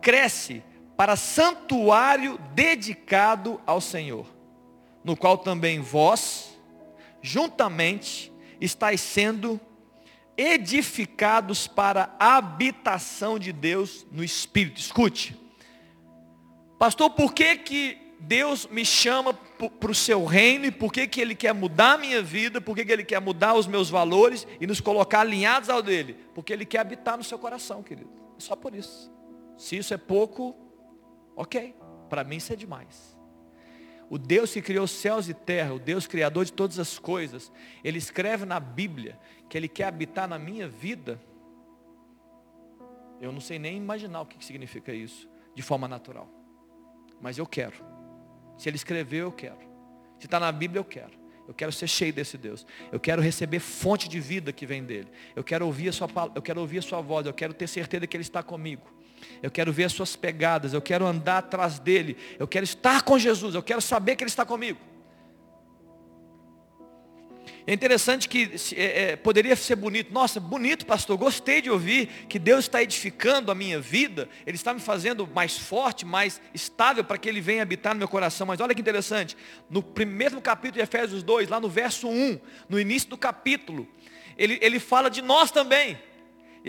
cresce 0.00 0.62
para 0.96 1.16
santuário 1.16 2.38
dedicado 2.54 3.60
ao 3.64 3.80
Senhor, 3.80 4.26
no 5.04 5.16
qual 5.16 5.38
também 5.38 5.80
vós, 5.80 6.58
juntamente, 7.22 8.32
estáis 8.60 9.00
sendo 9.00 9.60
edificados 10.36 11.66
para 11.66 12.14
a 12.18 12.36
habitação 12.36 13.38
de 13.38 13.52
Deus 13.52 14.06
no 14.12 14.22
Espírito. 14.22 14.80
Escute, 14.80 15.36
pastor, 16.78 17.10
por 17.10 17.34
que 17.34 17.56
que 17.56 17.98
Deus 18.20 18.66
me 18.66 18.84
chama 18.84 19.32
para 19.32 19.90
o 19.90 19.94
seu 19.94 20.24
reino 20.24 20.66
e 20.66 20.70
por 20.70 20.92
que, 20.92 21.06
que 21.06 21.20
Ele 21.20 21.34
quer 21.34 21.54
mudar 21.54 21.94
a 21.94 21.98
minha 21.98 22.20
vida, 22.20 22.60
por 22.60 22.74
que, 22.74 22.84
que 22.84 22.92
Ele 22.92 23.04
quer 23.04 23.20
mudar 23.20 23.54
os 23.54 23.66
meus 23.66 23.90
valores 23.90 24.46
e 24.60 24.66
nos 24.66 24.80
colocar 24.80 25.20
alinhados 25.20 25.68
ao 25.68 25.82
dele? 25.82 26.16
Porque 26.34 26.52
Ele 26.52 26.64
quer 26.64 26.80
habitar 26.80 27.16
no 27.16 27.22
seu 27.22 27.38
coração, 27.38 27.82
querido. 27.82 28.10
É 28.36 28.40
só 28.40 28.56
por 28.56 28.74
isso. 28.74 29.12
Se 29.56 29.76
isso 29.76 29.94
é 29.94 29.96
pouco, 29.96 30.56
ok. 31.36 31.74
Para 32.08 32.24
mim 32.24 32.36
isso 32.36 32.52
é 32.52 32.56
demais. 32.56 33.17
O 34.10 34.16
Deus 34.16 34.52
que 34.52 34.62
criou 34.62 34.86
céus 34.86 35.28
e 35.28 35.34
terra, 35.34 35.74
o 35.74 35.78
Deus 35.78 36.06
criador 36.06 36.44
de 36.44 36.52
todas 36.52 36.78
as 36.78 36.98
coisas, 36.98 37.52
Ele 37.84 37.98
escreve 37.98 38.44
na 38.46 38.58
Bíblia 38.58 39.18
que 39.48 39.56
Ele 39.56 39.68
quer 39.68 39.84
habitar 39.84 40.26
na 40.26 40.38
minha 40.38 40.68
vida. 40.68 41.20
Eu 43.20 43.32
não 43.32 43.40
sei 43.40 43.58
nem 43.58 43.76
imaginar 43.76 44.22
o 44.22 44.26
que 44.26 44.42
significa 44.44 44.92
isso, 44.92 45.28
de 45.54 45.62
forma 45.62 45.86
natural. 45.86 46.28
Mas 47.20 47.36
eu 47.36 47.46
quero. 47.46 47.76
Se 48.56 48.68
Ele 48.68 48.76
escreveu, 48.76 49.26
eu 49.26 49.32
quero. 49.32 49.58
Se 50.18 50.26
está 50.26 50.40
na 50.40 50.50
Bíblia, 50.50 50.80
eu 50.80 50.84
quero. 50.84 51.12
Eu 51.46 51.54
quero 51.54 51.72
ser 51.72 51.88
cheio 51.88 52.12
desse 52.12 52.36
Deus. 52.36 52.66
Eu 52.92 53.00
quero 53.00 53.22
receber 53.22 53.58
fonte 53.58 54.08
de 54.08 54.20
vida 54.20 54.52
que 54.52 54.66
vem 54.66 54.84
dele. 54.84 55.08
Eu 55.34 55.42
quero 55.42 55.64
ouvir 55.66 55.88
a 55.88 55.92
sua, 55.92 56.08
eu 56.34 56.42
quero 56.42 56.60
ouvir 56.60 56.78
a 56.78 56.82
sua 56.82 57.00
voz. 57.00 57.26
Eu 57.26 57.32
quero 57.32 57.54
ter 57.54 57.66
certeza 57.66 58.06
que 58.06 58.16
Ele 58.16 58.22
está 58.22 58.42
comigo. 58.42 58.97
Eu 59.42 59.50
quero 59.50 59.72
ver 59.72 59.84
as 59.84 59.92
suas 59.92 60.16
pegadas, 60.16 60.72
eu 60.72 60.82
quero 60.82 61.06
andar 61.06 61.38
atrás 61.38 61.78
dele, 61.78 62.16
eu 62.38 62.46
quero 62.46 62.64
estar 62.64 63.02
com 63.02 63.18
Jesus, 63.18 63.54
eu 63.54 63.62
quero 63.62 63.80
saber 63.80 64.16
que 64.16 64.24
ele 64.24 64.30
está 64.30 64.44
comigo. 64.44 64.78
É 67.68 67.72
interessante 67.74 68.30
que 68.30 68.50
é, 68.74 69.10
é, 69.10 69.16
poderia 69.16 69.54
ser 69.54 69.76
bonito. 69.76 70.10
Nossa, 70.10 70.40
bonito, 70.40 70.86
pastor. 70.86 71.18
Gostei 71.18 71.60
de 71.60 71.70
ouvir 71.70 72.06
que 72.26 72.38
Deus 72.38 72.60
está 72.60 72.82
edificando 72.82 73.52
a 73.52 73.54
minha 73.54 73.78
vida. 73.78 74.26
Ele 74.46 74.56
está 74.56 74.72
me 74.72 74.80
fazendo 74.80 75.26
mais 75.26 75.58
forte, 75.58 76.06
mais 76.06 76.40
estável 76.54 77.04
para 77.04 77.18
que 77.18 77.28
Ele 77.28 77.42
venha 77.42 77.62
habitar 77.62 77.92
no 77.92 77.98
meu 77.98 78.08
coração. 78.08 78.46
Mas 78.46 78.58
olha 78.60 78.74
que 78.74 78.80
interessante. 78.80 79.36
No 79.68 79.82
primeiro 79.82 80.40
capítulo 80.40 80.78
de 80.78 80.80
Efésios 80.80 81.22
2, 81.22 81.50
lá 81.50 81.60
no 81.60 81.68
verso 81.68 82.08
1, 82.08 82.40
no 82.70 82.80
início 82.80 83.10
do 83.10 83.18
capítulo, 83.18 83.86
ele, 84.38 84.58
ele 84.62 84.80
fala 84.80 85.10
de 85.10 85.20
nós 85.20 85.50
também. 85.50 85.98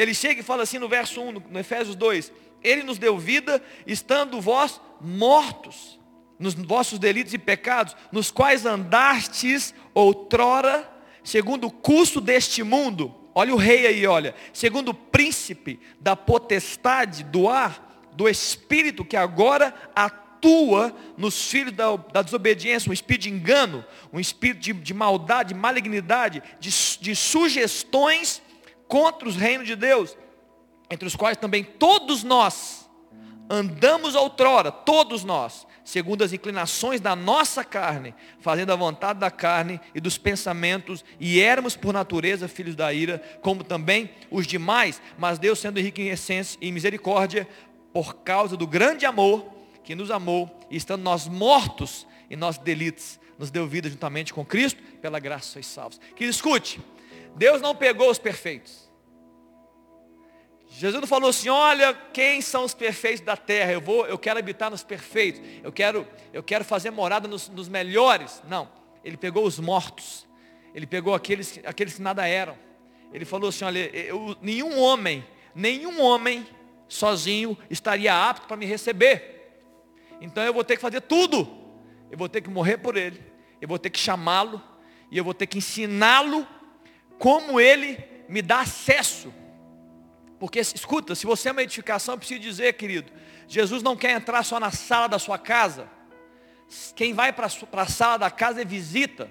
Ele 0.02 0.14
chega 0.14 0.40
e 0.40 0.44
fala 0.44 0.64
assim 0.64 0.80
no 0.80 0.88
verso 0.88 1.22
1, 1.22 1.32
no 1.32 1.60
Efésios 1.60 1.94
2: 1.94 2.32
Ele 2.64 2.84
nos 2.84 2.98
deu 2.98 3.18
vida, 3.18 3.62
estando 3.86 4.40
vós 4.40 4.80
mortos 5.02 6.00
nos 6.40 6.54
vossos 6.54 6.98
delitos 6.98 7.34
e 7.34 7.38
pecados, 7.38 7.98
nos 8.14 8.32
quais 8.32 8.66
andastes 8.66 9.76
outrora, 9.94 10.90
segundo 11.22 11.68
o 11.68 11.72
curso 11.72 12.22
deste 12.22 12.64
mundo. 12.64 13.14
Olha 13.36 13.54
o 13.54 13.58
rei 13.58 13.86
aí, 13.86 14.08
olha. 14.08 14.34
Segundo 14.54 14.90
o 14.90 14.94
príncipe 14.94 15.82
da 16.00 16.16
potestade 16.16 17.26
do 17.26 17.50
ar, 17.50 18.08
do 18.14 18.30
espírito 18.30 19.04
que 19.04 19.18
agora 19.18 19.74
atua 19.94 20.96
nos 21.18 21.50
filhos 21.52 21.74
da, 21.74 21.98
da 21.98 22.22
desobediência, 22.22 22.90
um 22.90 22.94
espírito 22.94 23.24
de 23.24 23.30
engano, 23.32 23.84
um 24.14 24.20
espírito 24.20 24.62
de, 24.62 24.72
de 24.72 24.94
maldade, 24.94 25.54
de 25.54 25.60
malignidade, 25.60 26.42
de, 26.58 26.70
de 27.02 27.16
sugestões 27.18 28.42
contra 28.90 29.30
os 29.30 29.38
reinos 29.38 29.68
de 29.68 29.76
Deus, 29.76 30.18
entre 30.90 31.08
os 31.08 31.16
quais 31.16 31.38
também 31.38 31.64
todos 31.64 32.24
nós 32.24 32.90
andamos 33.50 34.16
outrora, 34.16 34.72
todos 34.72 35.24
nós, 35.24 35.66
segundo 35.84 36.24
as 36.24 36.34
inclinações 36.34 37.00
da 37.00 37.16
nossa 37.16 37.64
carne, 37.64 38.14
fazendo 38.40 38.72
a 38.72 38.76
vontade 38.76 39.20
da 39.20 39.32
carne 39.32 39.80
e 39.94 40.00
dos 40.00 40.18
pensamentos, 40.18 41.06
e 41.20 41.40
éramos 41.40 41.76
por 41.76 41.94
natureza 41.94 42.48
filhos 42.48 42.76
da 42.76 42.92
ira, 42.92 43.22
como 43.42 43.64
também 43.64 44.10
os 44.30 44.46
demais, 44.46 45.02
mas 45.18 45.40
Deus 45.40 45.60
sendo 45.60 45.80
rico 45.80 46.02
em 46.02 46.10
essência 46.10 46.58
e 46.60 46.72
misericórdia, 46.72 47.48
por 47.94 48.18
causa 48.18 48.58
do 48.58 48.68
grande 48.68 49.06
amor 49.06 49.52
que 49.84 49.96
nos 49.96 50.12
amou, 50.12 50.60
e 50.70 50.78
estando 50.78 51.02
nós 51.02 51.28
mortos 51.28 52.06
em 52.30 52.36
nossos 52.36 52.62
delitos, 52.62 53.20
nos 53.38 53.50
deu 53.50 53.68
vida 53.68 53.90
juntamente 53.90 54.34
com 54.34 54.46
Cristo, 54.46 54.82
pela 55.02 55.20
graça 55.20 55.54
sois 55.54 55.66
salvos. 55.66 56.00
Que 56.16 56.26
escute, 56.26 56.80
Deus 57.40 57.62
não 57.62 57.74
pegou 57.74 58.12
os 58.12 58.20
perfeitos. 58.20 58.90
Jesus 60.68 61.00
não 61.00 61.08
falou 61.08 61.30
assim, 61.30 61.48
olha 61.48 61.94
quem 61.94 62.42
são 62.42 62.66
os 62.66 62.74
perfeitos 62.74 63.22
da 63.22 63.38
terra, 63.38 63.72
eu 63.72 63.80
vou, 63.80 64.06
eu 64.06 64.20
quero 64.20 64.38
habitar 64.38 64.70
nos 64.70 64.84
perfeitos, 64.84 65.42
eu 65.64 65.72
quero, 65.72 66.06
eu 66.34 66.44
quero 66.44 66.66
fazer 66.66 66.92
morada 66.92 67.30
nos, 67.30 67.48
nos 67.48 67.70
melhores. 67.70 68.44
Não, 68.46 68.70
ele 69.06 69.16
pegou 69.16 69.46
os 69.46 69.58
mortos, 69.58 70.28
ele 70.76 70.86
pegou 70.86 71.16
aqueles, 71.16 71.62
aqueles 71.64 71.94
que 71.94 72.02
nada 72.02 72.28
eram. 72.28 72.58
Ele 73.14 73.24
falou 73.24 73.48
assim, 73.48 73.64
olha, 73.64 73.90
eu, 73.96 74.36
nenhum 74.42 74.78
homem, 74.78 75.26
nenhum 75.56 76.02
homem 76.02 76.46
sozinho 76.90 77.58
estaria 77.70 78.14
apto 78.14 78.48
para 78.48 78.58
me 78.58 78.66
receber. 78.66 79.50
Então 80.20 80.44
eu 80.44 80.54
vou 80.54 80.66
ter 80.66 80.76
que 80.76 80.82
fazer 80.82 81.00
tudo. 81.00 81.48
Eu 82.12 82.18
vou 82.18 82.28
ter 82.28 82.42
que 82.42 82.50
morrer 82.50 82.80
por 82.80 82.98
ele, 82.98 83.24
eu 83.62 83.68
vou 83.68 83.80
ter 83.80 83.90
que 83.90 84.00
chamá-lo 84.00 84.62
e 85.10 85.18
eu 85.18 85.24
vou 85.24 85.34
ter 85.34 85.48
que 85.48 85.58
ensiná-lo 85.58 86.46
como 87.20 87.60
ele 87.60 88.04
me 88.28 88.42
dá 88.42 88.62
acesso. 88.62 89.32
Porque, 90.40 90.60
escuta, 90.60 91.14
se 91.14 91.26
você 91.26 91.50
é 91.50 91.52
uma 91.52 91.62
edificação, 91.62 92.14
eu 92.14 92.18
preciso 92.18 92.40
dizer, 92.40 92.74
querido, 92.74 93.12
Jesus 93.48 93.84
não 93.84 93.98
quer 93.98 94.12
entrar 94.12 94.42
só 94.44 94.60
na 94.60 94.72
sala 94.72 95.08
da 95.08 95.20
sua 95.20 95.38
casa. 95.38 95.90
Quem 96.96 97.14
vai 97.14 97.34
para 97.34 97.48
a 97.48 97.88
sala 97.88 98.18
da 98.18 98.32
casa 98.32 98.62
é 98.62 98.66
visita. 98.66 99.30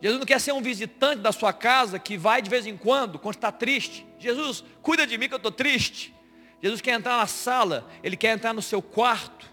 Jesus 0.00 0.18
não 0.18 0.26
quer 0.26 0.40
ser 0.40 0.52
um 0.52 0.62
visitante 0.62 1.20
da 1.20 1.30
sua 1.30 1.52
casa 1.52 1.98
que 1.98 2.16
vai 2.16 2.40
de 2.40 2.48
vez 2.48 2.66
em 2.66 2.76
quando, 2.76 3.18
quando 3.18 3.34
está 3.34 3.52
triste. 3.52 4.06
Jesus, 4.18 4.64
cuida 4.80 5.06
de 5.06 5.18
mim 5.18 5.28
que 5.28 5.34
eu 5.34 5.36
estou 5.36 5.52
triste. 5.52 6.14
Jesus 6.62 6.80
quer 6.80 6.92
entrar 6.92 7.18
na 7.18 7.26
sala, 7.26 7.88
Ele 8.02 8.16
quer 8.16 8.34
entrar 8.34 8.54
no 8.54 8.62
seu 8.62 8.80
quarto, 8.80 9.51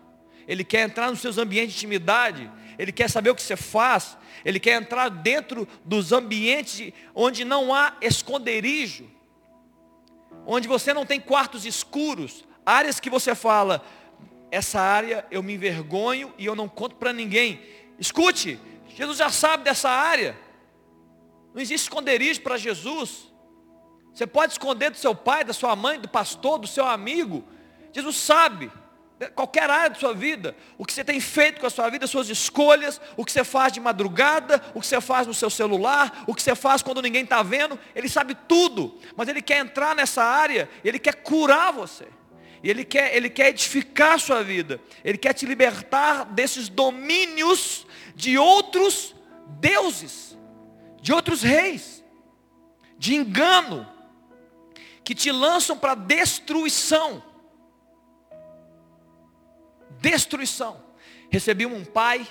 Ele 0.49 0.63
quer 0.63 0.81
entrar 0.81 1.11
nos 1.11 1.21
seus 1.21 1.37
ambientes 1.37 1.75
de 1.75 1.85
intimidade, 1.85 2.49
Ele 2.75 2.91
quer 2.91 3.07
saber 3.07 3.29
o 3.29 3.35
que 3.35 3.41
você 3.43 3.55
faz, 3.55 4.17
Ele 4.43 4.59
quer 4.59 4.81
entrar 4.81 5.07
dentro 5.07 5.67
dos 5.85 6.11
ambientes 6.11 6.91
onde 7.13 7.45
não 7.45 7.71
há 7.71 7.93
esconderijo, 8.01 9.07
onde 10.47 10.67
você 10.67 10.91
não 10.91 11.05
tem 11.05 11.21
quartos 11.21 11.67
escuros, 11.67 12.43
áreas 12.65 12.99
que 12.99 13.11
você 13.11 13.35
fala, 13.35 13.85
essa 14.49 14.81
área 14.81 15.23
eu 15.29 15.43
me 15.43 15.53
envergonho 15.53 16.33
e 16.35 16.47
eu 16.47 16.55
não 16.55 16.67
conto 16.67 16.95
para 16.95 17.13
ninguém. 17.13 17.61
Escute, 17.99 18.59
Jesus 18.95 19.19
já 19.19 19.29
sabe 19.29 19.63
dessa 19.63 19.87
área. 19.87 20.35
Não 21.53 21.61
existe 21.61 21.83
esconderijo 21.83 22.41
para 22.41 22.57
Jesus. 22.57 23.31
Você 24.11 24.25
pode 24.25 24.53
esconder 24.53 24.89
do 24.89 24.97
seu 24.97 25.13
pai, 25.13 25.43
da 25.43 25.53
sua 25.53 25.75
mãe, 25.75 25.99
do 25.99 26.09
pastor, 26.09 26.57
do 26.57 26.65
seu 26.65 26.87
amigo. 26.87 27.43
Jesus 27.93 28.15
sabe, 28.15 28.71
qualquer 29.27 29.69
área 29.69 29.89
da 29.89 29.95
sua 29.95 30.13
vida, 30.13 30.55
o 30.77 30.85
que 30.85 30.93
você 30.93 31.03
tem 31.03 31.19
feito 31.19 31.59
com 31.59 31.67
a 31.67 31.69
sua 31.69 31.89
vida, 31.89 32.07
suas 32.07 32.29
escolhas, 32.29 33.01
o 33.17 33.25
que 33.25 33.31
você 33.31 33.43
faz 33.43 33.73
de 33.73 33.79
madrugada, 33.79 34.61
o 34.73 34.79
que 34.79 34.87
você 34.87 35.01
faz 35.01 35.27
no 35.27 35.33
seu 35.33 35.49
celular, 35.49 36.23
o 36.25 36.33
que 36.33 36.41
você 36.41 36.55
faz 36.55 36.81
quando 36.81 37.01
ninguém 37.01 37.23
está 37.23 37.43
vendo, 37.43 37.77
Ele 37.93 38.07
sabe 38.07 38.35
tudo, 38.47 38.97
mas 39.17 39.27
Ele 39.27 39.41
quer 39.41 39.57
entrar 39.59 39.93
nessa 39.95 40.23
área, 40.23 40.69
Ele 40.83 40.97
quer 40.99 41.15
curar 41.15 41.73
você. 41.73 42.07
Ele 42.61 42.83
quer, 42.83 43.15
ele 43.15 43.29
quer 43.29 43.49
edificar 43.49 44.13
a 44.15 44.19
sua 44.19 44.43
vida. 44.43 44.81
Ele 45.03 45.17
quer 45.17 45.33
te 45.33 45.45
libertar 45.45 46.25
desses 46.25 46.67
domínios 46.67 47.87
de 48.15 48.37
outros 48.37 49.15
deuses, 49.61 50.37
de 51.01 51.13
outros 51.13 51.41
reis, 51.41 52.03
de 52.97 53.15
engano, 53.15 53.87
que 55.03 55.15
te 55.15 55.31
lançam 55.31 55.77
para 55.77 55.95
destruição. 55.95 57.23
Destruição. 60.01 60.81
Recebi 61.29 61.65
um 61.65 61.83
pai 61.85 62.27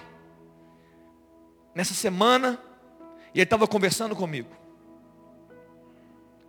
nessa 1.75 1.95
semana 1.95 2.61
e 3.35 3.39
ele 3.39 3.45
estava 3.45 3.67
conversando 3.67 4.17
comigo. 4.17 4.51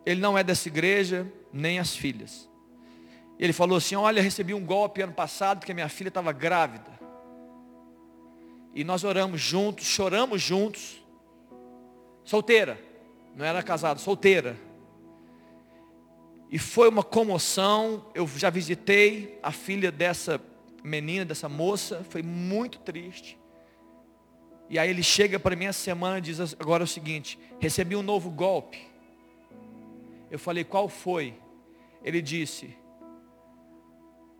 Ele 0.05 0.19
não 0.19 0.37
é 0.37 0.43
dessa 0.43 0.67
igreja, 0.67 1.31
nem 1.53 1.77
as 1.77 1.95
filhas. 1.95 2.49
Ele 3.37 3.53
falou 3.53 3.77
assim: 3.77 3.95
Olha, 3.95 4.21
recebi 4.21 4.53
um 4.53 4.65
golpe 4.65 5.01
ano 5.01 5.13
passado 5.13 5.59
porque 5.59 5.73
minha 5.73 5.89
filha 5.89 6.09
estava 6.09 6.31
grávida. 6.31 6.99
E 8.73 8.83
nós 8.83 9.03
oramos 9.03 9.41
juntos, 9.41 9.85
choramos 9.85 10.41
juntos. 10.41 11.03
Solteira, 12.23 12.79
não 13.35 13.45
era 13.45 13.61
casado, 13.61 13.99
solteira. 13.99 14.55
E 16.49 16.57
foi 16.57 16.89
uma 16.89 17.03
comoção. 17.03 18.05
Eu 18.13 18.27
já 18.27 18.49
visitei 18.49 19.39
a 19.43 19.51
filha 19.51 19.91
dessa 19.91 20.41
menina, 20.83 21.25
dessa 21.25 21.49
moça. 21.49 22.05
Foi 22.09 22.21
muito 22.21 22.79
triste. 22.79 23.39
E 24.69 24.77
aí 24.77 24.89
ele 24.89 25.01
chega 25.01 25.39
para 25.39 25.55
mim 25.55 25.65
essa 25.65 25.79
semana 25.79 26.19
e 26.19 26.21
diz 26.21 26.39
agora 26.59 26.83
o 26.83 26.87
seguinte: 26.87 27.39
recebi 27.59 27.95
um 27.95 28.03
novo 28.03 28.29
golpe. 28.29 28.87
Eu 30.29 30.37
falei, 30.37 30.63
qual 30.63 30.87
foi? 30.87 31.33
Ele 32.03 32.21
disse, 32.21 32.77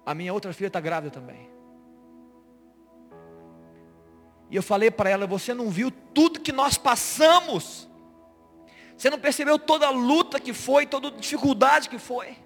a 0.06 0.14
minha 0.14 0.34
outra 0.34 0.54
filha 0.54 0.68
está 0.68 0.80
grávida 0.80 1.12
também. 1.12 1.50
E 4.52 4.56
eu 4.56 4.64
falei 4.64 4.90
para 4.90 5.10
ela, 5.10 5.28
você 5.28 5.54
não 5.54 5.70
viu 5.70 5.92
tudo 5.92 6.40
que 6.40 6.52
nós 6.52 6.78
passamos. 6.78 7.88
Você 8.98 9.10
não 9.10 9.20
percebeu 9.20 9.58
toda 9.58 9.88
a 9.88 9.92
luta 9.92 10.40
que 10.40 10.54
foi, 10.54 10.86
toda 10.86 11.08
a 11.08 11.12
dificuldade 11.12 11.90
que 11.90 11.98
foi. 11.98 12.38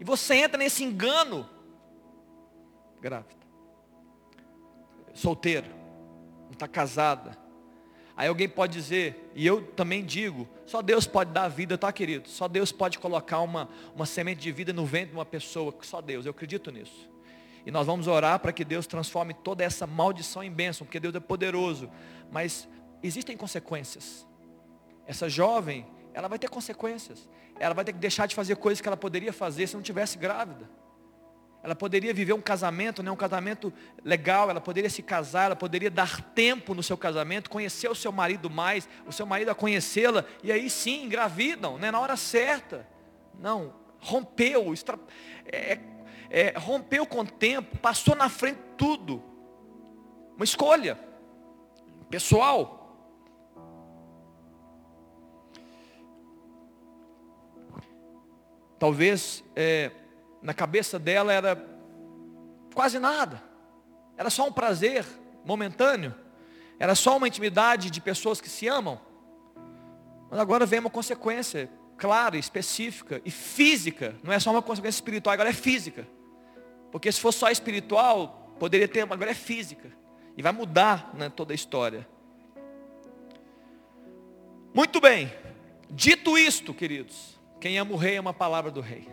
E 0.00 0.04
você 0.04 0.36
entra 0.36 0.56
nesse 0.58 0.82
engano. 0.82 1.48
Grávida. 3.04 3.36
Solteira. 5.12 5.66
Não 6.46 6.52
está 6.52 6.66
casada. 6.66 7.36
Aí 8.16 8.28
alguém 8.28 8.48
pode 8.48 8.72
dizer, 8.72 9.30
e 9.34 9.46
eu 9.46 9.60
também 9.60 10.02
digo, 10.02 10.48
só 10.64 10.80
Deus 10.80 11.06
pode 11.06 11.30
dar 11.30 11.48
vida, 11.48 11.76
tá 11.76 11.92
querido? 11.92 12.30
Só 12.30 12.48
Deus 12.48 12.72
pode 12.72 12.98
colocar 12.98 13.40
uma, 13.40 13.68
uma 13.94 14.06
semente 14.06 14.40
de 14.40 14.50
vida 14.50 14.72
no 14.72 14.86
ventre 14.86 15.10
de 15.10 15.16
uma 15.16 15.26
pessoa, 15.26 15.74
só 15.82 16.00
Deus, 16.00 16.24
eu 16.24 16.30
acredito 16.30 16.70
nisso. 16.70 17.10
E 17.66 17.70
nós 17.70 17.86
vamos 17.86 18.06
orar 18.06 18.38
para 18.38 18.54
que 18.54 18.64
Deus 18.64 18.86
transforme 18.86 19.34
toda 19.34 19.62
essa 19.62 19.86
maldição 19.86 20.42
em 20.42 20.50
bênção, 20.50 20.86
porque 20.86 20.98
Deus 20.98 21.14
é 21.14 21.20
poderoso. 21.20 21.90
Mas 22.32 22.66
existem 23.02 23.36
consequências. 23.36 24.26
Essa 25.06 25.28
jovem, 25.28 25.86
ela 26.14 26.28
vai 26.28 26.38
ter 26.38 26.48
consequências. 26.48 27.28
Ela 27.60 27.74
vai 27.74 27.84
ter 27.84 27.92
que 27.92 27.98
deixar 27.98 28.26
de 28.26 28.34
fazer 28.34 28.56
coisas 28.56 28.80
que 28.80 28.88
ela 28.88 28.96
poderia 28.96 29.32
fazer 29.32 29.66
se 29.66 29.74
não 29.74 29.82
tivesse 29.82 30.16
grávida. 30.16 30.70
Ela 31.64 31.74
poderia 31.74 32.12
viver 32.12 32.34
um 32.34 32.42
casamento, 32.42 33.02
né, 33.02 33.10
um 33.10 33.16
casamento 33.16 33.72
legal, 34.04 34.50
ela 34.50 34.60
poderia 34.60 34.90
se 34.90 35.02
casar, 35.02 35.46
ela 35.46 35.56
poderia 35.56 35.90
dar 35.90 36.20
tempo 36.20 36.74
no 36.74 36.82
seu 36.82 36.94
casamento, 36.94 37.48
conhecer 37.48 37.88
o 37.90 37.94
seu 37.94 38.12
marido 38.12 38.50
mais, 38.50 38.86
o 39.06 39.12
seu 39.12 39.24
marido 39.24 39.50
a 39.50 39.54
conhecê-la, 39.54 40.26
e 40.42 40.52
aí 40.52 40.68
sim, 40.68 41.04
engravidam, 41.04 41.78
né, 41.78 41.90
na 41.90 41.98
hora 41.98 42.18
certa. 42.18 42.86
Não, 43.40 43.72
rompeu, 43.98 44.74
extra, 44.74 44.98
é, 45.46 45.78
é, 46.28 46.52
rompeu 46.54 47.06
com 47.06 47.20
o 47.20 47.26
tempo, 47.26 47.78
passou 47.78 48.14
na 48.14 48.28
frente 48.28 48.58
tudo. 48.76 49.22
Uma 50.36 50.44
escolha 50.44 50.98
pessoal. 52.10 52.82
Talvez 58.78 59.42
é, 59.56 59.90
na 60.44 60.52
cabeça 60.52 60.98
dela 60.98 61.32
era 61.32 61.56
quase 62.74 62.98
nada. 62.98 63.42
Era 64.14 64.28
só 64.28 64.46
um 64.46 64.52
prazer 64.52 65.06
momentâneo. 65.42 66.14
Era 66.78 66.94
só 66.94 67.16
uma 67.16 67.26
intimidade 67.26 67.90
de 67.90 67.98
pessoas 67.98 68.42
que 68.42 68.48
se 68.48 68.68
amam. 68.68 69.00
Mas 70.30 70.38
agora 70.38 70.66
vem 70.66 70.80
uma 70.80 70.90
consequência 70.90 71.70
clara, 71.96 72.36
específica 72.36 73.22
e 73.24 73.30
física. 73.30 74.16
Não 74.22 74.34
é 74.34 74.38
só 74.38 74.50
uma 74.50 74.60
consequência 74.60 74.98
espiritual, 74.98 75.32
agora 75.32 75.48
é 75.48 75.54
física. 75.54 76.06
Porque 76.92 77.10
se 77.10 77.20
fosse 77.20 77.38
só 77.38 77.50
espiritual, 77.50 78.54
poderia 78.58 78.86
ter, 78.86 79.00
agora 79.00 79.30
é 79.30 79.34
física. 79.34 79.90
E 80.36 80.42
vai 80.42 80.52
mudar 80.52 81.10
né, 81.14 81.30
toda 81.30 81.54
a 81.54 81.56
história. 81.56 82.06
Muito 84.74 85.00
bem. 85.00 85.32
Dito 85.88 86.36
isto, 86.36 86.74
queridos, 86.74 87.40
quem 87.58 87.78
ama 87.78 87.94
o 87.94 87.96
rei 87.96 88.16
é 88.16 88.20
uma 88.20 88.34
palavra 88.34 88.70
do 88.70 88.82
rei. 88.82 89.08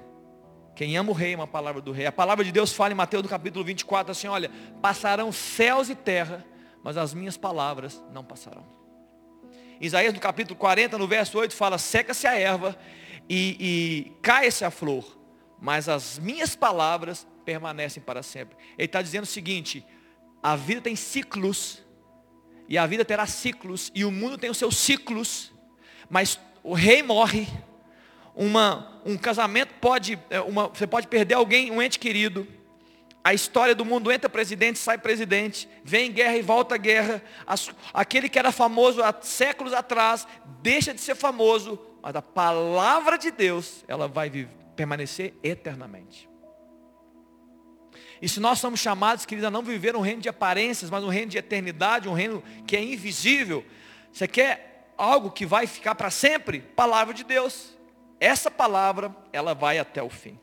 Quem 0.82 0.98
ama 0.98 1.12
o 1.12 1.14
rei 1.14 1.34
é 1.34 1.36
uma 1.36 1.46
palavra 1.46 1.80
do 1.80 1.92
rei. 1.92 2.08
A 2.08 2.12
palavra 2.12 2.44
de 2.44 2.52
Deus 2.52 2.74
fala 2.74 2.92
em 2.92 2.96
Mateus 2.96 3.22
do 3.22 3.30
capítulo 3.30 3.64
24 3.64 4.14
assim, 4.14 4.28
olha, 4.28 4.50
passarão 4.82 5.32
céus 5.32 5.92
e 5.92 5.96
terra, 5.96 6.44
mas 6.84 6.98
as 6.98 7.14
minhas 7.14 7.38
palavras 7.38 8.04
não 8.12 8.24
passarão. 8.24 8.66
Isaías 9.80 10.12
no 10.12 10.20
capítulo 10.20 10.58
40, 10.58 10.98
no 10.98 11.08
verso 11.08 11.38
8, 11.38 11.54
fala, 11.54 11.78
seca-se 11.78 12.26
a 12.26 12.34
erva 12.34 12.76
e, 13.30 13.58
e 13.60 14.12
cai-se 14.24 14.66
a 14.66 14.72
flor, 14.72 15.06
mas 15.62 15.88
as 15.88 16.18
minhas 16.18 16.56
palavras 16.56 17.28
permanecem 17.46 18.02
para 18.02 18.24
sempre. 18.24 18.58
Ele 18.76 18.88
está 18.88 19.04
dizendo 19.04 19.26
o 19.26 19.28
seguinte, 19.28 19.86
a 20.42 20.56
vida 20.56 20.82
tem 20.82 20.96
ciclos, 20.96 21.84
e 22.68 22.76
a 22.76 22.88
vida 22.88 23.06
terá 23.06 23.28
ciclos, 23.28 23.92
e 23.94 24.04
o 24.04 24.10
mundo 24.10 24.36
tem 24.36 24.50
os 24.50 24.58
seus 24.58 24.78
ciclos, 24.78 25.54
mas 26.10 26.40
o 26.64 26.74
rei 26.74 27.04
morre, 27.04 27.48
uma, 28.36 29.02
um 29.06 29.18
casamento 29.18 29.74
pode, 29.76 30.18
é, 30.30 30.40
uma, 30.42 30.68
você 30.68 30.88
pode 30.88 31.08
perder 31.08 31.36
alguém, 31.36 31.72
um 31.72 31.82
ente 31.82 32.00
querido. 32.00 32.48
A 33.24 33.34
história 33.34 33.76
do 33.76 33.86
mundo 33.86 34.12
entra 34.12 34.30
presidente, 34.30 34.80
sai 34.80 34.98
presidente, 34.98 35.70
vem 35.84 36.12
guerra 36.12 36.38
e 36.38 36.42
volta 36.42 36.76
guerra. 36.78 37.22
As, 37.46 37.70
aquele 37.94 38.28
que 38.28 38.40
era 38.40 38.52
famoso 38.52 39.04
há 39.04 39.14
séculos 39.22 39.74
atrás, 39.74 40.28
deixa 40.62 40.94
de 40.94 41.02
ser 41.02 41.16
famoso, 41.16 41.80
mas 42.02 42.16
a 42.16 42.22
palavra 42.22 43.18
de 43.18 43.30
Deus, 43.30 43.84
ela 43.88 44.08
vai 44.08 44.30
viver, 44.30 44.52
permanecer 44.76 45.36
eternamente. 45.44 46.28
E 48.22 48.30
se 48.30 48.40
nós 48.40 48.60
somos 48.60 48.80
chamados, 48.80 49.26
querida, 49.26 49.48
a 49.48 49.52
não 49.52 49.64
viver 49.64 49.96
um 49.96 50.02
reino 50.02 50.22
de 50.22 50.30
aparências, 50.30 50.90
mas 50.90 51.04
um 51.04 51.10
reino 51.10 51.32
de 51.32 51.38
eternidade, 51.38 52.08
um 52.08 52.14
reino 52.14 52.44
que 52.66 52.76
é 52.76 52.84
invisível, 52.84 53.66
você 54.12 54.28
quer 54.28 54.94
algo 54.98 55.32
que 55.32 55.46
vai 55.46 55.66
ficar 55.66 55.96
para 55.96 56.10
sempre? 56.10 56.60
Palavra 56.60 57.14
de 57.14 57.24
Deus. 57.24 57.76
Essa 58.22 58.52
palavra, 58.52 59.14
ela 59.34 59.56
vai 59.56 59.80
até 59.80 60.04
o 60.04 60.10
fim. 60.10 60.40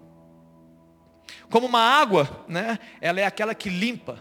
Como 1.49 1.65
uma 1.65 1.81
água, 1.81 2.45
né? 2.49 2.77
Ela 3.01 3.21
é 3.21 3.25
aquela 3.25 3.55
que 3.55 3.71
limpa. 3.71 4.19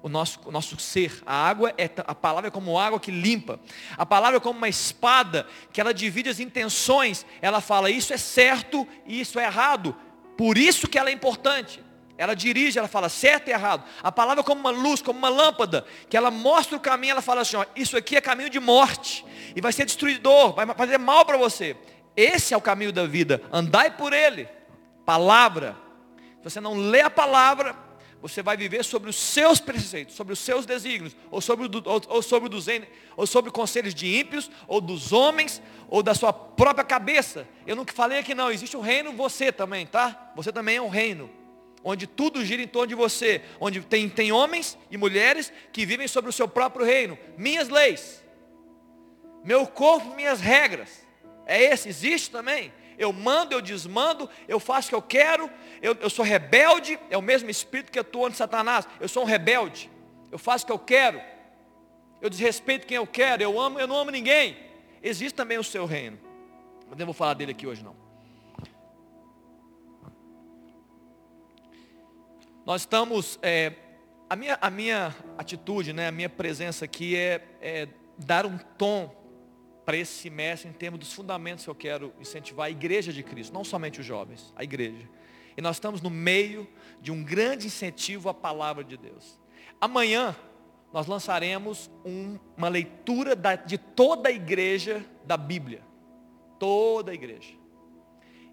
o 0.00 0.08
nosso, 0.08 0.40
o 0.44 0.52
nosso 0.52 0.78
ser. 0.78 1.20
A 1.26 1.34
água 1.34 1.74
é 1.76 1.90
a 2.06 2.14
palavra 2.14 2.46
é 2.46 2.50
como 2.50 2.78
água 2.78 3.00
que 3.00 3.10
limpa. 3.10 3.58
A 3.98 4.06
palavra 4.06 4.36
é 4.36 4.40
como 4.40 4.56
uma 4.56 4.68
espada 4.68 5.48
que 5.72 5.80
ela 5.80 5.92
divide 5.92 6.28
as 6.28 6.38
intenções. 6.38 7.26
Ela 7.40 7.60
fala 7.60 7.90
isso 7.90 8.12
é 8.12 8.16
certo 8.16 8.86
e 9.04 9.20
isso 9.20 9.38
é 9.40 9.46
errado. 9.46 9.96
Por 10.36 10.56
isso 10.56 10.86
que 10.86 10.96
ela 10.96 11.10
é 11.10 11.12
importante. 11.12 11.82
Ela 12.16 12.34
dirige, 12.34 12.78
ela 12.78 12.86
fala 12.86 13.08
certo 13.08 13.48
e 13.48 13.50
errado. 13.50 13.84
A 14.00 14.12
palavra 14.12 14.42
é 14.42 14.44
como 14.44 14.60
uma 14.60 14.70
luz, 14.70 15.02
como 15.02 15.18
uma 15.18 15.28
lâmpada, 15.28 15.84
que 16.08 16.16
ela 16.16 16.30
mostra 16.30 16.76
o 16.76 16.80
caminho, 16.80 17.12
ela 17.12 17.22
fala 17.22 17.40
assim, 17.40 17.56
ó, 17.56 17.64
isso 17.74 17.96
aqui 17.96 18.16
é 18.16 18.20
caminho 18.20 18.48
de 18.48 18.60
morte, 18.60 19.24
e 19.56 19.60
vai 19.60 19.72
ser 19.72 19.86
destruidor, 19.86 20.52
vai 20.52 20.66
fazer 20.74 20.98
mal 20.98 21.24
para 21.24 21.36
você. 21.36 21.76
Esse 22.16 22.54
é 22.54 22.56
o 22.56 22.60
caminho 22.60 22.92
da 22.92 23.06
vida, 23.06 23.42
andai 23.52 23.96
por 23.96 24.12
ele. 24.12 24.48
Palavra. 25.04 25.76
Se 26.38 26.50
você 26.50 26.60
não 26.60 26.74
lê 26.74 27.00
a 27.00 27.10
palavra, 27.10 27.74
você 28.20 28.42
vai 28.42 28.56
viver 28.56 28.84
sobre 28.84 29.10
os 29.10 29.16
seus 29.16 29.60
preceitos, 29.60 30.14
sobre 30.14 30.32
os 30.32 30.38
seus 30.38 30.64
desígnios, 30.66 31.16
ou 31.30 31.40
sobre, 31.40 31.66
ou, 31.84 32.02
ou 32.08 32.22
sobre, 32.22 32.48
dos, 32.48 32.66
ou 33.16 33.26
sobre 33.26 33.50
conselhos 33.50 33.94
de 33.94 34.18
ímpios, 34.18 34.50
ou 34.68 34.80
dos 34.80 35.12
homens, 35.12 35.60
ou 35.88 36.02
da 36.02 36.14
sua 36.14 36.32
própria 36.32 36.84
cabeça. 36.84 37.48
Eu 37.66 37.76
nunca 37.76 37.92
falei 37.92 38.18
aqui 38.18 38.34
não, 38.34 38.50
existe 38.50 38.76
um 38.76 38.80
reino 38.80 39.12
você 39.12 39.50
também, 39.50 39.86
tá? 39.86 40.32
Você 40.36 40.52
também 40.52 40.76
é 40.76 40.82
um 40.82 40.88
reino 40.88 41.30
onde 41.84 42.06
tudo 42.06 42.44
gira 42.44 42.62
em 42.62 42.68
torno 42.68 42.88
de 42.88 42.94
você, 42.94 43.42
onde 43.60 43.80
tem, 43.80 44.08
tem 44.08 44.30
homens 44.30 44.78
e 44.90 44.96
mulheres 44.96 45.52
que 45.72 45.84
vivem 45.84 46.06
sobre 46.06 46.30
o 46.30 46.32
seu 46.32 46.46
próprio 46.46 46.86
reino, 46.86 47.18
minhas 47.36 47.68
leis, 47.68 48.22
meu 49.44 49.66
corpo, 49.66 50.14
minhas 50.14 50.40
regras, 50.40 51.01
é 51.46 51.62
esse, 51.62 51.88
existe 51.88 52.30
também, 52.30 52.72
eu 52.98 53.12
mando, 53.12 53.54
eu 53.54 53.60
desmando, 53.60 54.28
eu 54.46 54.60
faço 54.60 54.88
o 54.88 54.90
que 54.90 54.94
eu 54.94 55.02
quero, 55.02 55.50
eu, 55.80 55.96
eu 56.00 56.10
sou 56.10 56.24
rebelde, 56.24 56.98
é 57.10 57.16
o 57.16 57.22
mesmo 57.22 57.50
espírito 57.50 57.90
que 57.90 57.98
atua 57.98 58.30
de 58.30 58.36
Satanás, 58.36 58.86
eu 59.00 59.08
sou 59.08 59.22
um 59.22 59.26
rebelde, 59.26 59.90
eu 60.30 60.38
faço 60.38 60.64
o 60.64 60.66
que 60.66 60.72
eu 60.72 60.78
quero, 60.78 61.20
eu 62.20 62.30
desrespeito 62.30 62.86
quem 62.86 62.96
eu 62.96 63.06
quero, 63.06 63.42
eu 63.42 63.58
amo, 63.58 63.78
eu 63.78 63.86
não 63.86 63.96
amo 63.96 64.10
ninguém, 64.10 64.56
existe 65.02 65.34
também 65.34 65.58
o 65.58 65.64
seu 65.64 65.84
reino, 65.86 66.18
mas 66.88 66.98
não 66.98 67.06
vou 67.06 67.14
falar 67.14 67.34
dele 67.34 67.52
aqui 67.52 67.66
hoje 67.66 67.82
não. 67.82 68.00
Nós 72.64 72.82
estamos, 72.82 73.40
é, 73.42 73.72
a, 74.30 74.36
minha, 74.36 74.56
a 74.60 74.70
minha 74.70 75.16
atitude, 75.36 75.92
né, 75.92 76.06
a 76.06 76.12
minha 76.12 76.28
presença 76.28 76.84
aqui 76.84 77.16
é, 77.16 77.44
é 77.60 77.88
dar 78.16 78.46
um 78.46 78.56
tom 78.56 79.21
para 79.84 79.96
esse 79.96 80.12
semestre 80.12 80.68
em 80.68 80.72
termos 80.72 81.00
dos 81.00 81.12
fundamentos 81.12 81.64
que 81.64 81.70
eu 81.70 81.74
quero 81.74 82.12
incentivar 82.20 82.66
a 82.66 82.70
igreja 82.70 83.12
de 83.12 83.22
Cristo, 83.22 83.52
não 83.52 83.64
somente 83.64 84.00
os 84.00 84.06
jovens, 84.06 84.52
a 84.56 84.62
igreja. 84.62 85.08
E 85.56 85.60
nós 85.60 85.76
estamos 85.76 86.00
no 86.00 86.10
meio 86.10 86.66
de 87.00 87.10
um 87.12 87.22
grande 87.22 87.66
incentivo 87.66 88.28
à 88.28 88.34
palavra 88.34 88.82
de 88.82 88.96
Deus. 88.96 89.38
Amanhã 89.80 90.36
nós 90.92 91.06
lançaremos 91.06 91.90
um, 92.04 92.38
uma 92.56 92.68
leitura 92.68 93.34
da, 93.34 93.56
de 93.56 93.78
toda 93.78 94.28
a 94.28 94.32
igreja 94.32 95.04
da 95.24 95.36
Bíblia. 95.36 95.82
Toda 96.58 97.10
a 97.10 97.14
igreja. 97.14 97.54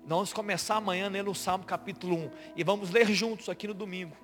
Nós 0.02 0.18
vamos 0.18 0.34
começar 0.34 0.76
amanhã 0.78 1.08
lendo 1.10 1.30
o 1.30 1.36
Salmo 1.36 1.66
capítulo 1.66 2.16
1. 2.16 2.32
E 2.56 2.64
vamos 2.64 2.90
ler 2.90 3.08
juntos 3.08 3.50
aqui 3.50 3.68
no 3.68 3.74
domingo. 3.74 4.16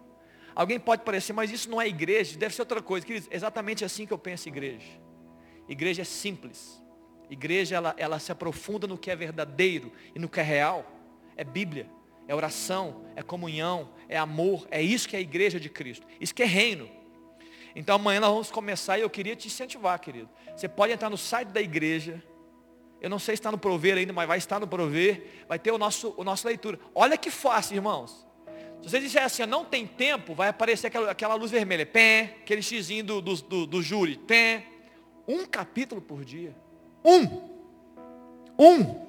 Alguém 0.55 0.79
pode 0.79 1.03
parecer, 1.03 1.33
mas 1.33 1.51
isso 1.51 1.69
não 1.69 1.81
é 1.81 1.87
igreja, 1.87 2.37
deve 2.37 2.55
ser 2.55 2.61
outra 2.61 2.81
coisa. 2.81 3.05
Queridos, 3.05 3.27
exatamente 3.29 3.83
assim 3.83 4.05
que 4.05 4.13
eu 4.13 4.17
penso 4.17 4.47
igreja. 4.47 4.87
Igreja 5.67 6.01
é 6.01 6.05
simples. 6.05 6.81
Igreja, 7.29 7.75
ela, 7.75 7.95
ela 7.97 8.19
se 8.19 8.31
aprofunda 8.31 8.87
no 8.87 8.97
que 8.97 9.09
é 9.09 9.15
verdadeiro 9.15 9.91
e 10.13 10.19
no 10.19 10.29
que 10.29 10.39
é 10.39 10.43
real. 10.43 10.85
É 11.35 11.43
Bíblia, 11.43 11.89
é 12.27 12.35
oração, 12.35 13.05
é 13.15 13.21
comunhão, 13.21 13.89
é 14.07 14.17
amor. 14.17 14.67
É 14.69 14.81
isso 14.81 15.07
que 15.07 15.15
é 15.15 15.19
a 15.19 15.21
igreja 15.21 15.59
de 15.59 15.69
Cristo. 15.69 16.05
Isso 16.19 16.33
que 16.33 16.43
é 16.43 16.45
reino. 16.45 16.89
Então 17.75 17.95
amanhã 17.95 18.19
nós 18.19 18.31
vamos 18.31 18.51
começar 18.51 18.97
e 18.97 19.01
eu 19.01 19.09
queria 19.09 19.35
te 19.35 19.47
incentivar, 19.47 19.99
querido. 19.99 20.29
Você 20.55 20.67
pode 20.69 20.93
entrar 20.93 21.09
no 21.09 21.17
site 21.17 21.49
da 21.49 21.61
igreja 21.61 22.23
eu 23.05 23.09
não 23.09 23.19
sei 23.19 23.35
se 23.35 23.39
está 23.39 23.51
no 23.51 23.57
prover 23.59 23.97
ainda, 23.97 24.11
mas 24.11 24.27
vai 24.27 24.39
estar 24.39 24.59
no 24.59 24.67
prover. 24.67 25.45
Vai 25.47 25.59
ter 25.59 25.71
o 25.71 25.77
nosso, 25.77 26.15
o 26.17 26.23
nosso 26.23 26.47
leitura. 26.47 26.79
Olha 26.93 27.15
que 27.15 27.29
fácil, 27.29 27.75
irmãos. 27.75 28.25
Se 28.81 28.89
você 28.89 28.99
disser 28.99 29.23
assim, 29.23 29.45
não 29.45 29.63
tem 29.63 29.85
tempo, 29.85 30.33
vai 30.33 30.49
aparecer 30.49 30.87
aquela, 30.87 31.11
aquela 31.11 31.35
luz 31.35 31.51
vermelha. 31.51 31.85
Pé, 31.85 32.37
aquele 32.41 32.63
xizinho 32.63 33.03
do, 33.03 33.21
do, 33.21 33.35
do, 33.35 33.65
do 33.67 33.81
júri. 33.83 34.17
Pé. 34.17 34.65
Um 35.27 35.45
capítulo 35.45 36.01
por 36.01 36.25
dia. 36.25 36.55
Um. 37.05 37.45
Um. 38.57 39.05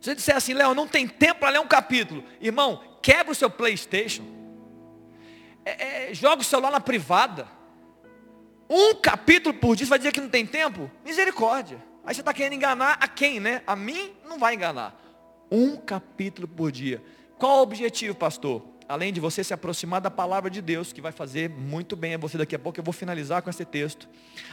Se 0.00 0.10
você 0.10 0.14
disser 0.14 0.36
assim, 0.36 0.54
Léo, 0.54 0.74
não 0.74 0.86
tem 0.86 1.08
tempo 1.08 1.40
para 1.40 1.50
ler 1.50 1.60
um 1.60 1.66
capítulo. 1.66 2.24
Irmão, 2.40 2.80
quebra 3.02 3.32
o 3.32 3.34
seu 3.34 3.50
Playstation. 3.50 4.24
É, 5.64 6.10
é, 6.10 6.14
joga 6.14 6.42
o 6.42 6.44
celular 6.44 6.70
na 6.70 6.80
privada. 6.80 7.48
Um 8.70 8.94
capítulo 8.94 9.54
por 9.54 9.76
dia, 9.76 9.86
você 9.86 9.90
vai 9.90 9.98
dizer 9.98 10.12
que 10.12 10.20
não 10.20 10.28
tem 10.28 10.46
tempo? 10.46 10.90
Misericórdia. 11.04 11.82
Aí 12.04 12.14
você 12.14 12.20
está 12.20 12.32
querendo 12.32 12.54
enganar 12.54 12.96
a 13.00 13.06
quem, 13.06 13.38
né? 13.38 13.62
A 13.66 13.76
mim 13.76 14.12
não 14.24 14.38
vai 14.38 14.54
enganar. 14.54 14.98
Um 15.50 15.76
capítulo 15.76 16.48
por 16.48 16.72
dia. 16.72 17.02
Qual 17.38 17.58
o 17.58 17.62
objetivo, 17.62 18.16
pastor? 18.16 18.71
Além 18.92 19.10
de 19.10 19.20
você 19.20 19.42
se 19.42 19.54
aproximar 19.54 20.02
da 20.02 20.10
palavra 20.10 20.50
de 20.50 20.60
Deus, 20.60 20.92
que 20.92 21.00
vai 21.00 21.12
fazer 21.12 21.48
muito 21.48 21.96
bem 21.96 22.12
a 22.14 22.18
você 22.18 22.36
daqui 22.36 22.54
a 22.54 22.58
pouco, 22.58 22.78
eu 22.78 22.84
vou 22.84 22.92
finalizar 22.92 23.40
com 23.40 23.48
esse 23.48 23.64
texto. 23.64 24.06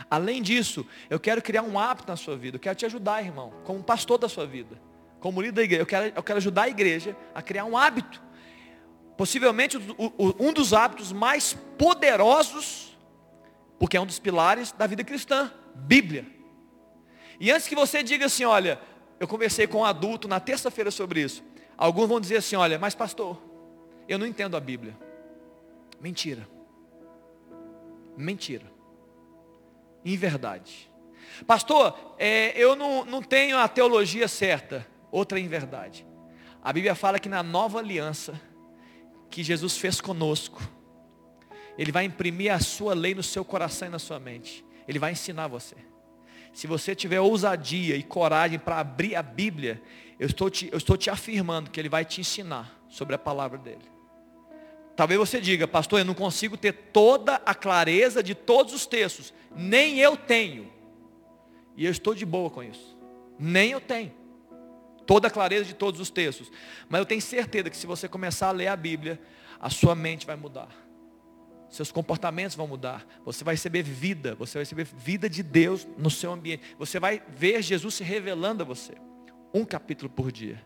Além 0.09 0.41
disso, 0.41 0.87
eu 1.09 1.19
quero 1.19 1.41
criar 1.41 1.61
um 1.61 1.77
hábito 1.77 2.07
na 2.07 2.15
sua 2.15 2.37
vida. 2.37 2.55
Eu 2.55 2.59
quero 2.61 2.73
te 2.73 2.85
ajudar, 2.85 3.21
irmão, 3.21 3.51
como 3.65 3.83
pastor 3.83 4.17
da 4.17 4.29
sua 4.29 4.47
vida. 4.47 4.81
Como 5.19 5.41
líder 5.41 5.51
da 5.51 5.63
igreja. 5.63 5.81
Eu 5.81 5.85
quero, 5.85 6.13
eu 6.15 6.23
quero 6.23 6.37
ajudar 6.37 6.61
a 6.61 6.69
igreja 6.69 7.17
a 7.35 7.41
criar 7.41 7.65
um 7.65 7.75
hábito. 7.75 8.23
Possivelmente 9.17 9.77
um 10.39 10.53
dos 10.53 10.71
hábitos 10.71 11.11
mais 11.11 11.51
poderosos, 11.77 12.97
porque 13.77 13.97
é 13.97 13.99
um 13.99 14.05
dos 14.05 14.19
pilares 14.19 14.71
da 14.71 14.87
vida 14.87 15.03
cristã. 15.03 15.51
Bíblia. 15.75 16.25
E 17.41 17.51
antes 17.51 17.67
que 17.67 17.75
você 17.75 18.01
diga 18.01 18.27
assim, 18.27 18.45
olha, 18.45 18.79
eu 19.19 19.27
conversei 19.27 19.67
com 19.67 19.79
um 19.79 19.85
adulto 19.85 20.29
na 20.29 20.39
terça-feira 20.39 20.91
sobre 20.91 21.19
isso. 21.19 21.43
Alguns 21.77 22.07
vão 22.07 22.21
dizer 22.21 22.37
assim, 22.37 22.55
olha, 22.55 22.79
mas 22.79 22.95
pastor, 22.95 23.48
eu 24.09 24.17
não 24.17 24.25
entendo 24.25 24.57
a 24.57 24.59
Bíblia. 24.59 24.97
Mentira. 26.01 26.47
Mentira. 28.17 28.65
Em 30.03 30.17
verdade. 30.17 30.89
Pastor, 31.45 32.15
é, 32.17 32.57
eu 32.57 32.75
não, 32.75 33.05
não 33.05 33.21
tenho 33.21 33.57
a 33.57 33.67
teologia 33.67 34.27
certa. 34.27 34.85
Outra 35.11 35.39
em 35.39 35.47
verdade. 35.47 36.05
A 36.61 36.73
Bíblia 36.73 36.95
fala 36.95 37.19
que 37.19 37.29
na 37.29 37.41
nova 37.41 37.79
aliança 37.79 38.39
que 39.29 39.43
Jesus 39.43 39.77
fez 39.77 40.01
conosco, 40.01 40.61
Ele 41.77 41.91
vai 41.91 42.05
imprimir 42.05 42.51
a 42.51 42.59
sua 42.59 42.93
lei 42.93 43.13
no 43.13 43.23
seu 43.23 43.45
coração 43.45 43.87
e 43.87 43.91
na 43.91 43.99
sua 43.99 44.19
mente. 44.19 44.65
Ele 44.87 44.99
vai 44.99 45.11
ensinar 45.11 45.47
você. 45.47 45.75
Se 46.51 46.65
você 46.67 46.95
tiver 46.95 47.19
ousadia 47.19 47.95
e 47.95 48.03
coragem 48.03 48.57
para 48.57 48.79
abrir 48.79 49.15
a 49.15 49.21
Bíblia, 49.21 49.81
eu 50.19 50.25
estou, 50.25 50.49
te, 50.49 50.67
eu 50.71 50.77
estou 50.77 50.97
te 50.97 51.09
afirmando 51.09 51.69
que 51.69 51.79
Ele 51.79 51.89
vai 51.89 52.03
te 52.03 52.19
ensinar 52.21 52.77
sobre 52.89 53.15
a 53.15 53.19
palavra 53.19 53.57
dEle. 53.57 53.98
Talvez 54.99 55.17
você 55.17 55.39
diga, 55.39 55.65
pastor, 55.65 55.99
eu 55.99 56.03
não 56.03 56.13
consigo 56.13 56.57
ter 56.57 56.73
toda 56.73 57.35
a 57.45 57.55
clareza 57.55 58.21
de 58.21 58.35
todos 58.35 58.73
os 58.73 58.85
textos. 58.85 59.33
Nem 59.55 59.97
eu 59.97 60.17
tenho. 60.17 60.69
E 61.77 61.85
eu 61.85 61.91
estou 61.91 62.13
de 62.13 62.25
boa 62.25 62.49
com 62.49 62.61
isso. 62.61 62.97
Nem 63.39 63.71
eu 63.71 63.79
tenho. 63.79 64.11
Toda 65.07 65.29
a 65.29 65.31
clareza 65.31 65.63
de 65.63 65.73
todos 65.73 66.01
os 66.01 66.09
textos. 66.09 66.51
Mas 66.89 66.99
eu 66.99 67.05
tenho 67.05 67.21
certeza 67.21 67.69
que 67.69 67.77
se 67.77 67.87
você 67.87 68.09
começar 68.09 68.49
a 68.49 68.51
ler 68.51 68.67
a 68.67 68.75
Bíblia, 68.75 69.17
a 69.57 69.69
sua 69.69 69.95
mente 69.95 70.25
vai 70.27 70.35
mudar 70.35 70.67
seus 71.69 71.91
comportamentos 71.91 72.57
vão 72.57 72.67
mudar. 72.67 73.05
Você 73.23 73.43
vai 73.43 73.53
receber 73.53 73.83
vida, 73.83 74.33
você 74.33 74.57
vai 74.57 74.63
receber 74.63 74.85
vida 74.85 75.29
de 75.29 75.43
Deus 75.43 75.87
no 75.99 76.09
seu 76.09 76.31
ambiente. 76.33 76.63
Você 76.79 76.99
vai 76.99 77.21
ver 77.29 77.61
Jesus 77.61 77.93
se 77.93 78.03
revelando 78.03 78.63
a 78.63 78.65
você. 78.65 78.95
Um 79.53 79.63
capítulo 79.63 80.09
por 80.09 80.31
dia. 80.31 80.63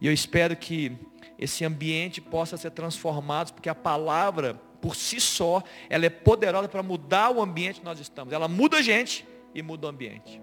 E 0.00 0.06
eu 0.06 0.12
espero 0.12 0.54
que 0.54 0.92
esse 1.38 1.64
ambiente 1.64 2.20
possa 2.20 2.56
ser 2.56 2.70
transformado, 2.70 3.52
porque 3.52 3.68
a 3.68 3.74
palavra, 3.74 4.54
por 4.80 4.94
si 4.94 5.20
só, 5.20 5.62
ela 5.88 6.06
é 6.06 6.10
poderosa 6.10 6.68
para 6.68 6.82
mudar 6.82 7.30
o 7.30 7.42
ambiente 7.42 7.80
que 7.80 7.84
nós 7.84 7.98
estamos. 7.98 8.32
Ela 8.32 8.48
muda 8.48 8.78
a 8.78 8.82
gente 8.82 9.26
e 9.54 9.62
muda 9.62 9.86
o 9.86 9.90
ambiente. 9.90 10.40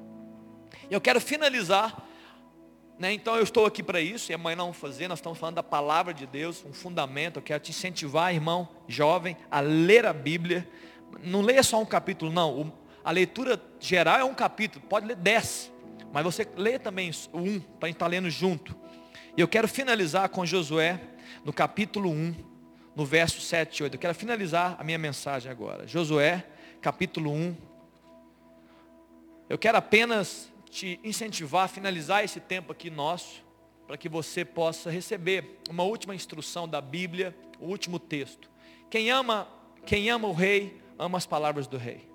Eu 0.90 1.00
quero 1.00 1.22
finalizar 1.22 2.08
né? 3.02 3.12
Então 3.12 3.36
eu 3.36 3.42
estou 3.42 3.66
aqui 3.66 3.82
para 3.82 4.00
isso, 4.00 4.32
e 4.32 4.36
amanhã 4.36 4.58
nós 4.58 4.66
vamos 4.66 4.78
fazer, 4.78 5.08
nós 5.08 5.18
estamos 5.18 5.40
falando 5.40 5.56
da 5.56 5.64
palavra 5.64 6.14
de 6.14 6.28
Deus, 6.28 6.64
um 6.64 6.72
fundamento, 6.72 7.38
eu 7.38 7.42
quero 7.42 7.60
te 7.60 7.72
incentivar, 7.72 8.32
irmão, 8.32 8.70
jovem, 8.88 9.36
a 9.50 9.60
ler 9.60 10.06
a 10.06 10.14
Bíblia. 10.14 10.70
Não 11.24 11.42
leia 11.42 11.64
só 11.64 11.82
um 11.82 11.86
capítulo, 11.86 12.32
não. 12.32 12.72
A 13.04 13.10
leitura 13.10 13.60
geral 13.80 14.20
é 14.20 14.24
um 14.24 14.36
capítulo, 14.36 14.86
pode 14.88 15.08
ler 15.08 15.16
dez. 15.16 15.72
Mas 16.14 16.24
você 16.24 16.48
lê 16.56 16.78
também 16.78 17.10
um, 17.34 17.60
para 17.60 17.88
a 17.88 17.88
gente 17.88 17.96
estar 17.96 18.06
tá 18.06 18.08
lendo 18.08 18.30
junto. 18.30 18.76
E 19.36 19.42
eu 19.42 19.48
quero 19.48 19.68
finalizar 19.68 20.30
com 20.30 20.46
Josué, 20.46 21.00
no 21.46 21.54
capítulo 21.54 22.10
1, 22.10 22.36
no 22.96 23.06
verso 23.06 23.40
7 23.42 23.78
e 23.78 23.84
8. 23.84 23.96
Eu 23.96 24.00
quero 24.00 24.16
finalizar 24.16 24.76
a 24.80 24.84
minha 24.84 24.98
mensagem 24.98 25.52
agora. 25.52 25.88
Josué, 25.88 26.46
capítulo 26.82 27.32
1. 27.32 27.56
Eu 29.50 29.58
quero 29.58 29.78
apenas 29.78 30.52
te 30.70 31.00
incentivar 31.04 31.66
a 31.66 31.68
finalizar 31.68 32.24
esse 32.24 32.40
tempo 32.40 32.72
aqui 32.72 32.90
nosso, 32.90 33.44
para 33.88 33.98
que 33.98 34.08
você 34.08 34.46
possa 34.46 34.90
receber 34.90 35.60
uma 35.70 35.84
última 35.84 36.16
instrução 36.16 36.68
da 36.68 36.80
Bíblia, 36.80 37.36
o 37.60 37.66
último 37.66 38.00
texto. 38.00 38.50
Quem 38.90 39.10
ama 39.10 39.48
quem 39.86 40.10
ama 40.10 40.28
o 40.28 40.34
rei, 40.34 40.82
ama 40.98 41.18
as 41.18 41.26
palavras 41.26 41.68
do 41.68 41.78
rei. 41.78 42.08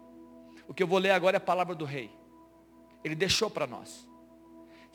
O 0.68 0.74
que 0.74 0.82
eu 0.82 0.86
vou 0.86 0.98
ler 0.98 1.10
agora 1.10 1.36
é 1.36 1.38
a 1.38 1.40
palavra 1.40 1.74
do 1.74 1.84
rei. 1.84 2.10
Ele 3.04 3.14
deixou 3.14 3.50
para 3.50 3.66
nós. 3.66 4.06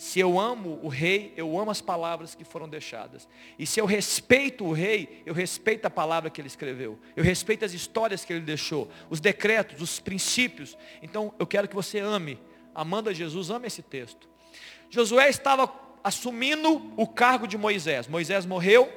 Se 0.01 0.19
eu 0.19 0.39
amo 0.39 0.79
o 0.81 0.87
rei, 0.87 1.31
eu 1.37 1.59
amo 1.59 1.69
as 1.69 1.79
palavras 1.79 2.33
que 2.33 2.43
foram 2.43 2.67
deixadas. 2.67 3.29
E 3.59 3.67
se 3.67 3.79
eu 3.79 3.85
respeito 3.85 4.65
o 4.65 4.73
rei, 4.73 5.21
eu 5.27 5.31
respeito 5.31 5.85
a 5.85 5.91
palavra 5.91 6.27
que 6.27 6.41
ele 6.41 6.47
escreveu. 6.47 6.97
Eu 7.15 7.23
respeito 7.23 7.65
as 7.65 7.71
histórias 7.71 8.25
que 8.25 8.33
ele 8.33 8.41
deixou, 8.41 8.89
os 9.11 9.19
decretos, 9.19 9.79
os 9.79 9.99
princípios. 9.99 10.75
Então 11.03 11.31
eu 11.37 11.45
quero 11.45 11.67
que 11.67 11.75
você 11.75 11.99
ame, 11.99 12.39
amando 12.73 13.11
a 13.11 13.13
Jesus, 13.13 13.51
ame 13.51 13.67
esse 13.67 13.83
texto. 13.83 14.27
Josué 14.89 15.29
estava 15.29 15.71
assumindo 16.03 16.91
o 16.97 17.05
cargo 17.05 17.45
de 17.45 17.55
Moisés. 17.55 18.07
Moisés 18.07 18.43
morreu 18.43 18.91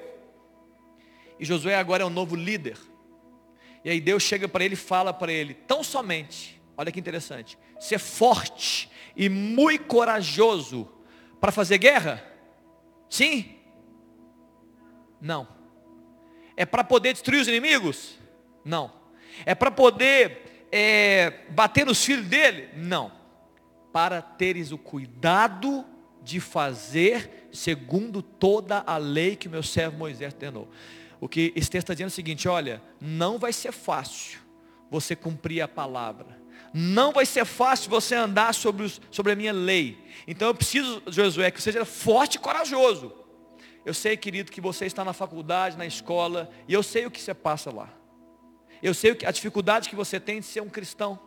e 1.38 1.44
Josué 1.44 1.74
agora 1.76 2.02
é 2.02 2.06
o 2.06 2.10
novo 2.10 2.34
líder. 2.34 2.78
E 3.84 3.90
aí 3.90 4.00
Deus 4.00 4.22
chega 4.22 4.48
para 4.48 4.64
ele 4.64 4.72
e 4.72 4.78
fala 4.78 5.12
para 5.12 5.30
ele, 5.30 5.52
tão 5.52 5.84
somente, 5.84 6.58
olha 6.78 6.90
que 6.90 6.98
interessante, 6.98 7.58
ser 7.78 7.98
forte 7.98 8.88
e 9.14 9.28
muito 9.28 9.84
corajoso 9.84 10.93
para 11.44 11.52
fazer 11.52 11.76
guerra? 11.76 12.24
Sim? 13.06 13.56
Não. 15.20 15.46
É 16.56 16.64
para 16.64 16.82
poder 16.82 17.12
destruir 17.12 17.42
os 17.42 17.46
inimigos? 17.46 18.18
Não. 18.64 18.90
É 19.44 19.54
para 19.54 19.70
poder 19.70 20.66
é, 20.72 21.40
bater 21.50 21.84
nos 21.84 22.02
filhos 22.02 22.26
dele? 22.28 22.70
Não. 22.74 23.12
Para 23.92 24.22
teres 24.22 24.72
o 24.72 24.78
cuidado 24.78 25.84
de 26.22 26.40
fazer 26.40 27.50
segundo 27.52 28.22
toda 28.22 28.78
a 28.78 28.96
lei 28.96 29.36
que 29.36 29.46
o 29.46 29.50
meu 29.50 29.62
servo 29.62 29.98
Moisés 29.98 30.32
ordenou. 30.32 30.66
O 31.20 31.28
que 31.28 31.52
esse 31.54 31.68
texto 31.68 31.84
está 31.84 31.92
dizendo 31.92 32.06
é 32.06 32.08
o 32.08 32.10
seguinte: 32.10 32.48
olha, 32.48 32.80
não 32.98 33.38
vai 33.38 33.52
ser 33.52 33.70
fácil 33.70 34.40
você 34.90 35.14
cumprir 35.14 35.60
a 35.60 35.68
palavra 35.68 36.42
não 36.76 37.12
vai 37.12 37.24
ser 37.24 37.44
fácil 37.44 37.88
você 37.88 38.16
andar 38.16 38.52
sobre, 38.52 38.84
os, 38.84 39.00
sobre 39.08 39.30
a 39.30 39.36
minha 39.36 39.52
lei. 39.52 40.04
Então 40.26 40.48
eu 40.48 40.54
preciso, 40.54 41.00
Josué, 41.06 41.52
que 41.52 41.62
você 41.62 41.70
seja 41.70 41.84
forte 41.84 42.34
e 42.34 42.38
corajoso. 42.40 43.12
Eu 43.84 43.94
sei, 43.94 44.16
querido, 44.16 44.50
que 44.50 44.60
você 44.60 44.84
está 44.84 45.04
na 45.04 45.12
faculdade, 45.12 45.76
na 45.76 45.86
escola, 45.86 46.50
e 46.66 46.74
eu 46.74 46.82
sei 46.82 47.06
o 47.06 47.10
que 47.12 47.20
você 47.20 47.32
passa 47.32 47.72
lá. 47.72 47.88
Eu 48.82 48.92
sei 48.92 49.16
a 49.24 49.30
dificuldade 49.30 49.88
que 49.88 49.94
você 49.94 50.18
tem 50.18 50.40
de 50.40 50.46
ser 50.46 50.62
um 50.62 50.68
cristão 50.68 51.20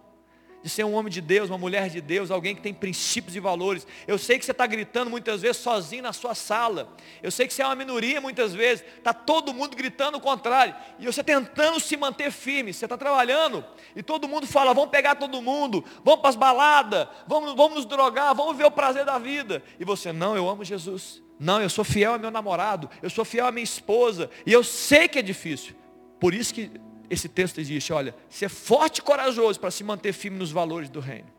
de 0.64 0.70
ser 0.70 0.84
um 0.84 0.94
homem 0.94 1.12
de 1.12 1.22
Deus, 1.22 1.50
uma 1.50 1.58
mulher 1.58 1.90
de 1.90 2.02
Deus, 2.02 2.32
alguém 2.32 2.56
que 2.56 2.62
tem 2.62 2.74
princípios 2.74 3.36
e 3.36 3.40
valores. 3.40 3.88
Eu 4.08 4.18
sei 4.18 4.38
que 4.38 4.46
você 4.46 4.52
está 4.52 4.66
gritando 4.66 5.10
muitas 5.10 5.42
vezes 5.42 5.58
sozinho 5.58 6.04
na 6.04 6.14
sua 6.14 6.36
sala. 6.36 6.96
Eu 7.22 7.32
sei 7.32 7.48
que 7.48 7.54
você 7.54 7.62
é 7.62 7.66
uma 7.66 7.76
minoria 7.76 8.20
muitas 8.20 8.54
vezes. 8.54 8.84
Está 8.98 9.14
todo 9.14 9.54
mundo 9.54 9.76
gritando 9.78 10.18
o 10.18 10.22
contrário. 10.22 10.76
E 11.00 11.06
você 11.06 11.24
tentando 11.24 11.80
se 11.80 11.96
manter 11.96 12.32
firme. 12.32 12.74
Você 12.74 12.86
está 12.86 12.98
trabalhando 12.98 13.64
e 13.96 14.04
todo 14.04 14.28
mundo 14.28 14.48
fala, 14.48 14.74
vamos 14.74 14.90
pegar 14.90 15.16
todo 15.16 15.42
mundo, 15.42 15.84
vamos 16.04 16.22
para 16.22 16.30
as 16.30 16.36
baladas, 16.36 17.08
vamos, 17.28 17.56
vamos 17.56 17.78
nos 17.78 17.86
drogar, 17.86 18.36
vamos 18.36 18.58
ver 18.58 18.66
o 18.66 18.72
prazer 18.72 19.06
da 19.06 19.18
vida. 19.18 19.64
E 19.80 19.86
você, 19.86 20.12
não, 20.12 20.36
eu 20.36 20.50
amo 20.50 20.64
Jesus. 20.64 21.22
Não, 21.40 21.62
eu 21.62 21.70
sou 21.70 21.86
fiel 21.86 22.14
ao 22.14 22.20
meu 22.20 22.32
namorado, 22.32 22.90
eu 23.02 23.10
sou 23.10 23.24
fiel 23.24 23.46
à 23.46 23.52
minha 23.52 23.64
esposa. 23.64 24.30
E 24.46 24.52
eu 24.52 24.64
sei 24.64 25.08
que 25.08 25.20
é 25.20 25.22
difícil. 25.22 25.76
Por 26.20 26.34
isso 26.34 26.54
que 26.54 26.72
esse 27.10 27.30
texto 27.30 27.60
existe, 27.60 27.94
olha, 27.94 28.16
ser 28.30 28.50
forte 28.50 29.00
e 29.00 29.02
corajoso 29.02 29.60
para 29.60 29.72
se 29.72 29.84
manter 29.84 30.14
firme 30.14 30.38
nos 30.38 30.52
valores 30.52 30.90
do 30.90 31.00
reino. 31.00 31.32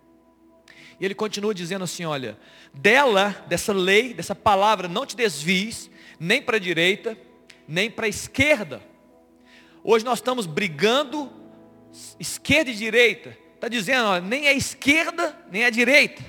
E 1.01 1.05
ele 1.05 1.15
continua 1.15 1.55
dizendo 1.55 1.85
assim, 1.85 2.05
olha, 2.05 2.39
dela, 2.75 3.45
dessa 3.49 3.73
lei, 3.73 4.13
dessa 4.15 4.35
palavra, 4.35 4.89
não 4.89 5.07
te 5.07 5.15
desvies, 5.15 5.91
nem 6.19 6.43
para 6.43 6.57
a 6.57 6.61
direita, 6.61 7.17
nem 7.67 7.91
para 7.91 8.07
a 8.07 8.09
esquerda. 8.09 8.83
Hoje 9.85 10.05
nós 10.05 10.19
estamos 10.19 10.47
brigando, 10.47 11.31
esquerda 12.19 12.71
e 12.71 12.75
direita. 12.75 13.37
Está 13.55 13.69
dizendo, 13.69 14.07
olha, 14.07 14.21
nem 14.21 14.49
a 14.49 14.53
esquerda, 14.53 15.39
nem 15.51 15.65
a 15.65 15.71
direita. 15.71 16.23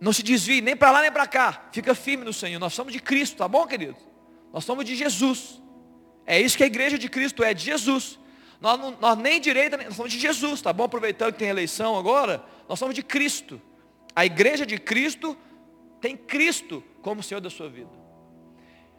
Não 0.00 0.12
se 0.12 0.22
desvie 0.22 0.60
nem 0.60 0.76
para 0.76 0.90
lá 0.90 1.02
nem 1.02 1.10
para 1.10 1.26
cá. 1.26 1.68
Fica 1.72 1.94
firme 1.94 2.24
no 2.24 2.32
Senhor. 2.32 2.58
Nós 2.58 2.74
somos 2.74 2.92
de 2.92 3.00
Cristo, 3.00 3.38
tá 3.38 3.48
bom, 3.48 3.66
querido? 3.66 3.96
Nós 4.52 4.64
somos 4.64 4.84
de 4.84 4.94
Jesus. 4.94 5.60
É 6.24 6.40
isso 6.40 6.56
que 6.56 6.62
a 6.62 6.66
igreja 6.66 6.98
de 6.98 7.08
Cristo 7.08 7.42
é, 7.42 7.54
de 7.54 7.64
Jesus. 7.64 8.18
Nós, 8.66 8.80
não, 8.80 8.90
nós 9.00 9.16
nem 9.16 9.40
direita, 9.40 9.76
nós 9.76 9.94
somos 9.94 10.10
de 10.10 10.18
Jesus, 10.18 10.60
tá 10.60 10.72
bom? 10.72 10.82
Aproveitando 10.82 11.34
que 11.34 11.38
tem 11.38 11.46
eleição 11.46 11.96
agora, 11.96 12.44
nós 12.68 12.76
somos 12.76 12.96
de 12.96 13.02
Cristo. 13.04 13.62
A 14.12 14.26
igreja 14.26 14.66
de 14.66 14.76
Cristo 14.76 15.36
tem 16.00 16.16
Cristo 16.16 16.82
como 17.00 17.22
Senhor 17.22 17.40
da 17.40 17.48
sua 17.48 17.68
vida. 17.68 17.92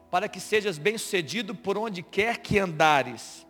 Para 0.09 0.29
que 0.29 0.39
sejas 0.39 0.77
bem-sucedido 0.77 1.53
por 1.53 1.77
onde 1.77 2.01
quer 2.01 2.37
que 2.37 2.57
andares. 2.57 3.45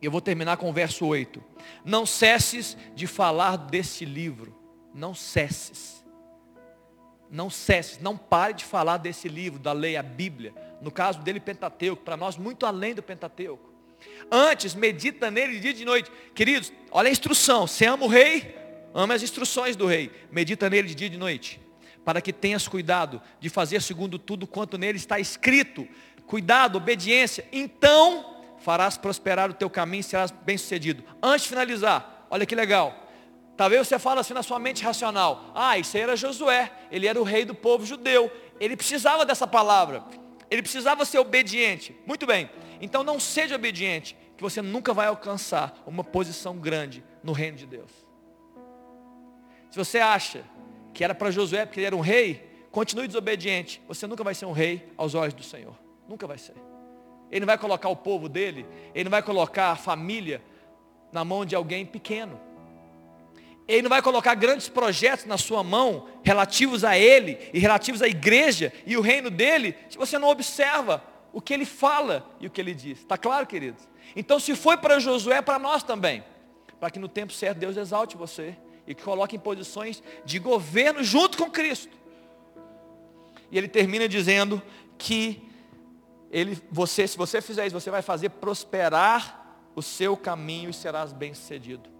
Eu 0.00 0.10
vou 0.10 0.22
terminar 0.22 0.56
com 0.56 0.70
o 0.70 0.72
verso 0.72 1.04
8. 1.04 1.44
Não 1.84 2.06
cesses 2.06 2.74
de 2.94 3.06
falar 3.06 3.58
desse 3.58 4.06
livro. 4.06 4.56
Não 4.94 5.12
cesses. 5.12 6.02
Não 7.30 7.50
cesses, 7.50 7.98
não 7.98 8.16
pare 8.16 8.54
de 8.54 8.64
falar 8.64 8.96
desse 8.96 9.28
livro, 9.28 9.58
da 9.58 9.72
lei, 9.74 9.98
a 9.98 10.02
Bíblia. 10.02 10.54
No 10.80 10.90
caso 10.90 11.20
dele, 11.20 11.38
Pentateuco, 11.38 12.02
para 12.02 12.16
nós 12.16 12.38
muito 12.38 12.64
além 12.64 12.94
do 12.94 13.02
Pentateuco. 13.02 13.73
Antes, 14.30 14.74
medita 14.74 15.30
nele 15.30 15.54
de 15.54 15.60
dia 15.60 15.70
e 15.70 15.74
de 15.74 15.84
noite. 15.84 16.10
Queridos, 16.34 16.72
olha 16.90 17.08
a 17.08 17.12
instrução. 17.12 17.66
Você 17.66 17.86
ama 17.86 18.04
o 18.04 18.08
rei? 18.08 18.54
Ama 18.94 19.14
as 19.14 19.22
instruções 19.22 19.76
do 19.76 19.86
rei. 19.86 20.10
Medita 20.30 20.70
nele 20.70 20.88
de 20.88 20.94
dia 20.94 21.06
e 21.06 21.10
de 21.10 21.18
noite. 21.18 21.60
Para 22.04 22.20
que 22.20 22.32
tenhas 22.32 22.68
cuidado 22.68 23.20
de 23.40 23.48
fazer 23.48 23.82
segundo 23.82 24.18
tudo 24.18 24.46
quanto 24.46 24.78
nele 24.78 24.98
está 24.98 25.18
escrito. 25.18 25.86
Cuidado, 26.26 26.76
obediência. 26.76 27.46
Então 27.52 28.42
farás 28.58 28.96
prosperar 28.96 29.50
o 29.50 29.54
teu 29.54 29.68
caminho 29.68 30.00
e 30.00 30.04
serás 30.04 30.30
bem 30.30 30.56
sucedido. 30.56 31.04
Antes 31.22 31.42
de 31.42 31.48
finalizar, 31.50 32.26
olha 32.30 32.46
que 32.46 32.54
legal. 32.54 33.04
Talvez 33.56 33.86
você 33.86 33.98
fale 33.98 34.20
assim 34.20 34.34
na 34.34 34.42
sua 34.42 34.58
mente 34.58 34.82
racional. 34.82 35.52
Ah, 35.54 35.78
isso 35.78 35.96
aí 35.96 36.02
era 36.02 36.16
Josué. 36.16 36.72
Ele 36.90 37.06
era 37.06 37.20
o 37.20 37.24
rei 37.24 37.44
do 37.44 37.54
povo 37.54 37.86
judeu. 37.86 38.30
Ele 38.58 38.76
precisava 38.76 39.24
dessa 39.24 39.46
palavra. 39.46 40.02
Ele 40.50 40.62
precisava 40.62 41.04
ser 41.04 41.18
obediente. 41.18 41.94
Muito 42.06 42.26
bem. 42.26 42.50
Então 42.84 43.02
não 43.02 43.18
seja 43.18 43.54
obediente, 43.54 44.14
que 44.36 44.42
você 44.42 44.60
nunca 44.60 44.92
vai 44.92 45.06
alcançar 45.06 45.82
uma 45.86 46.04
posição 46.04 46.58
grande 46.58 47.02
no 47.22 47.32
reino 47.32 47.56
de 47.56 47.64
Deus. 47.64 47.90
Se 49.70 49.78
você 49.78 50.00
acha 50.00 50.44
que 50.92 51.02
era 51.02 51.14
para 51.14 51.30
Josué 51.30 51.64
porque 51.64 51.80
ele 51.80 51.86
era 51.86 51.96
um 51.96 52.00
rei, 52.00 52.66
continue 52.70 53.06
desobediente. 53.06 53.80
Você 53.88 54.06
nunca 54.06 54.22
vai 54.22 54.34
ser 54.34 54.44
um 54.44 54.52
rei 54.52 54.92
aos 54.98 55.14
olhos 55.14 55.32
do 55.32 55.42
Senhor. 55.42 55.74
Nunca 56.06 56.26
vai 56.26 56.36
ser. 56.36 56.56
Ele 57.30 57.40
não 57.40 57.46
vai 57.46 57.56
colocar 57.56 57.88
o 57.88 57.96
povo 57.96 58.28
dele, 58.28 58.66
ele 58.94 59.04
não 59.04 59.10
vai 59.10 59.22
colocar 59.22 59.70
a 59.70 59.76
família 59.76 60.42
na 61.10 61.24
mão 61.24 61.46
de 61.46 61.56
alguém 61.56 61.86
pequeno. 61.86 62.38
Ele 63.66 63.80
não 63.80 63.88
vai 63.88 64.02
colocar 64.02 64.34
grandes 64.34 64.68
projetos 64.68 65.24
na 65.24 65.38
sua 65.38 65.64
mão 65.64 66.06
relativos 66.22 66.84
a 66.84 66.98
ele 66.98 67.38
e 67.54 67.58
relativos 67.58 68.02
à 68.02 68.06
igreja 68.06 68.74
e 68.84 68.94
o 68.94 69.00
reino 69.00 69.30
dele, 69.30 69.74
se 69.88 69.96
você 69.96 70.18
não 70.18 70.28
observa 70.28 71.13
o 71.34 71.40
que 71.40 71.52
ele 71.52 71.64
fala 71.64 72.24
e 72.38 72.46
o 72.46 72.50
que 72.50 72.60
ele 72.60 72.72
diz. 72.72 73.00
Está 73.00 73.18
claro, 73.18 73.44
queridos? 73.44 73.86
Então, 74.14 74.38
se 74.38 74.54
foi 74.54 74.76
para 74.76 75.00
Josué, 75.00 75.38
é 75.38 75.42
para 75.42 75.58
nós 75.58 75.82
também. 75.82 76.22
Para 76.78 76.90
que 76.90 76.98
no 76.98 77.08
tempo 77.08 77.32
certo 77.32 77.58
Deus 77.58 77.76
exalte 77.76 78.16
você 78.16 78.56
e 78.86 78.94
que 78.94 79.02
coloque 79.02 79.34
em 79.34 79.40
posições 79.40 80.00
de 80.24 80.38
governo 80.38 81.02
junto 81.02 81.36
com 81.36 81.50
Cristo. 81.50 81.94
E 83.50 83.58
ele 83.58 83.66
termina 83.66 84.08
dizendo 84.08 84.62
que 84.96 85.42
ele, 86.30 86.56
você, 86.70 87.06
se 87.08 87.16
você 87.16 87.42
fizer 87.42 87.66
isso, 87.66 87.78
você 87.78 87.90
vai 87.90 88.02
fazer 88.02 88.28
prosperar 88.28 89.58
o 89.74 89.82
seu 89.82 90.16
caminho 90.16 90.70
e 90.70 90.72
serás 90.72 91.12
bem-sucedido. 91.12 91.90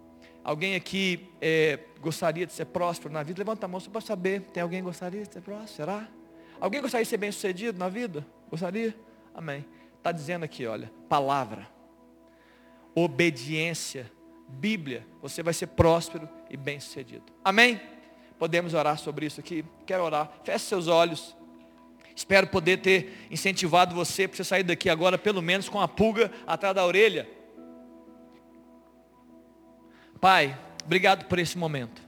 Alguém 0.45 0.75
aqui 0.75 1.29
é, 1.41 1.79
gostaria 1.99 2.45
de 2.45 2.53
ser 2.53 2.65
próspero 2.65 3.13
na 3.13 3.21
vida? 3.21 3.39
Levanta 3.39 3.65
a 3.65 3.67
mão 3.67 3.81
só 3.81 3.89
para 3.89 3.99
saber. 3.99 4.41
Tem 4.53 4.63
alguém 4.63 4.79
que 4.79 4.85
gostaria 4.85 5.23
de 5.23 5.33
ser 5.33 5.41
próspero? 5.41 5.75
Será? 5.75 6.07
Alguém 6.57 6.81
gostaria 6.81 7.03
de 7.03 7.09
ser 7.09 7.17
bem-sucedido 7.17 7.77
na 7.77 7.89
vida? 7.89 8.25
Gostaria? 8.49 8.95
Amém. 9.35 9.65
Está 9.97 10.13
dizendo 10.13 10.45
aqui, 10.45 10.65
olha, 10.65 10.91
palavra, 11.09 11.67
obediência, 12.95 14.09
Bíblia, 14.47 15.05
você 15.21 15.43
vai 15.43 15.53
ser 15.53 15.67
próspero 15.67 16.29
e 16.49 16.55
bem 16.55 16.79
sucedido. 16.79 17.25
Amém? 17.43 17.81
Podemos 18.39 18.73
orar 18.73 18.97
sobre 18.97 19.25
isso 19.25 19.39
aqui? 19.39 19.65
Quero 19.85 20.03
orar. 20.03 20.31
Feche 20.43 20.65
seus 20.65 20.87
olhos. 20.87 21.35
Espero 22.15 22.47
poder 22.47 22.77
ter 22.77 23.27
incentivado 23.29 23.93
você 23.93 24.27
para 24.27 24.37
você 24.37 24.43
sair 24.43 24.63
daqui 24.63 24.89
agora, 24.89 25.17
pelo 25.17 25.41
menos 25.41 25.67
com 25.67 25.81
a 25.81 25.87
pulga 25.87 26.31
atrás 26.47 26.73
da 26.73 26.85
orelha. 26.85 27.29
Pai, 30.21 30.57
obrigado 30.85 31.25
por 31.25 31.39
esse 31.39 31.57
momento. 31.57 32.01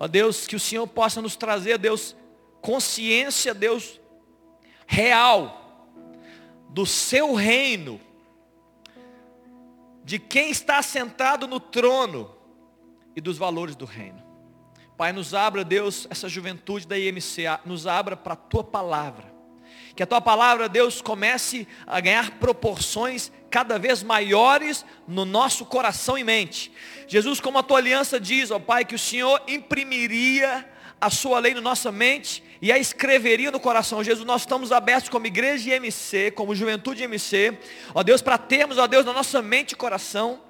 Ó 0.00 0.08
Deus, 0.08 0.46
que 0.46 0.56
o 0.56 0.60
Senhor 0.60 0.86
possa 0.88 1.22
nos 1.22 1.36
trazer, 1.36 1.78
Deus, 1.78 2.16
consciência, 2.60 3.54
Deus, 3.54 4.00
real 4.86 5.63
do 6.74 6.84
seu 6.84 7.34
reino, 7.34 8.00
de 10.04 10.18
quem 10.18 10.50
está 10.50 10.82
sentado 10.82 11.46
no 11.46 11.60
trono 11.60 12.34
e 13.14 13.20
dos 13.20 13.38
valores 13.38 13.76
do 13.76 13.84
reino. 13.84 14.20
Pai, 14.96 15.12
nos 15.12 15.34
abra, 15.34 15.64
Deus, 15.64 16.08
essa 16.10 16.28
juventude 16.28 16.84
da 16.84 16.98
IMCA, 16.98 17.60
nos 17.64 17.86
abra 17.86 18.16
para 18.16 18.32
a 18.32 18.36
tua 18.36 18.64
palavra. 18.64 19.32
Que 19.94 20.02
a 20.02 20.06
tua 20.06 20.20
palavra, 20.20 20.68
Deus, 20.68 21.00
comece 21.00 21.68
a 21.86 22.00
ganhar 22.00 22.32
proporções 22.40 23.30
cada 23.48 23.78
vez 23.78 24.02
maiores 24.02 24.84
no 25.06 25.24
nosso 25.24 25.64
coração 25.64 26.18
e 26.18 26.24
mente. 26.24 26.72
Jesus, 27.06 27.38
como 27.38 27.58
a 27.58 27.62
tua 27.62 27.78
aliança 27.78 28.18
diz, 28.18 28.50
ó 28.50 28.58
Pai, 28.58 28.84
que 28.84 28.96
o 28.96 28.98
Senhor 28.98 29.40
imprimiria 29.46 30.68
a 31.00 31.08
sua 31.08 31.38
lei 31.38 31.54
na 31.54 31.60
nossa 31.60 31.92
mente 31.92 32.42
e 32.64 32.72
a 32.72 32.78
escreveria 32.78 33.50
no 33.50 33.60
coração. 33.60 34.02
Jesus, 34.02 34.26
nós 34.26 34.40
estamos 34.40 34.72
abertos 34.72 35.10
como 35.10 35.26
igreja 35.26 35.64
de 35.64 35.70
MC, 35.70 36.30
como 36.30 36.54
juventude 36.54 36.96
de 36.96 37.04
MC, 37.04 37.58
ó 37.94 38.02
Deus, 38.02 38.22
para 38.22 38.38
termos, 38.38 38.78
ó 38.78 38.86
Deus, 38.86 39.04
na 39.04 39.12
nossa 39.12 39.42
mente 39.42 39.72
e 39.72 39.76
coração, 39.76 40.40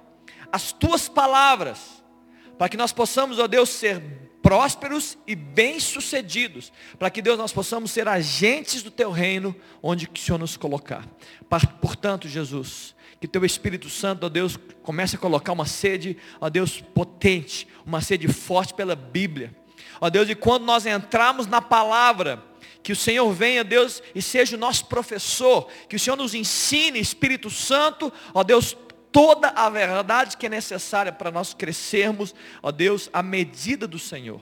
as 0.53 0.71
tuas 0.71 1.09
palavras, 1.09 2.05
para 2.57 2.69
que 2.69 2.77
nós 2.77 2.93
possamos, 2.93 3.41
ó 3.41 3.49
Deus, 3.49 3.69
ser 3.69 4.01
prósperos 4.41 5.19
e 5.27 5.35
bem-sucedidos, 5.35 6.73
para 7.01 7.11
que 7.11 7.21
Deus 7.21 7.37
nós 7.37 7.53
possamos 7.53 7.91
ser 7.91 8.07
agentes 8.07 8.81
do 8.81 8.93
teu 8.93 9.11
reino, 9.11 9.53
onde 9.83 10.07
que 10.07 10.21
o 10.21 10.23
Senhor 10.23 10.39
nos 10.39 10.57
colocar. 10.57 11.05
Portanto, 11.81 12.29
Jesus, 12.29 12.95
que 13.21 13.27
teu 13.27 13.45
Espírito 13.45 13.91
Santo, 13.91 14.27
ó 14.27 14.29
Deus, 14.29 14.57
comece 14.85 15.17
a 15.17 15.19
colocar 15.19 15.53
uma 15.53 15.67
sede, 15.67 16.17
ó 16.41 16.49
Deus, 16.49 16.81
potente, 16.81 17.67
uma 17.85 18.01
sede 18.01 18.29
forte 18.29 18.73
pela 18.73 18.95
Bíblia. 18.95 19.64
Ó 20.01 20.11
Deus, 20.11 20.29
e 20.29 20.35
quando 20.35 20.65
nós 20.65 20.87
entrarmos 20.87 21.47
na 21.47 21.63
palavra, 21.63 22.43
que 22.83 22.93
o 22.93 22.97
Senhor 22.97 23.33
venha, 23.33 23.65
Deus, 23.65 24.03
e 24.15 24.21
seja 24.21 24.57
o 24.57 24.59
nosso 24.59 24.87
professor, 24.87 25.69
que 25.89 25.97
o 25.97 25.99
Senhor 25.99 26.17
nos 26.17 26.35
ensine, 26.35 27.01
Espírito 27.01 27.49
Santo, 27.49 28.13
ó 28.35 28.43
Deus, 28.43 28.77
toda 29.11 29.49
a 29.49 29.71
verdade 29.71 30.37
que 30.37 30.47
é 30.47 30.49
necessária 30.49 31.11
para 31.11 31.31
nós 31.31 31.55
crescermos, 31.55 32.35
ó 32.63 32.71
Deus, 32.71 33.09
à 33.13 33.23
medida 33.23 33.87
do 33.87 33.99
Senhor. 33.99 34.41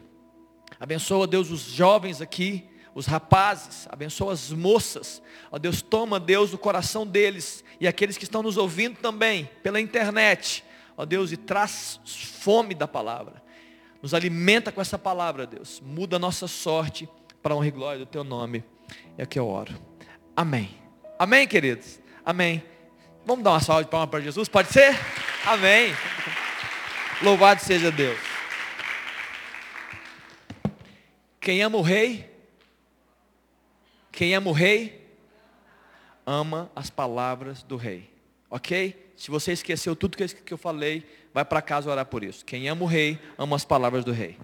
Abençoa, 0.80 1.26
Deus, 1.26 1.50
os 1.50 1.60
jovens 1.60 2.20
aqui, 2.20 2.68
os 2.94 3.06
rapazes, 3.06 3.86
abençoa 3.88 4.32
as 4.32 4.50
moças. 4.50 5.22
Ó 5.50 5.58
Deus, 5.58 5.80
toma, 5.80 6.18
Deus, 6.18 6.52
o 6.52 6.58
coração 6.58 7.06
deles 7.06 7.64
e 7.80 7.86
aqueles 7.86 8.18
que 8.18 8.24
estão 8.24 8.42
nos 8.42 8.56
ouvindo 8.56 8.96
também 8.96 9.48
pela 9.62 9.80
internet. 9.80 10.64
Ó 10.96 11.04
Deus, 11.04 11.32
e 11.32 11.36
traz 11.36 12.00
fome 12.04 12.74
da 12.74 12.88
palavra. 12.88 13.42
Nos 14.02 14.12
alimenta 14.12 14.72
com 14.72 14.80
essa 14.80 14.98
palavra, 14.98 15.46
Deus. 15.46 15.80
Muda 15.80 16.16
a 16.16 16.18
nossa 16.18 16.48
sorte 16.48 17.08
para 17.40 17.54
a 17.54 17.56
honra 17.56 17.68
e 17.68 17.70
glória 17.70 17.98
do 18.00 18.06
teu 18.06 18.24
nome. 18.24 18.64
É 19.16 19.24
que 19.24 19.38
eu 19.38 19.46
oro. 19.46 19.72
Amém. 20.36 20.76
Amém, 21.18 21.46
queridos. 21.46 22.00
Amém. 22.24 22.64
Vamos 23.24 23.44
dar 23.44 23.52
uma 23.52 23.60
salva 23.60 23.84
de 23.84 23.90
palmas 23.90 24.10
para 24.10 24.20
Jesus? 24.20 24.48
Pode 24.48 24.72
ser? 24.72 24.98
Amém. 25.46 25.92
Louvado 27.22 27.60
seja 27.60 27.92
Deus. 27.92 28.18
Quem 31.40 31.62
ama 31.62 31.78
o 31.78 31.82
rei, 31.82 32.30
quem 34.10 34.34
ama 34.34 34.50
o 34.50 34.52
rei, 34.52 35.08
ama 36.26 36.70
as 36.74 36.90
palavras 36.90 37.62
do 37.62 37.76
rei. 37.76 38.10
Ok? 38.50 39.12
Se 39.16 39.30
você 39.30 39.52
esqueceu 39.52 39.94
tudo 39.94 40.16
que 40.16 40.52
eu 40.52 40.58
falei, 40.58 41.04
vai 41.32 41.44
para 41.44 41.62
casa 41.62 41.90
orar 41.90 42.06
por 42.06 42.22
isso. 42.22 42.44
Quem 42.44 42.68
ama 42.68 42.82
o 42.82 42.86
rei, 42.86 43.18
ama 43.38 43.56
as 43.56 43.64
palavras 43.64 44.04
do 44.04 44.12
rei. 44.12 44.36